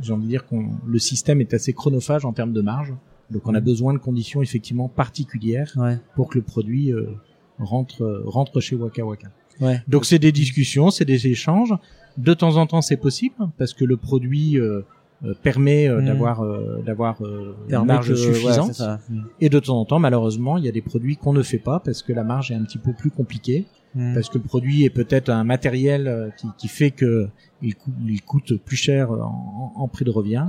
J'ai 0.01 0.13
envie 0.13 0.25
de 0.25 0.29
dire 0.29 0.45
qu'on 0.45 0.69
le 0.85 0.99
système 0.99 1.41
est 1.41 1.53
assez 1.53 1.73
chronophage 1.73 2.25
en 2.25 2.31
termes 2.33 2.53
de 2.53 2.61
marge. 2.61 2.93
Donc 3.31 3.43
on 3.47 3.53
a 3.53 3.59
besoin 3.59 3.93
de 3.93 3.99
conditions 3.99 4.41
effectivement 4.41 4.87
particulières 4.87 5.71
Ouais. 5.77 5.97
pour 6.15 6.29
que 6.29 6.37
le 6.37 6.43
produit 6.43 6.91
euh, 6.91 7.07
rentre 7.59 8.23
rentre 8.25 8.59
chez 8.59 8.75
Waka 8.75 9.05
Waka. 9.05 9.27
Ouais. 9.61 9.81
Donc 9.87 10.05
c'est 10.05 10.19
des 10.19 10.31
discussions, 10.31 10.89
c'est 10.89 11.05
des 11.05 11.27
échanges. 11.27 11.73
De 12.17 12.33
temps 12.33 12.55
en 12.57 12.65
temps, 12.65 12.81
c'est 12.81 12.97
possible 12.97 13.35
parce 13.57 13.73
que 13.73 13.85
le 13.85 13.97
produit 13.97 14.57
euh, 14.57 14.81
euh, 15.25 15.33
permet 15.43 15.87
euh, 15.89 15.99
Mhm. 15.99 16.05
d'avoir 16.05 16.41
euh, 16.43 16.81
d'avoir 16.85 17.21
euh, 17.25 17.53
une 17.69 17.83
marge 17.85 18.09
que- 18.09 18.15
suffisante. 18.15 18.81
Hmm. 19.09 19.23
Et 19.41 19.49
de 19.49 19.59
temps 19.59 19.77
en 19.79 19.85
temps, 19.85 19.99
malheureusement, 19.99 20.57
il 20.57 20.63
y 20.65 20.69
a 20.69 20.71
des 20.71 20.81
produits 20.81 21.17
qu'on 21.17 21.33
ne 21.33 21.43
fait 21.43 21.57
pas 21.59 21.79
parce 21.81 22.01
que 22.03 22.13
la 22.13 22.23
marge 22.23 22.51
est 22.51 22.55
un 22.55 22.63
petit 22.63 22.77
peu 22.77 22.93
plus 22.93 23.11
compliquée, 23.11 23.65
Hmm. 23.95 24.13
parce 24.13 24.29
que 24.29 24.37
le 24.37 24.43
produit 24.43 24.83
est 24.85 24.89
peut-être 24.91 25.29
un 25.29 25.43
matériel 25.43 26.07
euh, 26.07 26.29
qui, 26.37 26.47
qui 26.57 26.67
fait 26.67 26.91
que 26.91 27.27
il, 27.61 27.73
cou- 27.75 27.91
il 28.07 28.21
coûte 28.21 28.53
plus 28.63 28.77
cher 28.77 29.11
en, 29.11 29.73
en 29.75 29.87
prix 29.87 30.05
de 30.05 30.11
revient, 30.11 30.45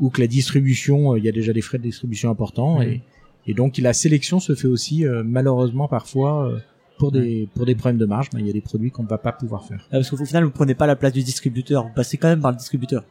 ou 0.00 0.10
que 0.10 0.20
la 0.20 0.26
distribution, 0.26 1.12
euh, 1.12 1.18
il 1.18 1.24
y 1.24 1.28
a 1.28 1.32
déjà 1.32 1.52
des 1.52 1.60
frais 1.60 1.78
de 1.78 1.82
distribution 1.82 2.30
importants, 2.30 2.80
et, 2.82 3.02
et 3.46 3.54
donc 3.54 3.78
la 3.78 3.92
sélection 3.92 4.40
se 4.40 4.54
fait 4.54 4.68
aussi 4.68 5.06
euh, 5.06 5.22
malheureusement 5.24 5.88
parfois 5.88 6.48
euh, 6.48 6.58
pour 6.98 7.12
des 7.12 7.48
pour 7.54 7.66
des 7.66 7.74
problèmes 7.74 7.98
de 7.98 8.06
marge. 8.06 8.30
Ben, 8.32 8.40
il 8.40 8.46
y 8.46 8.50
a 8.50 8.52
des 8.52 8.60
produits 8.60 8.90
qu'on 8.90 9.02
ne 9.02 9.08
va 9.08 9.18
pas 9.18 9.32
pouvoir 9.32 9.64
faire. 9.64 9.80
Ah, 9.90 9.96
parce 9.96 10.10
qu'au 10.10 10.24
final, 10.24 10.44
vous 10.44 10.50
prenez 10.50 10.74
pas 10.74 10.86
la 10.86 10.96
place 10.96 11.12
du 11.12 11.22
distributeur, 11.22 11.84
vous 11.84 11.94
passez 11.94 12.16
quand 12.16 12.28
même 12.28 12.40
par 12.40 12.50
le 12.50 12.56
distributeur. 12.56 13.04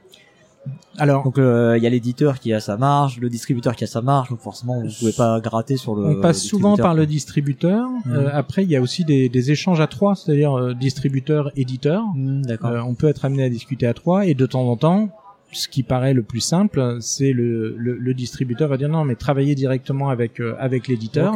Alors, 0.97 1.23
Donc 1.23 1.39
euh, 1.39 1.75
il 1.77 1.83
y 1.83 1.87
a 1.87 1.89
l'éditeur 1.89 2.39
qui 2.39 2.53
a 2.53 2.59
sa 2.59 2.77
marge, 2.77 3.19
le 3.19 3.29
distributeur 3.29 3.75
qui 3.75 3.83
a 3.83 3.87
sa 3.87 4.01
marge, 4.01 4.29
donc 4.29 4.39
forcément 4.41 4.79
vous 4.79 4.91
pouvez 4.99 5.11
pas 5.13 5.39
gratter 5.39 5.77
sur 5.77 5.95
le. 5.95 6.05
on 6.05 6.21
passe 6.21 6.43
souvent 6.43 6.73
distributeur, 6.73 6.85
par 6.85 6.93
le 6.93 7.05
distributeur. 7.07 7.89
Mhm. 7.89 8.13
Euh, 8.13 8.29
après, 8.31 8.63
il 8.63 8.69
y 8.69 8.75
a 8.75 8.81
aussi 8.81 9.03
des, 9.03 9.27
des 9.27 9.51
échanges 9.51 9.81
à 9.81 9.87
trois, 9.87 10.15
c'est-à-dire 10.15 10.53
euh, 10.53 10.73
distributeur-éditeur. 10.75 12.03
Hmm, 12.15 12.43
D'accord. 12.43 12.69
Euh, 12.71 12.81
on 12.81 12.93
peut 12.93 13.07
être 13.07 13.25
amené 13.25 13.43
à 13.43 13.49
discuter 13.49 13.87
à 13.87 13.93
trois 13.95 14.27
et 14.27 14.35
de 14.35 14.45
temps 14.45 14.67
en 14.69 14.75
temps, 14.77 15.09
ce 15.51 15.67
qui 15.67 15.83
paraît 15.83 16.13
le 16.13 16.23
plus 16.23 16.39
simple, 16.39 16.97
c'est 17.01 17.33
le, 17.33 17.75
le, 17.77 17.97
le 17.97 18.13
distributeur 18.13 18.69
va 18.69 18.77
dire 18.77 18.89
non, 18.89 19.03
mais 19.05 19.15
travailler 19.15 19.55
directement 19.55 20.09
avec 20.09 20.39
euh, 20.39 20.55
avec 20.59 20.87
l'éditeur, 20.87 21.35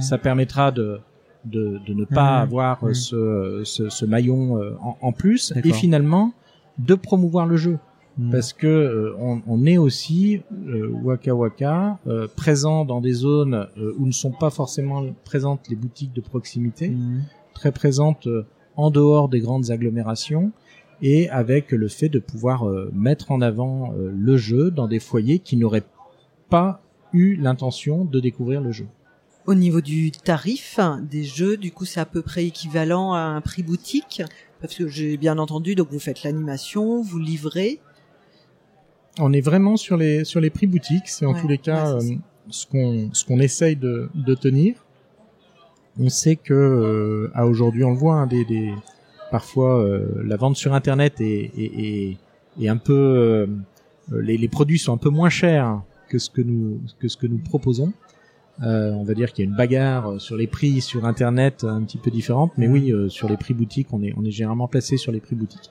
ça 0.00 0.18
permettra 0.18 0.70
de 0.72 0.98
de, 1.44 1.80
de 1.86 1.92
ne 1.94 2.04
pas 2.04 2.38
avoir 2.38 2.84
euh, 2.84 2.92
ce, 2.94 3.62
ce, 3.64 3.88
ce 3.88 4.04
maillon 4.06 4.58
euh, 4.58 4.74
en, 4.80 4.96
en 5.00 5.12
plus. 5.12 5.52
Et 5.64 5.72
finalement 5.72 6.32
de 6.78 6.94
promouvoir 6.94 7.46
le 7.46 7.56
jeu. 7.56 7.78
Hmm. 8.18 8.30
parce 8.30 8.52
que 8.52 8.66
euh, 8.66 9.14
on, 9.18 9.40
on 9.46 9.64
est 9.64 9.78
aussi 9.78 10.42
euh, 10.68 10.86
Waka 11.02 11.34
Waka 11.34 11.98
euh, 12.06 12.28
présent 12.36 12.84
dans 12.84 13.00
des 13.00 13.14
zones 13.14 13.66
où 13.98 14.04
ne 14.04 14.12
sont 14.12 14.32
pas 14.32 14.50
forcément 14.50 15.02
présentes 15.24 15.66
les 15.70 15.76
boutiques 15.76 16.12
de 16.12 16.20
proximité. 16.20 16.90
Hmm. 16.90 17.22
très 17.54 17.72
présente 17.72 18.26
euh, 18.26 18.44
en 18.76 18.90
dehors 18.90 19.30
des 19.30 19.40
grandes 19.40 19.70
agglomérations 19.70 20.52
et 21.02 21.28
avec 21.28 21.72
le 21.72 21.88
fait 21.88 22.08
de 22.08 22.18
pouvoir 22.18 22.68
euh, 22.68 22.90
mettre 22.94 23.30
en 23.32 23.40
avant 23.40 23.92
euh, 23.92 24.12
le 24.16 24.36
jeu 24.36 24.70
dans 24.70 24.88
des 24.88 25.00
foyers 25.00 25.40
qui 25.40 25.56
n'auraient 25.56 25.84
pas 26.48 26.80
eu 27.12 27.34
l'intention 27.36 28.04
de 28.04 28.20
découvrir 28.20 28.60
le 28.60 28.72
jeu. 28.72 28.86
Au 29.46 29.54
niveau 29.54 29.80
du 29.80 30.12
tarif 30.12 30.78
des 31.10 31.24
jeux, 31.24 31.56
du 31.56 31.72
coup, 31.72 31.84
c'est 31.84 31.98
à 31.98 32.06
peu 32.06 32.22
près 32.22 32.44
équivalent 32.46 33.12
à 33.12 33.18
un 33.20 33.40
prix 33.40 33.64
boutique. 33.64 34.22
Parce 34.60 34.76
que 34.76 34.86
j'ai 34.86 35.16
bien 35.16 35.38
entendu, 35.38 35.74
donc 35.74 35.88
vous 35.90 35.98
faites 35.98 36.22
l'animation, 36.22 37.02
vous 37.02 37.18
livrez. 37.18 37.80
On 39.18 39.32
est 39.32 39.40
vraiment 39.40 39.76
sur 39.76 39.96
les 39.96 40.24
sur 40.24 40.40
les 40.40 40.50
prix 40.50 40.68
boutiques, 40.68 41.08
c'est 41.08 41.26
en 41.26 41.34
Ouais, 41.34 41.40
tous 41.40 41.48
les 41.48 41.58
cas 41.58 41.96
ouais, 41.96 42.12
euh, 42.12 42.16
ce 42.48 42.66
qu'on 42.66 43.10
ce 43.12 43.24
qu'on 43.24 43.40
essaye 43.40 43.74
de, 43.74 44.08
de 44.14 44.34
tenir. 44.36 44.76
On 45.98 46.08
sait 46.08 46.36
que 46.36 46.54
euh, 46.54 47.30
à 47.34 47.46
aujourd'hui 47.46 47.82
on 47.84 47.90
le 47.90 47.96
voit 47.96 48.14
hein, 48.14 48.26
des, 48.28 48.44
des 48.44 48.72
parfois 49.32 49.80
euh, 49.80 50.06
la 50.24 50.36
vente 50.36 50.56
sur 50.56 50.74
internet 50.74 51.20
est 51.20 51.50
est, 51.56 51.72
est, 51.78 52.16
est 52.60 52.68
un 52.68 52.76
peu 52.76 52.92
euh, 52.92 53.46
les, 54.12 54.36
les 54.36 54.48
produits 54.48 54.78
sont 54.78 54.92
un 54.92 54.98
peu 54.98 55.10
moins 55.10 55.30
chers 55.30 55.80
que 56.08 56.18
ce 56.18 56.30
que 56.30 56.42
nous 56.42 56.80
que 57.00 57.08
ce 57.08 57.16
que 57.16 57.26
nous 57.26 57.38
proposons. 57.38 57.92
Euh, 58.62 58.92
on 58.92 59.02
va 59.02 59.14
dire 59.14 59.32
qu'il 59.32 59.44
y 59.44 59.48
a 59.48 59.50
une 59.50 59.56
bagarre 59.56 60.20
sur 60.20 60.36
les 60.36 60.46
prix 60.46 60.82
sur 60.82 61.06
internet 61.06 61.64
un 61.64 61.82
petit 61.82 61.96
peu 61.96 62.10
différente, 62.10 62.52
mais 62.58 62.68
oui 62.68 62.92
euh, 62.92 63.08
sur 63.08 63.28
les 63.28 63.38
prix 63.38 63.54
boutiques 63.54 63.88
on 63.92 64.02
est 64.02 64.12
on 64.16 64.24
est 64.24 64.30
généralement 64.30 64.68
placé 64.68 64.98
sur 64.98 65.10
les 65.10 65.20
prix 65.20 65.34
boutiques. 65.34 65.70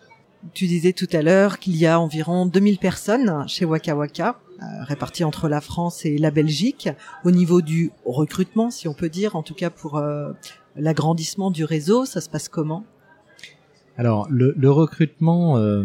Tu 0.56 0.65
disais 0.65 0.91
tout 0.91 1.08
à 1.13 1.21
l'heure 1.21 1.60
qu'il 1.60 1.76
y 1.76 1.86
a 1.86 2.00
environ 2.00 2.47
2000 2.47 2.80
personnes 2.80 3.45
chez 3.47 3.63
Waka 3.63 3.95
Waka, 3.95 4.39
euh, 4.60 4.65
réparties 4.86 5.24
entre 5.24 5.47
la 5.47 5.62
France 5.62 6.04
et 6.04 6.17
la 6.17 6.32
Belgique. 6.32 6.89
Au 7.24 7.30
niveau 7.30 7.62
du 7.62 7.91
recrutement, 8.06 8.71
si 8.71 8.88
on 8.88 8.95
peut 8.95 9.10
dire, 9.10 9.36
en 9.36 9.43
tout 9.43 9.54
cas 9.54 9.69
pour 9.69 10.02
l'agrandissement 10.76 11.52
du 11.52 11.63
réseau, 11.63 12.06
ça 12.06 12.21
se 12.21 12.30
passe 12.30 12.50
comment? 12.50 12.84
Alors, 13.97 14.27
le, 14.30 14.54
le 14.58 14.71
recrutement, 14.71 15.58
euh, 15.58 15.84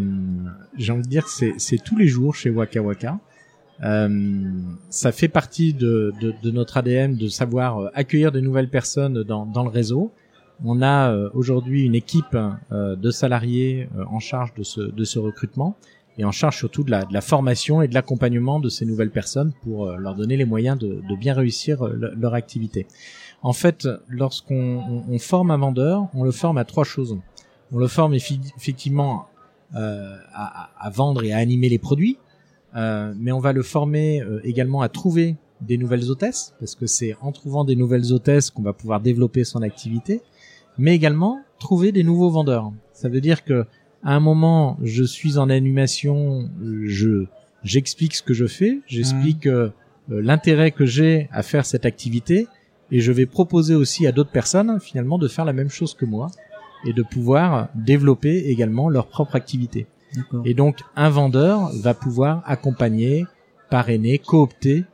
j'ai 0.76 0.92
envie 0.92 1.02
de 1.02 1.08
dire 1.08 1.26
c'est, 1.28 1.78
tous 1.84 1.96
les 1.96 2.06
jours 2.06 2.34
chez 2.34 2.50
Waka 2.50 2.80
Waka. 2.82 3.18
Euh, 3.84 4.40
ça 4.88 5.12
fait 5.12 5.28
partie 5.28 5.74
de, 5.74 6.14
de, 6.20 6.32
de 6.42 6.50
notre 6.50 6.78
ADN 6.78 7.16
de 7.16 7.28
savoir 7.28 7.78
euh, 7.78 7.88
accueillir 7.92 8.32
de 8.32 8.40
nouvelles 8.40 8.70
personnes 8.70 9.22
dans, 9.22 9.44
dans 9.44 9.64
le 9.64 9.68
réseau. 9.68 10.12
On 10.64 10.80
a 10.80 11.10
euh, 11.12 11.28
aujourd'hui 11.34 11.84
une 11.84 11.94
équipe 11.94 12.34
euh, 12.72 12.96
de 12.96 13.10
salariés 13.10 13.90
euh, 13.98 14.04
en 14.08 14.18
charge 14.18 14.54
de 14.54 14.62
ce, 14.62 14.80
de 14.80 15.04
ce 15.04 15.18
recrutement 15.18 15.76
et 16.16 16.24
en 16.24 16.32
charge 16.32 16.56
surtout 16.56 16.84
de 16.84 16.90
la, 16.90 17.04
de 17.04 17.12
la 17.12 17.20
formation 17.20 17.82
et 17.82 17.88
de 17.88 17.92
l'accompagnement 17.92 18.60
de 18.60 18.70
ces 18.70 18.86
nouvelles 18.86 19.10
personnes 19.10 19.52
pour 19.62 19.90
leur 19.98 20.14
donner 20.14 20.38
les 20.38 20.46
moyens 20.46 20.78
de, 20.78 21.02
bien 21.20 21.34
réussir 21.34 21.84
le- 21.84 22.14
leur 22.18 22.32
activité. 22.32 22.86
En 23.42 23.52
fait, 23.52 23.86
lorsqu'on 24.08 24.78
on- 24.88 25.04
on 25.12 25.18
forme 25.18 25.50
un 25.50 25.58
vendeur, 25.58 26.08
on 26.14 26.24
le 26.24 26.30
forme 26.30 26.56
à 26.56 26.64
trois 26.64 26.84
choses. 26.84 27.18
On 27.72 27.78
le 27.78 27.88
forme 27.88 28.14
effectivement 28.14 29.26
euh, 29.74 30.16
à, 30.32 30.70
à- 30.78 30.90
vendre 30.90 31.24
et 31.24 31.32
à 31.32 31.38
animer 31.38 31.68
les 31.68 31.78
produits, 31.78 32.18
euh, 32.76 33.12
mais 33.18 33.32
on 33.32 33.40
va 33.40 33.52
le 33.52 33.62
former 33.62 34.22
euh, 34.22 34.40
également 34.44 34.80
à 34.82 34.88
trouver 34.88 35.36
des 35.60 35.78
nouvelles 35.78 36.10
hôtesses, 36.10 36.54
parce 36.60 36.74
que 36.74 36.86
c'est 36.86 37.16
en 37.20 37.32
trouvant 37.32 37.64
des 37.64 37.76
nouvelles 37.76 38.12
hôtesses 38.12 38.50
qu'on 38.50 38.62
va 38.62 38.72
pouvoir 38.72 39.00
développer 39.00 39.42
son 39.44 39.62
activité, 39.62 40.20
mais 40.78 40.94
également 40.94 41.40
trouver 41.58 41.90
des 41.92 42.04
nouveaux 42.04 42.30
vendeurs. 42.30 42.72
Ça 42.92 43.08
veut 43.08 43.20
dire 43.20 43.42
que 43.44 43.64
à 44.04 44.14
un 44.14 44.20
moment, 44.20 44.76
je 44.82 45.02
suis 45.02 45.38
en 45.38 45.48
animation, 45.50 46.48
je 46.84 47.26
j'explique 47.64 48.14
ce 48.14 48.22
que 48.22 48.34
je 48.34 48.46
fais, 48.46 48.80
j'explique 48.86 49.46
euh, 49.46 49.70
euh, 50.12 50.20
l'intérêt 50.22 50.70
que 50.70 50.86
j'ai 50.86 51.28
à 51.32 51.42
faire 51.42 51.66
cette 51.66 51.84
activité, 51.86 52.46
et 52.92 53.00
je 53.00 53.10
vais 53.10 53.26
proposer 53.26 53.74
aussi 53.74 54.06
à 54.06 54.12
d'autres 54.12 54.30
personnes 54.30 54.78
finalement 54.78 55.18
de 55.18 55.26
faire 55.26 55.44
la 55.44 55.52
même 55.52 55.70
chose 55.70 55.94
que 55.94 56.04
moi 56.04 56.30
et 56.86 56.92
de 56.92 57.02
pouvoir 57.02 57.68
développer 57.74 58.48
également 58.48 58.88
leur 58.88 59.08
propre 59.08 59.36
activité. 59.36 59.86
Et 60.44 60.54
donc 60.54 60.80
un 60.94 61.10
vendeur 61.10 61.70
va 61.82 61.92
pouvoir 61.92 62.42
accompagner, 62.46 63.26
parrainer, 63.70 64.18
coopter 64.18 64.84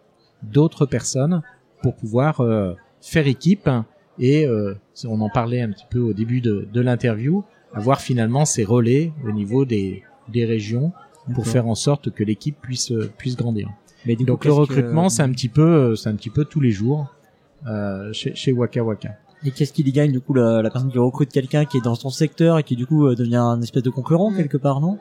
d'autres 0.42 0.86
personnes 0.86 1.42
pour 1.82 1.94
pouvoir 1.94 2.40
euh, 2.40 2.74
faire 3.00 3.26
équipe 3.26 3.68
et 4.18 4.46
euh, 4.46 4.74
on 5.04 5.20
en 5.20 5.28
parlait 5.28 5.60
un 5.60 5.70
petit 5.70 5.86
peu 5.88 6.00
au 6.00 6.12
début 6.12 6.40
de, 6.40 6.66
de 6.72 6.80
l'interview, 6.80 7.44
avoir 7.72 8.00
finalement 8.00 8.44
ces 8.44 8.64
relais 8.64 9.12
au 9.24 9.32
niveau 9.32 9.64
des, 9.64 10.02
des 10.28 10.44
régions 10.44 10.92
pour 11.34 11.46
faire 11.46 11.68
en 11.68 11.76
sorte 11.76 12.10
que 12.10 12.24
l'équipe 12.24 12.56
puisse 12.60 12.92
puisse 13.16 13.36
grandir. 13.36 13.68
Mais 14.06 14.16
donc 14.16 14.44
le 14.44 14.52
recrutement, 14.52 15.08
c'est 15.08 15.22
un 15.22 15.30
petit 15.30 15.48
peu 15.48 15.94
c'est 15.94 16.08
un 16.08 16.16
petit 16.16 16.30
peu 16.30 16.44
tous 16.44 16.60
les 16.60 16.72
jours 16.72 17.14
euh, 17.66 18.12
chez, 18.12 18.34
chez 18.34 18.52
Waka 18.52 18.82
Waka. 18.82 19.10
Et 19.44 19.50
qu'est-ce 19.50 19.72
qu'il 19.72 19.88
y 19.88 19.92
gagne 19.92 20.12
du 20.12 20.20
coup 20.20 20.34
la, 20.34 20.62
la, 20.62 20.70
personne 20.70 20.90
qui 20.90 20.98
recrute 20.98 21.30
quelqu'un 21.30 21.64
qui 21.64 21.78
est 21.78 21.84
dans 21.84 21.94
son 21.94 22.10
secteur 22.10 22.58
et 22.58 22.62
qui 22.62 22.76
du 22.76 22.86
coup 22.86 23.06
euh, 23.06 23.14
devient 23.14 23.36
un 23.36 23.60
espèce 23.60 23.82
de 23.82 23.90
concurrent 23.90 24.30
mm. 24.30 24.36
quelque 24.36 24.56
part, 24.56 24.80
non? 24.80 24.98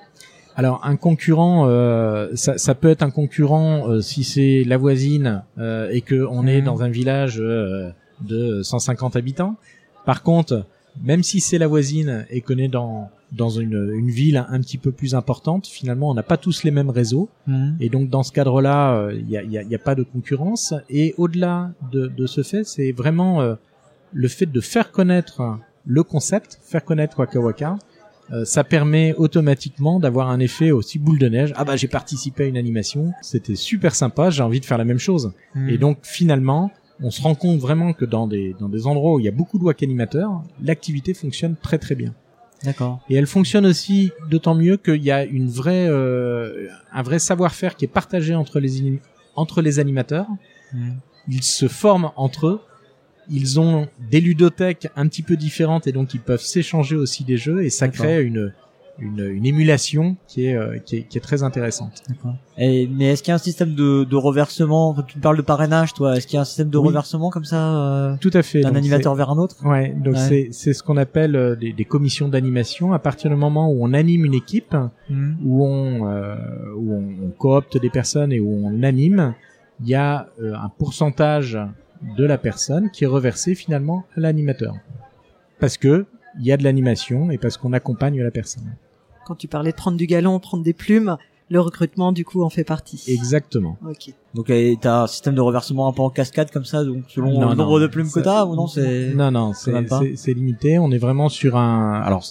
Alors 0.55 0.81
un 0.83 0.95
concurrent, 0.95 1.67
euh, 1.67 2.29
ça, 2.35 2.57
ça, 2.57 2.75
peut 2.75 2.89
être 2.89 3.03
un 3.03 3.11
concurrent 3.11 3.89
euh, 3.89 4.01
si 4.01 4.23
c'est 4.23 4.63
la 4.65 4.77
voisine 4.77 5.43
euh, 5.57 5.89
et 5.91 6.01
que 6.01 6.27
on 6.29 6.45
est 6.45 6.61
mm. 6.61 6.65
dans 6.65 6.83
un 6.83 6.89
village 6.89 7.37
de 7.37 8.61
150 8.61 9.15
habitants. 9.15 9.55
Par 10.05 10.23
contre, 10.23 10.65
même 11.03 11.23
si 11.23 11.39
c'est 11.39 11.57
la 11.57 11.67
voisine 11.67 12.25
et 12.29 12.41
qu'on 12.41 12.57
est 12.57 12.67
dans 12.67 13.09
dans 13.31 13.49
une, 13.49 13.93
une 13.95 14.09
ville 14.09 14.45
un, 14.49 14.59
petit 14.59 14.77
peu 14.77 14.91
plus 14.91 15.15
importante, 15.15 15.65
finalement, 15.65 16.09
on 16.09 16.13
n'a 16.13 16.21
pas 16.21 16.35
tous 16.35 16.63
les 16.63 16.71
mêmes 16.71 16.89
réseaux. 16.89 17.29
Mm. 17.47 17.75
Et 17.79 17.87
donc, 17.87 18.09
dans 18.09 18.23
ce 18.23 18.33
cadre-là, 18.33 19.09
il 19.13 19.25
n'y 19.25 19.37
a, 19.37 19.43
y 19.43 19.57
a, 19.57 19.63
y 19.63 19.73
a, 19.73 19.79
pas 19.79 19.95
de 19.95 20.03
concurrence. 20.03 20.73
Et 20.89 21.15
au-delà 21.17 21.71
de, 21.93 22.07
de 22.07 22.27
ce 22.27 22.43
fait, 22.43 22.65
c'est 22.65 22.91
vraiment 22.91 23.55
le 24.13 24.27
fait 24.27 24.45
de 24.45 24.61
faire 24.61 24.91
connaître 24.91 25.59
le 25.85 26.03
concept, 26.03 26.59
faire 26.63 26.83
connaître 26.83 27.19
Waka 27.19 27.39
Waka, 27.39 27.77
euh, 28.31 28.45
ça 28.45 28.63
permet 28.63 29.13
automatiquement 29.13 29.99
d'avoir 29.99 30.29
un 30.29 30.39
effet 30.39 30.71
aussi 30.71 30.99
boule 30.99 31.19
de 31.19 31.27
neige. 31.27 31.53
Ah 31.57 31.65
bah 31.65 31.75
j'ai 31.75 31.87
participé 31.87 32.43
à 32.43 32.47
une 32.47 32.57
animation, 32.57 33.11
c'était 33.21 33.55
super 33.55 33.93
sympa, 33.93 34.29
j'ai 34.29 34.43
envie 34.43 34.59
de 34.59 34.65
faire 34.65 34.77
la 34.77 34.85
même 34.85 34.99
chose. 34.99 35.33
Hmm. 35.53 35.69
Et 35.69 35.77
donc 35.77 35.99
finalement, 36.03 36.71
on 37.01 37.11
se 37.11 37.21
rend 37.21 37.35
compte 37.35 37.59
vraiment 37.59 37.93
que 37.93 38.05
dans 38.05 38.27
des 38.27 38.55
dans 38.59 38.69
des 38.69 38.87
endroits 38.87 39.15
où 39.15 39.19
il 39.19 39.25
y 39.25 39.27
a 39.27 39.33
beaucoup 39.33 39.59
de 39.59 39.63
WAC 39.63 39.83
animateurs, 39.83 40.43
l'activité 40.63 41.13
fonctionne 41.13 41.55
très 41.61 41.77
très 41.77 41.95
bien. 41.95 42.13
D'accord. 42.63 43.01
Et 43.09 43.15
elle 43.15 43.27
fonctionne 43.27 43.65
aussi 43.65 44.11
d'autant 44.29 44.53
mieux 44.53 44.77
qu'il 44.77 45.03
y 45.03 45.11
a 45.11 45.25
une 45.25 45.49
vraie 45.49 45.87
euh, 45.89 46.67
un 46.93 47.01
vrai 47.01 47.19
savoir-faire 47.19 47.75
qui 47.75 47.85
est 47.85 47.89
partagé 47.89 48.35
entre 48.35 48.59
les 48.59 48.99
entre 49.35 49.61
les 49.61 49.79
animateurs. 49.79 50.27
Hmm. 50.73 50.91
Ils 51.27 51.43
se 51.43 51.67
forment 51.67 52.11
entre 52.15 52.47
eux 52.47 52.61
ils 53.31 53.59
ont 53.59 53.87
des 54.09 54.21
ludothèques 54.21 54.89
un 54.95 55.07
petit 55.07 55.23
peu 55.23 55.37
différentes 55.37 55.87
et 55.87 55.91
donc 55.91 56.13
ils 56.13 56.19
peuvent 56.19 56.41
s'échanger 56.41 56.95
aussi 56.95 57.23
des 57.23 57.37
jeux 57.37 57.63
et 57.63 57.69
ça 57.69 57.87
crée 57.87 58.21
une, 58.21 58.51
une, 58.99 59.27
une 59.27 59.45
émulation 59.45 60.15
qui 60.27 60.45
est, 60.45 60.55
euh, 60.55 60.77
qui 60.77 60.97
est, 60.97 61.03
qui 61.03 61.17
est 61.17 61.21
très 61.21 61.43
intéressante. 61.43 62.03
Et 62.57 62.87
mais 62.87 63.05
est-ce 63.07 63.23
qu'il 63.23 63.31
y 63.31 63.33
a 63.33 63.35
un 63.35 63.39
système 63.39 63.73
de, 63.73 64.03
de 64.03 64.15
reversement? 64.15 64.95
Tu 65.07 65.17
parles 65.19 65.37
de 65.37 65.41
parrainage, 65.41 65.93
toi. 65.93 66.15
Est-ce 66.15 66.27
qu'il 66.27 66.35
y 66.35 66.37
a 66.37 66.41
un 66.41 66.45
système 66.45 66.69
de 66.69 66.77
reversement 66.77 67.29
comme 67.29 67.43
ça 67.43 67.75
euh, 67.75 68.15
Tout 68.19 68.31
à 68.33 68.43
fait. 68.43 68.61
D'un 68.61 68.75
animateur 68.75 69.15
vers 69.15 69.29
un 69.29 69.37
autre? 69.37 69.55
Ouais. 69.65 69.93
Donc 69.97 70.17
c'est 70.17 70.49
c'est 70.51 70.73
ce 70.73 70.83
qu'on 70.83 70.97
appelle 70.97 71.35
euh, 71.35 71.55
des, 71.55 71.73
des, 71.73 71.85
commissions 71.85 72.27
d'animation. 72.27 72.93
À 72.93 72.99
partir 72.99 73.29
du 73.29 73.35
moment 73.35 73.69
où 73.69 73.83
on 73.83 73.93
anime 73.93 74.25
une 74.25 74.35
équipe, 74.35 74.75
hmm. 75.09 75.33
où 75.43 75.65
on 75.65 76.07
euh, 76.07 76.35
où 76.75 76.93
on, 76.93 77.27
on, 77.27 77.29
coopte 77.29 77.77
des 77.77 77.89
personnes 77.89 78.31
et 78.31 78.39
où 78.39 78.65
on 78.65 78.83
anime, 78.83 79.33
il 79.81 79.89
y 79.89 79.95
a 79.95 80.27
un 80.39 80.69
pourcentage 80.69 81.57
de 82.17 82.25
la 82.25 82.37
personne 82.37 82.89
qui 82.91 83.03
est 83.03 83.07
reversée 83.07 83.55
finalement 83.55 84.05
à 84.15 84.19
l'animateur. 84.19 84.75
Parce 85.59 85.77
que 85.77 86.05
il 86.39 86.45
y 86.45 86.51
a 86.51 86.57
de 86.57 86.63
l'animation 86.63 87.29
et 87.31 87.37
parce 87.37 87.57
qu'on 87.57 87.73
accompagne 87.73 88.21
la 88.21 88.31
personne. 88.31 88.75
Quand 89.25 89.35
tu 89.35 89.47
parlais 89.47 89.71
de 89.71 89.75
prendre 89.75 89.97
du 89.97 90.07
galon, 90.07 90.39
prendre 90.39 90.63
des 90.63 90.73
plumes, 90.73 91.17
le 91.49 91.59
recrutement 91.59 92.13
du 92.13 92.23
coup 92.23 92.43
en 92.43 92.49
fait 92.49 92.63
partie. 92.63 93.03
Exactement. 93.07 93.77
Ok. 93.85 94.13
Donc 94.33 94.45
tu 94.47 94.87
as 94.87 95.01
un 95.01 95.07
système 95.07 95.35
de 95.35 95.41
reversement 95.41 95.89
un 95.89 95.91
peu 95.93 96.01
en 96.01 96.09
cascade 96.09 96.49
comme 96.49 96.63
ça, 96.63 96.85
donc 96.85 97.03
selon 97.09 97.49
le 97.49 97.55
nombre 97.55 97.79
de 97.79 97.87
plumes 97.87 98.09
que 98.09 98.21
t'as 98.21 98.45
ou 98.45 98.55
non 98.55 98.67
c'est 98.67 99.13
non 99.13 99.31
non 99.31 99.51
c'est 99.53 100.33
limité. 100.33 100.79
On 100.79 100.91
est 100.91 100.97
vraiment 100.97 101.29
sur 101.29 101.57
un 101.57 102.01
alors 102.01 102.23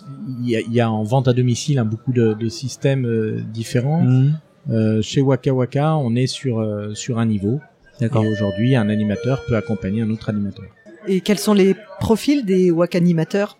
il 0.42 0.48
y 0.48 0.80
a, 0.80 0.90
en 0.90 1.02
vente 1.02 1.28
à 1.28 1.34
domicile 1.34 1.78
hein, 1.78 1.84
beaucoup 1.84 2.12
de, 2.12 2.32
de 2.32 2.48
systèmes 2.48 3.04
euh, 3.04 3.40
différents. 3.52 4.02
Mmh. 4.02 4.38
Euh, 4.70 5.02
chez 5.02 5.20
Waka 5.20 5.52
Waka, 5.52 5.96
on 5.96 6.14
est 6.14 6.26
sur 6.26 6.60
euh, 6.60 6.94
sur 6.94 7.18
un 7.18 7.26
niveau 7.26 7.60
D'accord. 8.00 8.24
aujourd'hui, 8.24 8.76
un 8.76 8.88
animateur 8.88 9.44
peut 9.46 9.56
accompagner 9.56 10.02
un 10.02 10.10
autre 10.10 10.28
animateur. 10.28 10.66
Et 11.06 11.20
quels 11.20 11.38
sont 11.38 11.54
les 11.54 11.74
profils 11.98 12.44
des 12.44 12.70
WAC 12.70 12.94
animateurs? 12.94 13.58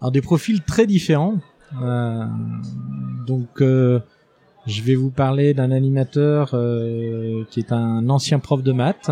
Alors 0.00 0.12
des 0.12 0.20
profils 0.20 0.62
très 0.62 0.86
différents. 0.86 1.36
Euh, 1.82 2.24
donc 3.26 3.60
euh, 3.60 4.00
je 4.66 4.82
vais 4.82 4.94
vous 4.94 5.10
parler 5.10 5.54
d'un 5.54 5.70
animateur 5.70 6.50
euh, 6.54 7.44
qui 7.50 7.60
est 7.60 7.72
un 7.72 8.08
ancien 8.08 8.38
prof 8.38 8.62
de 8.62 8.72
maths, 8.72 9.10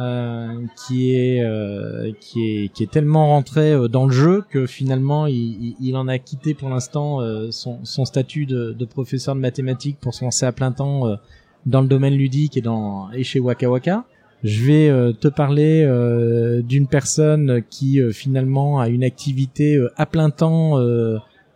euh, 0.00 0.64
qui 0.86 1.14
est 1.14 1.42
euh, 1.42 2.12
qui 2.18 2.48
est 2.48 2.68
qui 2.72 2.82
est 2.82 2.90
tellement 2.90 3.28
rentré 3.28 3.72
euh, 3.72 3.88
dans 3.88 4.06
le 4.06 4.12
jeu 4.12 4.42
que 4.48 4.66
finalement 4.66 5.26
il, 5.26 5.76
il 5.80 5.96
en 5.96 6.08
a 6.08 6.18
quitté 6.18 6.54
pour 6.54 6.70
l'instant 6.70 7.18
son, 7.50 7.84
son 7.84 8.04
statut 8.06 8.46
de, 8.46 8.72
de, 8.72 8.84
professeur 8.86 9.34
de 9.34 9.40
mathématiques 9.40 9.98
pour 10.00 10.14
se 10.14 10.24
lancer 10.24 10.46
à 10.46 10.52
plein 10.52 10.72
temps 10.72 11.18
dans 11.66 11.80
le 11.80 11.88
domaine 11.88 12.14
ludique 12.14 12.56
et 12.56 12.60
dans 12.60 13.10
et 13.12 13.24
chez 13.24 13.40
Waka 13.40 13.70
Waka. 13.70 14.04
Je 14.42 14.64
vais 14.64 14.88
euh, 14.88 15.12
te 15.12 15.28
parler 15.28 15.84
euh, 15.86 16.62
d'une 16.62 16.88
personne 16.88 17.62
qui 17.70 18.00
euh, 18.00 18.10
finalement 18.10 18.80
a 18.80 18.88
une 18.88 19.04
activité 19.04 19.80
à 19.96 20.06
plein 20.06 20.30
temps 20.30 20.80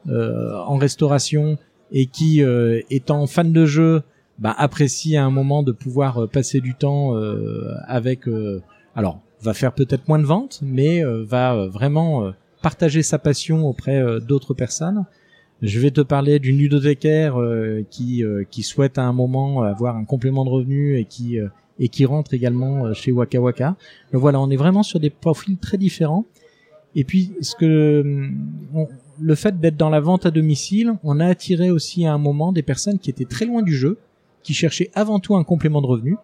en 0.08 0.76
restauration 0.76 1.58
et 1.92 2.06
qui, 2.06 2.42
étant 2.90 3.26
fan 3.26 3.52
de 3.52 3.66
jeu, 3.66 4.02
bah, 4.38 4.54
apprécie 4.56 5.16
à 5.16 5.24
un 5.24 5.30
moment 5.30 5.62
de 5.62 5.72
pouvoir 5.72 6.28
passer 6.28 6.60
du 6.60 6.74
temps 6.74 7.14
avec. 7.86 8.22
alors, 8.94 9.20
va 9.42 9.54
faire 9.54 9.72
peut-être 9.72 10.08
moins 10.08 10.18
de 10.18 10.24
ventes, 10.24 10.60
mais 10.62 11.02
va 11.04 11.66
vraiment 11.66 12.32
partager 12.62 13.02
sa 13.02 13.18
passion 13.18 13.66
auprès 13.66 14.02
d'autres 14.20 14.54
personnes. 14.54 15.04
Je 15.62 15.80
vais 15.80 15.90
te 15.90 16.02
parler 16.02 16.38
d'une 16.38 16.58
ludothécaire 16.58 17.40
euh, 17.40 17.82
qui 17.88 18.22
euh, 18.22 18.44
qui 18.50 18.62
souhaite 18.62 18.98
à 18.98 19.04
un 19.04 19.12
moment 19.12 19.62
avoir 19.62 19.96
un 19.96 20.04
complément 20.04 20.44
de 20.44 20.50
revenu 20.50 20.98
et 20.98 21.04
qui 21.04 21.40
euh, 21.40 21.48
et 21.78 21.88
qui 21.88 22.04
rentre 22.04 22.34
également 22.34 22.92
chez 22.94 23.12
Waka 23.12 23.40
Waka. 23.40 23.76
Donc 24.12 24.20
voilà, 24.20 24.40
on 24.40 24.50
est 24.50 24.56
vraiment 24.56 24.82
sur 24.82 25.00
des 25.00 25.10
profils 25.10 25.56
très 25.58 25.78
différents. 25.78 26.24
Et 26.94 27.04
puis 27.04 27.32
ce 27.40 27.54
que 27.54 28.30
le 29.20 29.34
fait 29.34 29.60
d'être 29.60 29.76
dans 29.76 29.90
la 29.90 30.00
vente 30.00 30.24
à 30.24 30.30
domicile, 30.30 30.94
on 31.04 31.20
a 31.20 31.26
attiré 31.26 31.70
aussi 31.70 32.06
à 32.06 32.14
un 32.14 32.18
moment 32.18 32.52
des 32.52 32.62
personnes 32.62 32.98
qui 32.98 33.10
étaient 33.10 33.26
très 33.26 33.44
loin 33.44 33.62
du 33.62 33.74
jeu, 33.74 33.98
qui 34.42 34.54
cherchaient 34.54 34.90
avant 34.94 35.20
tout 35.20 35.36
un 35.36 35.44
complément 35.44 35.82
de 35.82 35.86
revenu, 35.86 36.16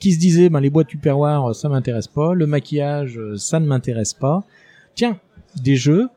qui 0.00 0.12
se 0.12 0.18
disaient 0.18 0.48
ben 0.48 0.60
les 0.60 0.70
boîtes 0.70 0.88
tupperware 0.88 1.54
ça 1.54 1.68
m'intéresse 1.68 2.08
pas, 2.08 2.34
le 2.34 2.46
maquillage 2.46 3.20
ça 3.36 3.60
ne 3.60 3.66
m'intéresse 3.66 4.14
pas. 4.14 4.44
Tiens, 4.96 5.18
des 5.62 5.76
jeux, 5.76 6.08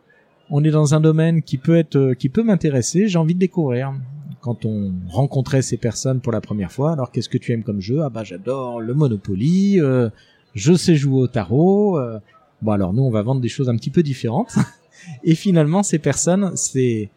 on 0.50 0.64
est 0.64 0.72
dans 0.72 0.96
un 0.96 1.00
domaine 1.00 1.42
qui 1.42 1.58
peut 1.58 1.78
être, 1.78 1.96
euh, 1.96 2.14
qui 2.14 2.30
peut 2.30 2.44
m'intéresser, 2.44 3.08
j'ai 3.08 3.18
envie 3.18 3.36
de 3.36 3.40
découvrir. 3.40 3.94
Quand 4.42 4.66
on 4.66 4.94
rencontrait 5.08 5.62
ces 5.62 5.78
personnes 5.78 6.22
pour 6.22 6.32
la 6.32 6.42
première 6.42 6.72
fois, 6.72 6.94
alors 6.94 7.12
qu'est-ce 7.12 7.28
que 7.28 7.38
tu 7.38 7.52
aimes 7.52 7.64
comme 7.64 7.82
jeu? 7.82 8.02
Ah 8.04 8.10
bah 8.10 8.24
j'adore 8.24 8.80
le 8.80 8.94
Monopoly, 8.94 9.82
euh, 9.82 10.10
je 10.56 10.74
sais 10.74 10.96
jouer 10.96 11.22
au 11.22 11.28
tarot. 11.28 12.00
Euh. 12.00 12.20
Bon 12.62 12.72
alors 12.72 12.94
nous 12.94 13.04
on 13.04 13.10
va 13.10 13.22
vendre 13.22 13.42
des 13.42 13.50
choses 13.50 13.70
un 13.70 13.76
petit 13.76 13.90
peu 13.90 14.02
différentes. 14.02 14.56
Et 15.24 15.36
finalement 15.36 15.84
ces 15.84 16.00
personnes, 16.00 16.52
c'est 16.56 17.10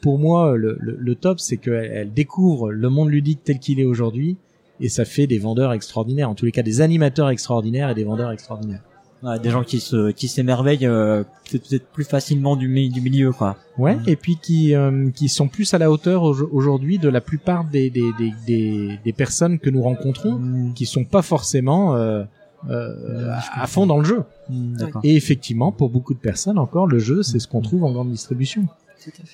pour 0.00 0.18
moi 0.18 0.56
le, 0.56 0.78
le, 0.80 1.14
top, 1.14 1.38
c'est 1.38 1.58
qu'elles 1.58 2.12
découvrent 2.14 2.70
le 2.70 2.88
monde 2.88 3.10
ludique 3.10 3.44
tel 3.44 3.58
qu'il 3.58 3.78
est 3.78 3.84
aujourd'hui 3.84 4.38
et 4.80 4.88
ça 4.88 5.04
fait 5.04 5.26
des 5.26 5.38
vendeurs 5.38 5.74
extraordinaires, 5.74 6.30
en 6.30 6.34
tous 6.34 6.46
les 6.46 6.52
cas 6.52 6.62
des 6.62 6.80
animateurs 6.80 7.28
extraordinaires 7.28 7.90
et 7.90 7.94
des 7.94 8.04
vendeurs 8.04 8.30
extraordinaires 8.30 8.82
des 9.22 9.50
gens 9.50 9.64
qui 9.64 9.80
se 9.80 10.12
qui 10.12 10.28
s'émerveillent 10.28 10.86
euh, 10.86 11.24
peut-être 11.50 11.86
plus 11.88 12.04
facilement 12.04 12.56
du, 12.56 12.88
du 12.88 13.00
milieu 13.00 13.32
quoi. 13.32 13.56
Ouais, 13.78 13.98
et 14.06 14.16
puis 14.16 14.36
qui 14.36 14.74
euh, 14.74 15.10
qui 15.10 15.28
sont 15.28 15.48
plus 15.48 15.72
à 15.74 15.78
la 15.78 15.90
hauteur 15.90 16.22
aujourd'hui 16.22 16.98
de 16.98 17.08
la 17.08 17.20
plupart 17.20 17.64
des 17.64 17.90
des, 17.90 18.12
des 18.18 18.32
des, 18.46 18.98
des 19.04 19.12
personnes 19.12 19.58
que 19.58 19.70
nous 19.70 19.82
rencontrons 19.82 20.38
mmh. 20.38 20.74
qui 20.74 20.86
sont 20.86 21.04
pas 21.04 21.22
forcément 21.22 21.94
euh, 21.96 22.24
euh, 22.68 23.32
à 23.54 23.66
fond 23.66 23.86
dans 23.86 23.98
le 23.98 24.04
jeu. 24.04 24.22
Mmh, 24.48 24.76
et 25.02 25.16
effectivement, 25.16 25.72
pour 25.72 25.88
beaucoup 25.88 26.14
de 26.14 26.18
personnes 26.18 26.58
encore, 26.58 26.86
le 26.86 26.98
jeu, 26.98 27.22
c'est 27.22 27.38
ce 27.38 27.48
qu'on 27.48 27.62
trouve 27.62 27.84
en 27.84 27.92
grande 27.92 28.10
distribution. 28.10 28.68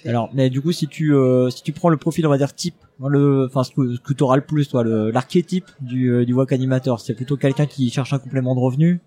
Alors, 0.05 0.31
mais 0.33 0.51
du 0.51 0.61
coup, 0.61 0.73
si 0.73 0.87
tu 0.87 1.15
euh, 1.15 1.51
si 1.51 1.63
tu 1.63 1.73
prends 1.73 1.89
le 1.89 1.97
profil, 1.97 2.27
on 2.27 2.31
va 2.31 2.39
dire 2.39 2.55
type, 2.55 2.77
hein, 3.03 3.09
le, 3.09 3.47
enfin 3.47 3.65
ce 3.65 3.71
que, 3.73 4.13
tu 4.13 4.23
auras 4.23 4.37
le 4.37 4.43
plus, 4.43 4.69
toi, 4.69 4.85
l'archétype 4.85 5.67
du 5.81 6.11
euh, 6.11 6.25
du 6.25 6.35
WAC 6.35 6.53
animateur, 6.53 7.01
c'est 7.01 7.15
plutôt 7.15 7.37
quelqu'un 7.37 7.67
qui 7.67 7.91
cherche 7.91 8.13
un 8.13 8.19
complément 8.19 8.55
de 8.55 8.61
revenu, 8.61 9.01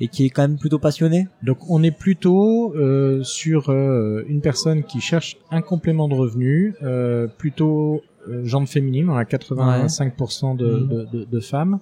et 0.00 0.08
qui 0.08 0.24
est 0.24 0.30
quand 0.30 0.42
même 0.42 0.58
plutôt 0.58 0.78
passionné. 0.78 1.28
Donc 1.42 1.58
on 1.68 1.82
est 1.82 1.90
plutôt 1.90 2.74
euh, 2.76 3.22
sur 3.22 3.70
euh, 3.70 4.24
une 4.28 4.40
personne 4.40 4.82
qui 4.84 5.00
cherche 5.00 5.36
un 5.50 5.60
complément 5.62 6.08
de 6.08 6.14
revenu, 6.14 6.74
euh, 6.82 7.26
plutôt 7.26 8.02
euh, 8.28 8.44
genre 8.44 8.66
féminine, 8.68 9.08
on 9.10 9.16
a 9.16 9.24
85% 9.24 10.56
de, 10.56 10.66
mmh. 10.66 10.88
de, 10.88 11.04
de, 11.12 11.24
de, 11.24 11.40
femmes, 11.40 11.78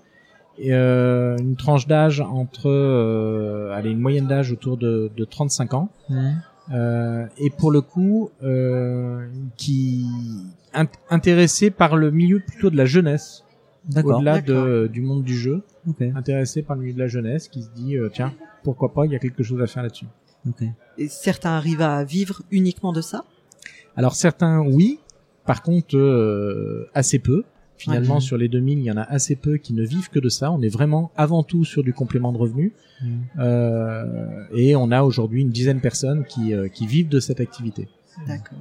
et, 0.59 0.73
euh, 0.73 1.37
une 1.39 1.57
tranche 1.57 1.87
d'âge 1.87 2.21
entre, 2.21 2.69
euh, 2.71 3.73
allez, 3.75 3.91
une 3.91 4.01
moyenne 4.01 4.27
d'âge 4.27 4.53
autour 4.53 4.77
de, 4.77 5.11
de 5.17 5.25
35 5.25 5.75
ans. 5.75 5.89
Euh, 6.73 7.27
et 7.39 7.51
pour 7.51 7.71
le 7.71 7.81
coup, 7.81 8.31
euh, 8.43 9.27
qui 9.57 10.05
int- 10.75 10.89
intéressé 11.11 11.71
par 11.71 11.97
le 11.97 12.11
milieu 12.11 12.41
plutôt 12.41 12.71
de 12.71 12.77
la 12.77 12.87
jeunesse. 12.87 13.45
Au-delà 13.95 14.41
de, 14.41 14.89
du 14.93 15.01
monde 15.01 15.23
du 15.23 15.37
jeu, 15.37 15.63
intéressé 16.15 16.63
par 16.63 16.77
le 16.77 16.83
milieu 16.83 16.95
de 16.95 16.99
la 16.99 17.09
jeunesse, 17.09 17.49
qui 17.49 17.63
se 17.63 17.71
dit 17.71 17.97
euh, 17.97 18.09
tiens, 18.13 18.33
pourquoi 18.63 18.93
pas, 18.93 19.07
il 19.07 19.13
y 19.13 19.17
a 19.17 19.19
quelque 19.19 19.43
chose 19.43 19.61
à 19.61 19.67
faire 19.67 19.83
là-dessus. 19.83 20.07
Et 20.99 21.09
certains 21.09 21.51
arrivent 21.51 21.83
à 21.83 22.05
vivre 22.05 22.43
uniquement 22.51 22.93
de 22.93 23.01
ça? 23.01 23.25
Alors 23.97 24.15
certains, 24.15 24.61
oui. 24.61 25.01
Par 25.45 25.63
contre, 25.63 25.97
euh, 25.97 26.89
assez 26.95 27.19
peu. 27.19 27.45
Finalement, 27.79 28.21
sur 28.21 28.39
les 28.39 28.49
2000, 28.49 28.79
il 28.79 28.85
y 28.85 28.91
en 28.91 28.97
a 28.97 29.03
assez 29.03 29.37
peu 29.37 29.59
qui 29.59 29.75
ne 29.75 29.85
vivent 29.85 30.09
que 30.09 30.19
de 30.19 30.29
ça. 30.29 30.51
On 30.51 30.63
est 30.63 30.69
vraiment 30.69 31.11
avant 31.17 31.43
tout 31.43 31.65
sur 31.65 31.83
du 31.83 31.93
complément 31.93 32.33
de 32.33 32.39
revenus. 32.39 32.73
Mhm. 33.03 33.25
Euh, 33.39 34.45
et 34.55 34.77
on 34.77 34.91
a 34.91 35.03
aujourd'hui 35.03 35.43
une 35.43 35.51
dizaine 35.51 35.77
de 35.77 35.83
personnes 35.83 36.25
qui, 36.25 36.55
euh, 36.55 36.69
qui 36.69 36.87
vivent 36.87 37.09
de 37.09 37.21
cette 37.21 37.41
activité. 37.41 37.89
D'accord. 38.27 38.59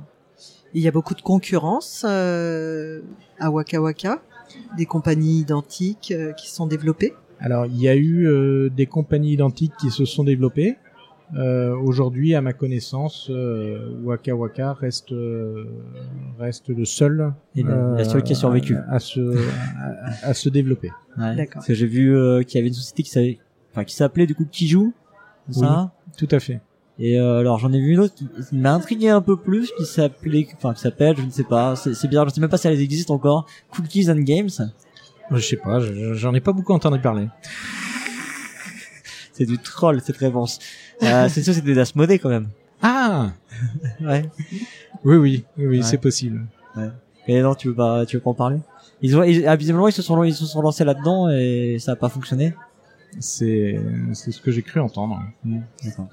Il 0.74 0.82
y 0.82 0.88
a 0.88 0.92
beaucoup 0.92 1.16
de 1.16 1.22
concurrence 1.22 2.06
euh, 2.08 3.02
à 3.40 3.50
Waka 3.50 3.82
Waka, 3.82 4.22
des 4.78 4.86
compagnies 4.86 5.40
identiques 5.40 6.12
euh, 6.16 6.32
qui 6.34 6.48
se 6.50 6.56
sont 6.56 6.68
développées. 6.68 7.14
Alors, 7.40 7.66
il 7.66 7.80
y 7.82 7.88
a 7.90 7.96
eu 7.96 8.28
euh, 8.28 8.70
des 8.70 8.86
compagnies 8.86 9.34
identiques 9.34 9.74
qui 9.80 9.90
se 9.92 10.06
sont 10.06 10.24
développées. 10.24 10.78
Euh, 11.36 11.76
aujourd'hui, 11.76 12.36
à 12.36 12.42
ma 12.42 12.54
connaissance, 12.54 13.28
euh, 13.32 13.90
Waka 14.04 14.36
Waka 14.36 14.74
reste 14.74 15.12
euh, 15.12 15.66
reste 16.38 16.70
le 16.70 16.86
seul 16.86 17.34
Et 17.56 17.64
le- 17.64 17.96
la 17.98 18.04
seule 18.06 18.22
qui 18.24 18.34
a 18.34 18.36
survécu. 18.36 18.76
à, 18.76 18.94
à 18.94 19.00
se 19.00 19.36
à, 20.24 20.28
à 20.30 20.34
se 20.36 20.50
développer. 20.50 20.92
Ouais. 21.18 21.36
D'accord. 21.36 21.54
Parce 21.56 21.68
que 21.68 21.74
j'ai 21.74 21.88
vu 21.88 22.16
euh, 22.16 22.44
qu'il 22.44 22.58
y 22.58 22.60
avait 22.60 22.68
une 22.68 22.74
société 22.76 23.02
qui 23.04 23.10
s'appelait, 23.10 23.40
enfin, 23.72 23.84
qui 23.84 23.96
s'appelait 23.96 24.28
du 24.28 24.36
coup 24.36 24.46
Kijou. 24.46 24.94
c'est 25.50 25.62
Ça? 25.62 25.92
Tout 26.16 26.28
à 26.32 26.40
fait. 26.40 26.62
Et 26.98 27.20
euh, 27.20 27.40
alors 27.40 27.60
j'en 27.60 27.74
ai 27.74 27.80
vu 27.80 27.94
une 27.94 28.00
autre 28.00 28.16
qui 28.16 28.26
qui 28.50 28.56
m'a 28.56 28.74
intrigué 28.74 29.10
un 29.10 29.22
peu 29.22 29.36
plus, 29.38 29.70
qui 29.78 29.86
s'appelait, 29.86 30.48
enfin 30.56 30.74
qui 30.74 30.80
s'appelle, 30.82 31.18
je 31.18 31.24
ne 31.24 31.30
sais 31.30 31.44
pas, 31.44 31.76
c'est 31.76 31.94
c'est 31.94 32.08
bizarre, 32.08 32.30
je 32.30 32.34
sais 32.34 32.40
même 32.42 32.50
pas 32.50 32.58
si 32.58 32.68
elles 32.68 32.80
existent 32.82 33.14
encore. 33.14 33.46
Cookies 33.72 34.10
and 34.10 34.20
Games. 34.20 34.50
Je 35.32 35.40
sais 35.40 35.58
pas, 35.58 35.80
je- 35.82 36.14
j'en 36.14 36.34
ai 36.34 36.40
pas 36.40 36.54
beaucoup 36.54 36.72
entendu 36.74 37.00
parler. 37.00 37.28
C'est 39.34 39.46
du 39.46 39.58
troll 39.58 40.00
cette 40.02 40.18
réponse. 40.18 40.60
Euh, 41.04 41.28
c'est 41.30 41.44
sûr, 41.44 41.54
c'était 41.54 41.74
d'Asmodée 41.74 42.20
quand 42.20 42.30
même. 42.30 42.48
Ah 42.82 43.32
Ouais. 44.02 44.30
Oui, 45.04 45.16
oui, 45.18 45.46
oui, 45.58 45.66
oui 45.68 45.78
Ouais. 45.80 45.84
c'est 45.84 45.98
possible. 45.98 46.46
Et 47.28 47.42
non, 47.42 47.56
tu 47.56 47.70
veux 47.70 47.74
pas, 47.76 48.06
tu 48.06 48.18
veux 48.18 48.22
pas 48.22 48.30
en 48.30 48.34
parler? 48.36 48.60
Ils 49.02 49.18
ont, 49.18 49.24
ils, 49.24 49.46
ah, 49.48 49.56
visiblement, 49.56 49.88
ils 49.88 49.92
se 49.94 50.02
sont, 50.02 50.24
ils 50.24 50.34
se 50.34 50.46
sont 50.46 50.62
lancés 50.62 50.86
là-dedans 50.86 51.30
et 51.30 51.78
ça 51.80 51.94
a 51.94 51.96
pas 51.96 52.08
fonctionné. 52.10 52.54
C'est 53.20 53.80
c'est 54.14 54.32
ce 54.32 54.40
que 54.42 54.52
j'ai 54.52 54.62
cru 54.62 54.80
entendre. 54.80 55.22
D'accord. 55.84 56.08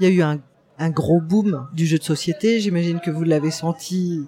Il 0.00 0.06
y 0.08 0.10
a 0.10 0.14
eu 0.14 0.22
un, 0.22 0.38
un 0.78 0.90
gros 0.90 1.20
boom 1.20 1.66
du 1.74 1.86
jeu 1.86 1.98
de 1.98 2.02
société. 2.02 2.60
J'imagine 2.60 3.00
que 3.00 3.10
vous 3.10 3.22
l'avez 3.24 3.50
senti 3.50 4.26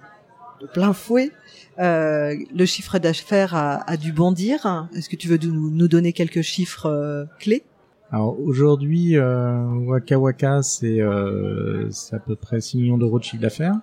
de 0.61 0.67
plein 0.67 0.93
fouet. 0.93 1.31
Euh, 1.79 2.35
le 2.53 2.65
chiffre 2.65 2.99
d'affaires 2.99 3.55
a, 3.55 3.89
a 3.89 3.95
dû 3.97 4.11
bondir. 4.11 4.87
Est-ce 4.95 5.07
que 5.09 5.15
tu 5.15 5.27
veux 5.27 5.37
nous, 5.41 5.69
nous 5.69 5.87
donner 5.87 6.11
quelques 6.13 6.41
chiffres 6.41 6.87
euh, 6.87 7.25
clés? 7.39 7.63
Alors 8.11 8.39
aujourd'hui, 8.41 9.15
euh, 9.17 9.63
Waka 9.85 10.17
Waka, 10.17 10.63
c'est 10.63 10.99
euh, 10.99 11.89
c'est 11.91 12.15
à 12.15 12.19
peu 12.19 12.35
près 12.35 12.59
6 12.59 12.77
millions 12.77 12.97
d'euros 12.97 13.19
de 13.19 13.23
chiffre 13.23 13.41
d'affaires. 13.41 13.75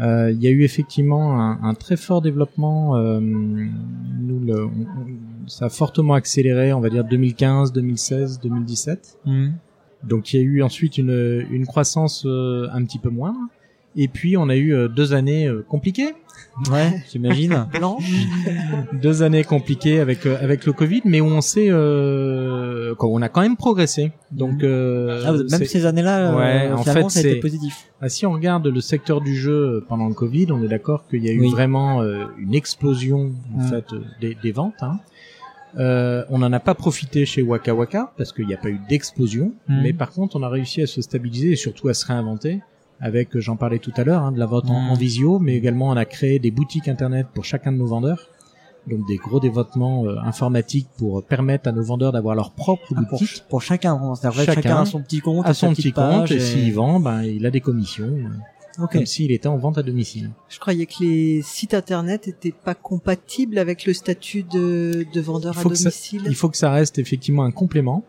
Euh, 0.00 0.30
Il 0.30 0.42
y 0.42 0.46
a 0.46 0.50
eu 0.50 0.62
effectivement 0.62 1.38
un, 1.40 1.62
un 1.62 1.74
très 1.74 1.96
fort 1.98 2.22
développement. 2.22 2.96
euh, 2.96 3.20
nous, 3.20 4.40
le, 4.40 4.64
on- 4.64 5.46
ça 5.46 5.66
a 5.66 5.68
fortement 5.68 6.14
accéléré, 6.14 6.72
on 6.72 6.80
va 6.80 6.88
dire 6.90 7.04
2015, 7.04 7.72
2016, 7.72 8.40
2017. 8.40 9.18
Mhm. 9.26 9.52
Donc 10.04 10.32
il 10.32 10.36
y 10.36 10.40
a 10.40 10.42
eu 10.46 10.62
ensuite 10.62 10.98
une, 10.98 11.46
une 11.50 11.66
croissance 11.66 12.24
euh, 12.26 12.68
un 12.72 12.84
petit 12.84 12.98
peu 12.98 13.10
moindre. 13.10 13.38
Et 13.96 14.06
puis 14.06 14.36
on 14.36 14.48
a 14.48 14.54
eu 14.56 14.72
euh, 14.74 14.86
deux 14.88 15.12
années 15.12 15.46
euh, 15.48 15.64
compliquées, 15.68 16.14
Ouais, 16.70 17.02
j'imagine. 17.10 17.66
Blanche 17.72 18.04
deux 18.92 19.22
années 19.22 19.42
compliquées 19.44 19.98
avec 20.00 20.24
euh, 20.26 20.36
avec 20.40 20.66
le 20.66 20.72
Covid, 20.72 21.02
mais 21.04 21.20
où 21.20 21.26
on 21.26 21.40
s'est, 21.40 21.68
euh, 21.70 22.94
on 23.00 23.22
a 23.22 23.28
quand 23.28 23.40
même 23.40 23.56
progressé. 23.56 24.12
Donc 24.30 24.62
euh, 24.62 25.22
Ah, 25.26 25.32
même 25.32 25.64
ces 25.64 25.86
années-là, 25.86 26.36
Ouais, 26.36 26.70
en 26.72 26.82
fait, 26.84 27.08
ça 27.10 27.18
a 27.20 27.22
été 27.22 27.36
positif. 27.40 27.88
Ah, 28.00 28.08
si 28.08 28.24
on 28.26 28.32
regarde 28.32 28.66
le 28.68 28.80
secteur 28.80 29.20
du 29.20 29.34
jeu 29.36 29.84
pendant 29.88 30.06
le 30.08 30.14
Covid, 30.14 30.46
on 30.52 30.62
est 30.62 30.68
d'accord 30.68 31.06
qu'il 31.08 31.24
y 31.24 31.28
a 31.28 31.32
eu 31.32 31.40
Oui. 31.40 31.50
vraiment 31.50 32.02
une 32.38 32.54
explosion 32.54 33.32
en 33.56 33.62
Mm. 33.64 33.68
fait 33.70 33.84
des, 34.20 34.36
des 34.40 34.52
ventes. 34.52 34.74
Hein. 34.82 34.98
Euh, 35.78 36.24
on 36.30 36.38
n'en 36.38 36.52
a 36.52 36.60
pas 36.60 36.74
profité 36.74 37.26
chez 37.26 37.42
Waka 37.42 37.74
Waka 37.74 38.12
parce 38.16 38.32
qu'il 38.32 38.46
n'y 38.46 38.54
a 38.54 38.58
pas 38.58 38.70
eu 38.70 38.80
d'explosion, 38.88 39.52
Mm. 39.68 39.82
mais 39.82 39.92
par 39.92 40.10
contre 40.12 40.36
on 40.36 40.42
a 40.42 40.48
réussi 40.48 40.80
à 40.82 40.86
se 40.86 41.02
stabiliser 41.02 41.52
et 41.52 41.56
surtout 41.56 41.88
à 41.88 41.94
se 41.94 42.06
réinventer 42.06 42.60
avec, 43.00 43.36
euh, 43.36 43.40
j'en 43.40 43.56
parlais 43.56 43.78
tout 43.78 43.92
à 43.96 44.02
l'heure, 44.04 44.22
hein, 44.22 44.32
de 44.32 44.38
la 44.38 44.46
vente 44.46 44.68
en, 44.70 44.80
Mm. 44.80 44.90
en 44.90 44.94
visio, 44.94 45.38
mais 45.38 45.54
également 45.56 45.88
on 45.88 45.96
a 45.96 46.04
créé 46.04 46.38
des 46.38 46.50
boutiques 46.50 46.88
internet 46.88 47.26
pour 47.34 47.44
chacun 47.44 47.70
de 47.72 47.76
nos 47.76 47.86
vendeurs. 47.86 48.28
Donc 48.86 49.06
des 49.06 49.16
gros 49.16 49.38
développements 49.38 50.06
euh, 50.06 50.16
informatiques 50.24 50.88
pour 50.96 51.22
permettre 51.22 51.68
à 51.68 51.72
nos 51.72 51.82
vendeurs 51.82 52.10
d'avoir 52.12 52.34
leur 52.34 52.52
propre 52.52 52.94
Ah, 52.96 53.02
pour, 53.08 53.18
boutique 53.20 53.44
pour 53.50 53.60
chacun, 53.60 53.96
bon, 53.96 54.14
c'est-à-dire 54.14 54.40
Chacun 54.44 54.54
chacun, 54.62 54.76
a 54.80 54.86
son 54.86 55.02
petit 55.02 55.20
compte, 55.20 55.46
à 55.46 55.52
son 55.52 55.74
petit 55.74 55.92
compte 55.92 56.30
et 56.30 56.40
s'il 56.40 56.72
vend, 56.72 56.98
ben, 56.98 57.22
il 57.22 57.44
a 57.44 57.50
des 57.50 57.60
commissions, 57.60 58.06
euh, 58.06 58.28
Comme 58.86 59.06
s'il 59.06 59.32
était 59.32 59.48
en 59.48 59.56
vente 59.56 59.76
à 59.78 59.82
domicile. 59.82 60.30
Je 60.48 60.58
croyais 60.58 60.86
que 60.86 60.94
les 61.00 61.42
sites 61.42 61.74
internet 61.74 62.28
étaient 62.28 62.52
pas 62.52 62.74
compatibles 62.74 63.58
avec 63.58 63.84
le 63.86 63.92
statut 63.92 64.44
de, 64.44 65.04
de 65.12 65.20
vendeur 65.20 65.58
à 65.58 65.62
ça- 65.62 65.68
domicile. 65.68 66.22
Il 66.26 66.34
faut 66.36 66.48
que 66.48 66.56
ça 66.56 66.70
reste 66.70 66.98
effectivement 66.98 67.42
un 67.42 67.50
complément. 67.50 68.04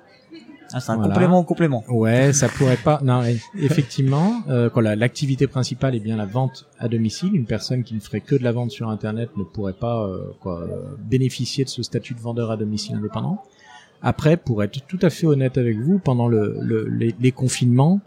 Ah, 0.72 0.80
c'est 0.80 0.92
un 0.92 0.98
Voilà. 0.98 1.14
complément 1.16 1.40
au 1.40 1.44
complément. 1.44 1.84
Ouais, 1.90 2.32
ça 2.34 2.48
pourrait 2.48 2.78
pas. 2.78 3.02
Non, 3.04 3.24
effectivement, 3.58 4.44
euh, 4.50 4.70
quand 4.70 4.82
la- 4.82 4.96
l'activité 4.96 5.48
principale 5.48 5.96
est 5.96 6.00
bien 6.00 6.16
la 6.18 6.28
vente 6.28 6.68
à 6.78 6.88
domicile, 6.88 7.36
une 7.36 7.46
personne 7.46 7.84
qui 7.84 7.96
ne 7.96 8.00
ferait 8.00 8.22
que 8.22 8.36
de 8.36 8.44
la 8.44 8.52
vente 8.52 8.70
sur 8.70 8.88
Internet 8.90 9.30
ne 9.38 9.44
pourrait 9.44 9.74
pas 9.74 10.06
euh, 10.06 10.32
quoi, 10.40 10.62
euh, 10.62 10.96
bénéficier 11.00 11.64
de 11.64 11.70
ce 11.70 11.82
statut 11.82 12.14
de 12.14 12.20
vendeur 12.20 12.52
à 12.52 12.58
domicile 12.58 12.96
indépendant. 12.96 13.42
Après, 14.04 14.38
pour 14.38 14.64
être 14.64 14.86
tout 14.88 15.00
à 15.02 15.10
fait 15.10 15.26
honnête 15.26 15.58
avec 15.58 15.78
vous, 15.80 15.98
pendant 16.00 16.28
le, 16.28 16.58
le- 16.62 16.88
les, 16.88 17.16
les 17.20 17.32
confinements, 17.32 18.00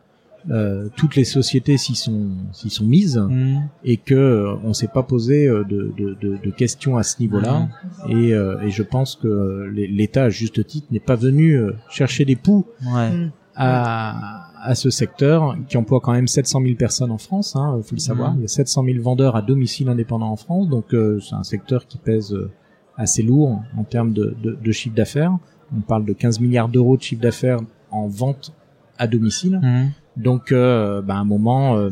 euh, 0.51 0.89
toutes 0.97 1.15
les 1.17 1.25
sociétés 1.25 1.77
s'y 1.77 1.95
sont 1.95 2.31
s'y 2.53 2.69
sont 2.71 2.85
mises 2.85 3.17
Mhm. 3.19 3.63
et 3.85 3.97
que 3.97 4.15
euh, 4.15 4.55
on 4.65 4.73
s'est 4.73 4.89
pas 4.93 5.03
posé 5.03 5.47
euh, 5.47 5.63
de, 5.65 5.93
de, 5.97 6.17
de, 6.21 6.37
de 6.45 6.51
questions 6.51 6.97
à 6.97 7.03
ce 7.03 7.21
niveau-là. 7.21 7.69
Et, 8.09 8.35
euh, 8.35 8.61
et 8.63 8.71
je 8.71 8.83
pense 8.83 9.17
que 9.17 9.71
l'État, 9.73 10.25
à 10.25 10.31
juste 10.31 10.67
titre, 10.67 10.89
n'est 10.91 11.01
pas 11.01 11.17
venu 11.17 11.61
chercher 11.89 12.25
des 12.25 12.37
poux 12.37 12.67
Ouais. 12.93 13.11
Mm. 13.11 13.31
à, 13.57 14.49
à 14.65 14.75
ce 14.75 14.91
secteur 14.91 15.57
qui 15.69 15.77
emploie 15.77 16.01
quand 16.01 16.13
même 16.13 16.27
700 16.29 16.61
000 16.63 16.75
personnes 16.77 17.11
en 17.11 17.19
France. 17.19 17.55
Hein, 17.57 17.79
faut 17.83 17.95
le 17.95 18.01
savoir. 18.01 18.35
Il 18.37 18.43
y 18.43 18.45
a 18.45 18.49
700 18.49 18.85
000 18.85 19.03
vendeurs 19.03 19.37
à 19.37 19.43
domicile 19.43 19.89
indépendant 19.89 20.31
en 20.31 20.37
France, 20.37 20.69
donc 20.69 20.95
euh, 20.95 21.21
c'est 21.21 21.35
un 21.35 21.43
secteur 21.43 21.87
qui 21.87 21.99
pèse 21.99 22.35
assez 22.97 23.23
lourd 23.23 23.63
en 23.77 23.85
termes 23.85 24.13
de, 24.13 24.35
de, 24.43 24.57
de 24.63 24.73
chiffre 24.73 24.95
d'affaires. 24.95 25.37
On 25.77 25.81
parle 25.81 26.05
de 26.05 26.13
15 26.13 26.41
milliards 26.41 26.69
d'euros 26.69 26.97
de 26.97 27.03
chiffre 27.03 27.23
d'affaires 27.23 27.59
en 27.91 28.07
vente 28.07 28.53
à 28.99 29.07
domicile. 29.07 29.61
Donc, 30.17 30.53
euh, 30.53 31.01
bah, 31.03 31.15
à 31.15 31.19
un 31.19 31.25
moment, 31.25 31.77
euh, 31.77 31.91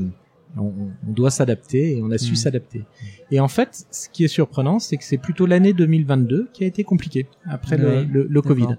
on, 0.58 0.72
on 1.08 1.12
doit 1.12 1.30
s'adapter 1.30 1.96
et 1.96 2.02
on 2.02 2.10
a 2.10 2.18
su 2.18 2.30
Mhm. 2.32 2.36
s'adapter. 2.36 2.84
Et 3.30 3.40
en 3.40 3.48
fait, 3.48 3.84
ce 3.90 4.08
qui 4.08 4.24
est 4.24 4.28
surprenant, 4.28 4.78
c'est 4.78 4.96
que 4.96 5.04
c'est 5.04 5.16
plutôt 5.18 5.46
l'année 5.46 5.72
2022 5.72 6.48
qui 6.52 6.64
a 6.64 6.66
été 6.66 6.84
compliquée 6.84 7.26
après 7.48 7.76
le, 7.78 7.88
Oui, 8.00 8.08
le, 8.12 8.26
le 8.28 8.42
Covid. 8.42 8.76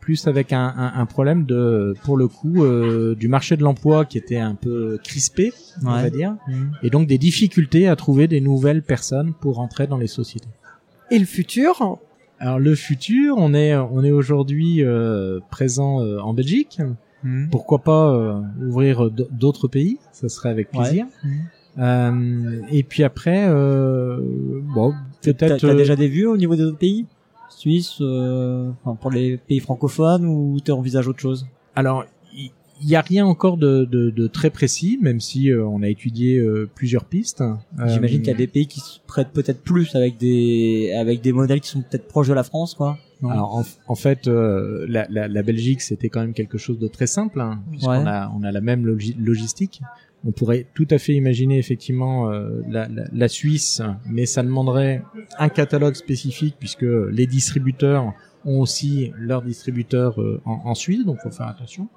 Plus 0.00 0.26
avec 0.26 0.54
un, 0.54 0.72
un, 0.76 0.92
un 1.00 1.06
problème 1.06 1.44
de, 1.44 1.94
pour 2.04 2.16
le 2.16 2.28
coup, 2.28 2.64
euh, 2.64 3.14
du 3.14 3.28
marché 3.28 3.58
de 3.58 3.62
l'emploi 3.62 4.06
qui 4.06 4.16
était 4.16 4.38
un 4.38 4.54
peu 4.54 4.98
crispé, 5.04 5.52
on 5.84 5.92
Ouais. 5.92 6.02
va 6.02 6.08
dire, 6.10 6.36
Mhm. 6.48 6.70
et 6.82 6.88
donc 6.88 7.06
des 7.08 7.18
difficultés 7.18 7.88
à 7.88 7.96
trouver 7.96 8.26
des 8.26 8.40
nouvelles 8.40 8.82
personnes 8.82 9.34
pour 9.38 9.56
rentrer 9.56 9.86
dans 9.86 9.98
les 9.98 10.06
sociétés. 10.06 10.48
Et 11.10 11.18
le 11.18 11.26
futur? 11.26 11.98
Alors 12.38 12.58
le 12.60 12.74
futur, 12.76 13.34
on 13.36 13.52
est 13.52 13.74
on 13.76 14.02
est 14.04 14.12
aujourd'hui 14.12 14.82
euh, 14.84 15.40
présent 15.50 16.00
euh, 16.00 16.20
en 16.20 16.32
Belgique. 16.32 16.80
Mhm. 17.24 17.48
Pourquoi 17.50 17.78
pas 17.80 18.12
euh, 18.12 18.40
ouvrir 18.60 19.10
d- 19.10 19.26
d'autres 19.30 19.68
pays? 19.68 19.98
Ça 20.12 20.28
serait 20.28 20.50
avec 20.50 20.72
Ouais. 20.72 20.80
plaisir. 20.80 21.06
Mhm. 21.24 21.32
Euh, 21.78 22.60
et 22.72 22.82
puis 22.82 23.04
après, 23.04 23.46
euh, 23.48 24.18
bon, 24.74 24.94
peut-être. 25.22 25.58
t'as 25.58 25.68
euh, 25.68 25.76
déjà 25.76 25.94
des 25.96 26.08
vues 26.08 26.26
au 26.26 26.36
niveau 26.36 26.56
des 26.56 26.64
autres 26.64 26.78
pays? 26.78 27.06
Suisse, 27.50 27.98
euh, 28.00 28.70
enfin, 28.84 28.96
pour 29.00 29.10
les 29.10 29.36
pays 29.36 29.60
francophones 29.60 30.24
ou 30.26 30.58
tu 30.64 30.70
envisages 30.70 31.08
autre 31.08 31.20
chose? 31.20 31.46
Alors, 31.74 32.04
il 32.80 32.88
y, 32.88 32.94
a 32.94 33.00
rien 33.00 33.26
encore 33.26 33.56
de, 33.56 33.84
de, 33.84 34.10
de 34.10 34.26
très 34.28 34.50
précis, 34.50 34.98
même 35.02 35.18
si 35.20 35.50
euh, 35.50 35.66
on 35.66 35.82
a 35.82 35.88
étudié 35.88 36.38
euh, 36.38 36.70
plusieurs 36.72 37.04
pistes. 37.04 37.42
J'imagine 37.86 38.18
Euh, 38.18 38.22
qu'il 38.22 38.28
y 38.32 38.34
a 38.34 38.38
des 38.38 38.46
pays 38.46 38.66
qui 38.68 38.78
se 38.80 38.98
prêtent 39.06 39.32
peut-être 39.32 39.62
plus 39.62 39.96
avec 39.96 40.16
des 40.18 40.92
avec 40.96 41.20
des 41.20 41.32
modèles 41.32 41.60
qui 41.60 41.68
sont 41.68 41.80
peut-être 41.82 42.06
proches 42.06 42.28
de 42.28 42.34
la 42.34 42.44
France, 42.44 42.74
quoi. 42.74 42.96
Non 43.20 43.30
Alors 43.30 43.54
en, 43.56 43.62
en 43.88 43.94
fait, 43.94 44.28
euh, 44.28 44.86
la, 44.88 45.06
la, 45.10 45.26
la 45.28 45.42
Belgique, 45.42 45.80
c'était 45.80 46.08
quand 46.08 46.20
même 46.20 46.34
quelque 46.34 46.58
chose 46.58 46.78
de 46.78 46.86
très 46.88 47.06
simple, 47.06 47.40
hein, 47.40 47.62
puisqu'on 47.70 47.90
Ouais. 48.04 48.08
a, 48.08 48.30
on 48.38 48.42
a 48.44 48.52
la 48.52 48.60
même 48.60 48.86
logi- 48.86 49.16
logistique. 49.18 49.80
On 50.24 50.32
pourrait 50.32 50.66
tout 50.74 50.86
à 50.90 50.98
fait 50.98 51.14
imaginer 51.14 51.58
effectivement 51.58 52.30
euh, 52.30 52.60
la, 52.68 52.88
la, 52.88 53.04
la 53.12 53.28
Suisse, 53.28 53.82
mais 54.08 54.26
ça 54.26 54.42
demanderait 54.42 55.02
un 55.38 55.48
catalogue 55.48 55.94
spécifique, 55.94 56.56
puisque 56.58 56.82
les 57.10 57.26
distributeurs 57.26 58.12
ont 58.44 58.60
aussi 58.60 59.12
leur 59.16 59.42
distributeur 59.42 60.20
euh, 60.20 60.40
en, 60.44 60.60
en 60.64 60.74
Suisse, 60.74 61.04
donc 61.04 61.18
faut 61.22 61.30
faire 61.30 61.46
attention. 61.48 61.88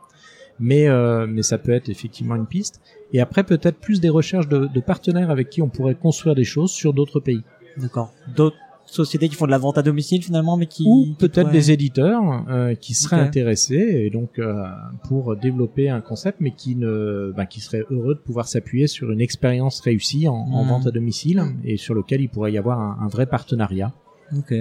Mais 0.59 0.87
euh, 0.87 1.25
mais 1.27 1.41
ça 1.43 1.57
peut 1.57 1.71
être 1.71 1.89
effectivement 1.89 2.35
une 2.35 2.45
piste. 2.45 2.81
Et 3.13 3.19
après 3.21 3.43
peut-être 3.43 3.77
plus 3.79 3.99
des 3.99 4.09
recherches 4.09 4.47
de, 4.47 4.67
de 4.67 4.79
partenaires 4.79 5.31
avec 5.31 5.49
qui 5.49 5.61
on 5.63 5.69
pourrait 5.69 5.95
construire 5.95 6.35
des 6.35 6.43
choses 6.43 6.71
sur 6.71 6.93
d'autres 6.93 7.19
pays. 7.19 7.43
D'accord. 7.77 8.13
D'autres 8.35 8.57
sociétés 8.91 9.29
qui 9.29 9.35
font 9.35 9.45
de 9.45 9.51
la 9.51 9.57
vente 9.57 9.77
à 9.77 9.81
domicile 9.81 10.21
finalement, 10.23 10.57
mais 10.57 10.65
qui 10.67 10.83
ou 10.87 11.07
peut-être 11.17 11.41
pourraient- 11.43 11.51
des 11.53 11.71
éditeurs 11.71 12.21
euh, 12.49 12.75
qui 12.75 12.93
seraient 12.93 13.19
intéressés 13.21 14.03
et 14.05 14.09
donc 14.09 14.37
euh, 14.39 14.63
pour 15.07 15.35
développer 15.35 15.89
un 15.89 16.01
concept 16.01 16.37
mais 16.41 16.51
qui 16.51 16.75
ne 16.75 17.33
bah, 17.35 17.45
qui 17.45 17.61
seraient 17.61 17.85
heureux 17.89 18.15
de 18.15 18.19
pouvoir 18.19 18.47
s'appuyer 18.47 18.87
sur 18.87 19.11
une 19.11 19.21
expérience 19.21 19.79
réussie 19.81 20.27
en, 20.27 20.33
en 20.35 20.63
Mhm. 20.63 20.69
vente 20.69 20.87
à 20.87 20.91
domicile 20.91 21.41
et 21.63 21.77
sur 21.77 21.93
lequel 21.93 22.21
il 22.21 22.29
pourrait 22.29 22.51
y 22.51 22.57
avoir 22.57 22.79
un, 22.79 22.97
un 23.01 23.07
vrai 23.07 23.25
partenariat. 23.25 23.91
Ok. 24.37 24.53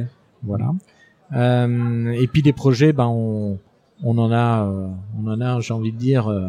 voilà. 0.42 0.72
Euh, 1.32 2.10
et 2.12 2.26
puis 2.26 2.42
des 2.42 2.52
projets 2.52 2.92
ben 2.92 3.06
on 3.06 3.58
on 4.02 4.18
en 4.18 4.32
a 4.32 4.64
euh, 4.66 4.88
on 5.22 5.28
en 5.30 5.40
a 5.40 5.60
j'ai 5.60 5.74
envie 5.74 5.92
de 5.92 5.96
dire 5.98 6.28
euh, 6.28 6.48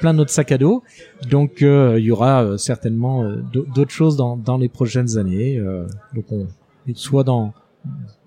plein 0.00 0.12
notre 0.14 0.30
sac 0.30 0.50
à 0.52 0.58
dos. 0.58 0.82
Donc 1.30 1.62
euh, 1.62 1.96
il 1.98 2.06
y 2.06 2.10
aura 2.10 2.42
euh, 2.42 2.56
certainement 2.56 3.22
euh, 3.22 3.36
d'au- 3.52 3.66
d'autres 3.74 3.90
choses 3.92 4.16
dans 4.16 4.36
dans 4.36 4.56
les 4.58 4.68
prochaines 4.68 5.16
années. 5.18 5.58
Euh, 5.58 5.86
donc 6.14 6.24
on 6.32 6.46
soit 6.94 7.24
dans 7.24 7.52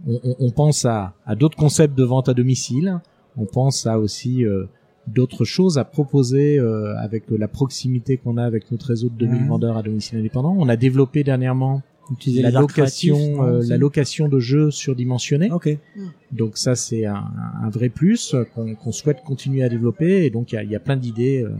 on, 0.07 0.19
on- 0.23 0.35
on 0.39 0.49
pense 0.51 0.85
à, 0.85 1.13
à 1.25 1.35
d'autres 1.35 1.57
concepts 1.57 1.95
de 1.97 2.03
vente 2.03 2.27
à 2.29 2.33
domicile 2.33 2.99
on 3.37 3.45
pense 3.45 3.85
à 3.87 3.99
aussi 3.99 4.45
euh, 4.45 4.65
d'autres 5.07 5.43
choses 5.45 5.77
à 5.77 5.83
proposer 5.85 6.57
euh, 6.59 6.95
avec 6.97 7.25
la 7.29 7.47
proximité 7.47 8.17
qu'on 8.17 8.37
a 8.37 8.43
avec 8.43 8.71
notre 8.71 8.87
réseau 8.87 9.09
de 9.09 9.15
2000 9.15 9.41
Mhm. 9.41 9.47
vendeurs 9.49 9.77
à 9.77 9.83
domicile 9.83 10.17
indépendant 10.19 10.55
on 10.57 10.69
a 10.69 10.75
développé 10.75 11.23
dernièrement 11.23 11.81
Utiliser 12.11 12.41
la 12.41 12.51
location 12.51 13.15
créatifs, 13.15 13.39
euh, 13.39 13.63
la 13.69 13.77
location 13.77 14.27
de 14.27 14.37
jeux 14.39 14.71
surdimensionnés 14.71 15.49
Ok. 15.51 15.77
donc 16.31 16.57
ça 16.57 16.75
c'est 16.75 17.05
un, 17.05 17.23
un 17.61 17.69
vrai 17.69 17.87
plus 17.89 18.33
euh, 18.33 18.43
qu'on 18.43 18.91
souhaite 18.91 19.23
continuer 19.23 19.63
à 19.63 19.69
développer 19.69 20.25
et 20.25 20.29
donc 20.29 20.51
il 20.51 20.55
y 20.55 20.57
a, 20.57 20.63
y 20.63 20.75
a 20.75 20.79
plein 20.81 20.97
d'idées 20.97 21.43
euh, 21.43 21.51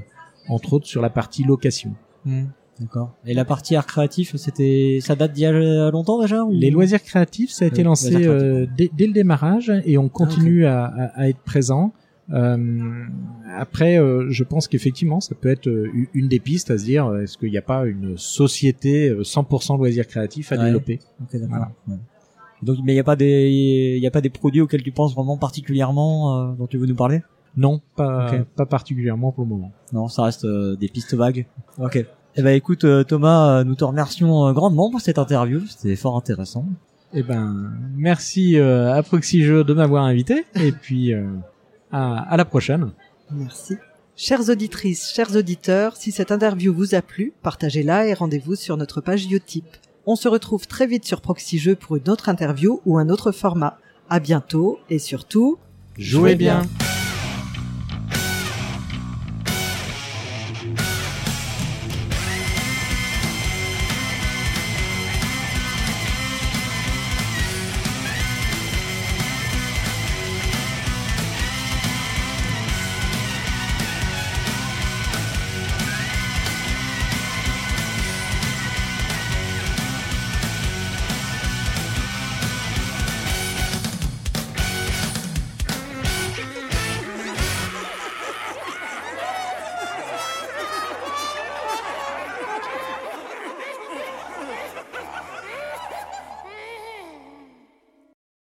entre 0.50 0.74
autres 0.74 0.88
sur 0.88 1.02
la 1.02 1.10
partie 1.10 1.44
location. 1.46 1.92
Hmm, 2.26 2.46
D'accord. 2.80 3.16
Et 3.26 3.34
la 3.34 3.46
partie 3.46 3.76
art 3.76 3.86
créatif, 3.86 4.36
c'était, 4.36 5.00
ça 5.02 5.16
date 5.16 5.34
d'il 5.34 5.44
y 5.44 5.46
a 5.46 5.92
longtemps 5.92 6.20
déjà 6.22 6.44
ou... 6.44 6.52
Les 6.52 6.72
loisirs 6.72 7.04
créatifs 7.04 7.52
ça 7.52 7.66
a 7.66 7.68
été 7.68 7.78
Oui, 7.78 7.84
lancé 7.84 8.26
euh, 8.28 8.66
dès, 8.78 8.90
dès 8.98 9.06
le 9.08 9.14
démarrage 9.14 9.72
et 9.86 9.98
on 9.98 10.10
continue 10.10 10.66
à, 10.66 10.86
à- 10.86 11.22
à 11.22 11.30
être 11.30 11.40
présent. 11.40 11.94
Euh, 12.32 12.58
après, 13.58 14.00
euh, 14.00 14.28
je 14.30 14.44
pense 14.44 14.68
qu'effectivement, 14.68 15.20
ça 15.20 15.36
peut 15.36 15.50
être 15.50 15.68
euh, 15.68 15.92
une 16.14 16.28
des 16.28 16.40
pistes 16.40 16.72
à 16.72 16.78
se 16.78 16.86
dire, 16.86 17.06
euh, 17.08 17.22
est-ce 17.24 17.38
qu'il 17.38 17.52
n'y 17.52 17.58
a 17.58 17.62
pas 17.62 17.86
une 17.86 18.18
société 18.18 19.10
euh, 19.10 19.22
100% 19.24 19.78
loisirs 19.78 20.08
créatifs 20.08 20.52
à 20.52 20.56
Ouais. 20.56 20.66
développer? 20.66 21.00
Ok, 21.22 21.34
d'accord. 21.34 21.48
Voilà. 21.50 21.72
Ouais. 21.88 21.96
Donc, 22.64 22.78
mais 22.84 22.94
il 22.94 22.96
n'y 22.96 23.02
a 23.02 23.04
pas 23.04 23.18
des, 23.18 23.94
il 23.98 24.02
y 24.02 24.08
a 24.08 24.12
pas 24.12 24.22
des 24.22 24.30
produits 24.30 24.62
auxquels 24.62 24.84
tu 24.84 24.92
penses 24.92 25.14
vraiment 25.14 25.38
particulièrement, 25.38 26.52
euh, 26.52 26.54
dont 26.54 26.66
tu 26.66 26.78
veux 26.78 26.88
nous 26.88 26.96
parler? 26.96 27.22
Non, 27.58 27.82
pas, 27.96 28.32
pas 28.56 28.66
particulièrement 28.66 29.32
pour 29.32 29.44
le 29.44 29.50
moment. 29.50 29.72
Non, 29.92 30.08
ça 30.08 30.24
reste 30.24 30.46
euh, 30.46 30.76
des 30.76 30.88
pistes 30.88 31.14
vagues. 31.14 31.46
Ok. 31.78 32.04
Eh 32.36 32.42
ben, 32.42 32.56
écoute, 32.56 32.84
euh, 32.84 33.04
Thomas, 33.04 33.60
euh, 33.60 33.64
nous 33.64 33.76
te 33.76 33.84
remercions 33.84 34.48
euh, 34.48 34.54
grandement 34.54 34.90
pour 34.90 35.02
cette 35.02 35.20
interview. 35.20 35.62
C'était 35.68 35.96
fort 35.96 36.18
intéressant. 36.18 36.66
Eh 37.14 37.22
ben, 37.22 37.72
merci 37.96 38.58
euh, 38.58 38.92
à 38.94 39.04
Proxy 39.04 39.44
Jeux 39.44 39.64
de 39.64 39.74
m'avoir 39.74 40.04
invité 40.04 40.46
et 40.56 40.72
puis 40.72 41.14
euh, 41.14 41.28
à, 41.92 42.18
à 42.22 42.38
la 42.38 42.46
prochaine. 42.46 42.90
Merci. 43.32 43.76
Chères 44.16 44.50
auditrices, 44.50 45.12
chers 45.14 45.36
auditeurs, 45.36 45.96
si 45.96 46.12
cette 46.12 46.32
interview 46.32 46.74
vous 46.74 46.96
a 46.96 47.02
plu, 47.02 47.34
partagez-la 47.44 48.08
et 48.08 48.14
rendez-vous 48.14 48.56
sur 48.56 48.78
notre 48.78 49.00
page 49.02 49.26
Utip. 49.32 49.66
On 50.06 50.16
se 50.16 50.28
retrouve 50.28 50.68
très 50.68 50.88
vite 50.88 51.06
sur 51.06 51.22
Proxy 51.22 51.62
pour 51.80 51.96
une 51.98 52.10
autre 52.10 52.30
interview 52.30 52.82
ou 52.86 52.98
un 52.98 53.10
autre 53.10 53.32
format. 53.32 53.78
À 54.10 54.20
bientôt 54.20 54.80
et 54.90 55.00
surtout, 55.00 55.58
Jouez 55.98 56.32
Jouez 56.32 56.36
bien. 56.36 56.62
bien. 56.62 56.93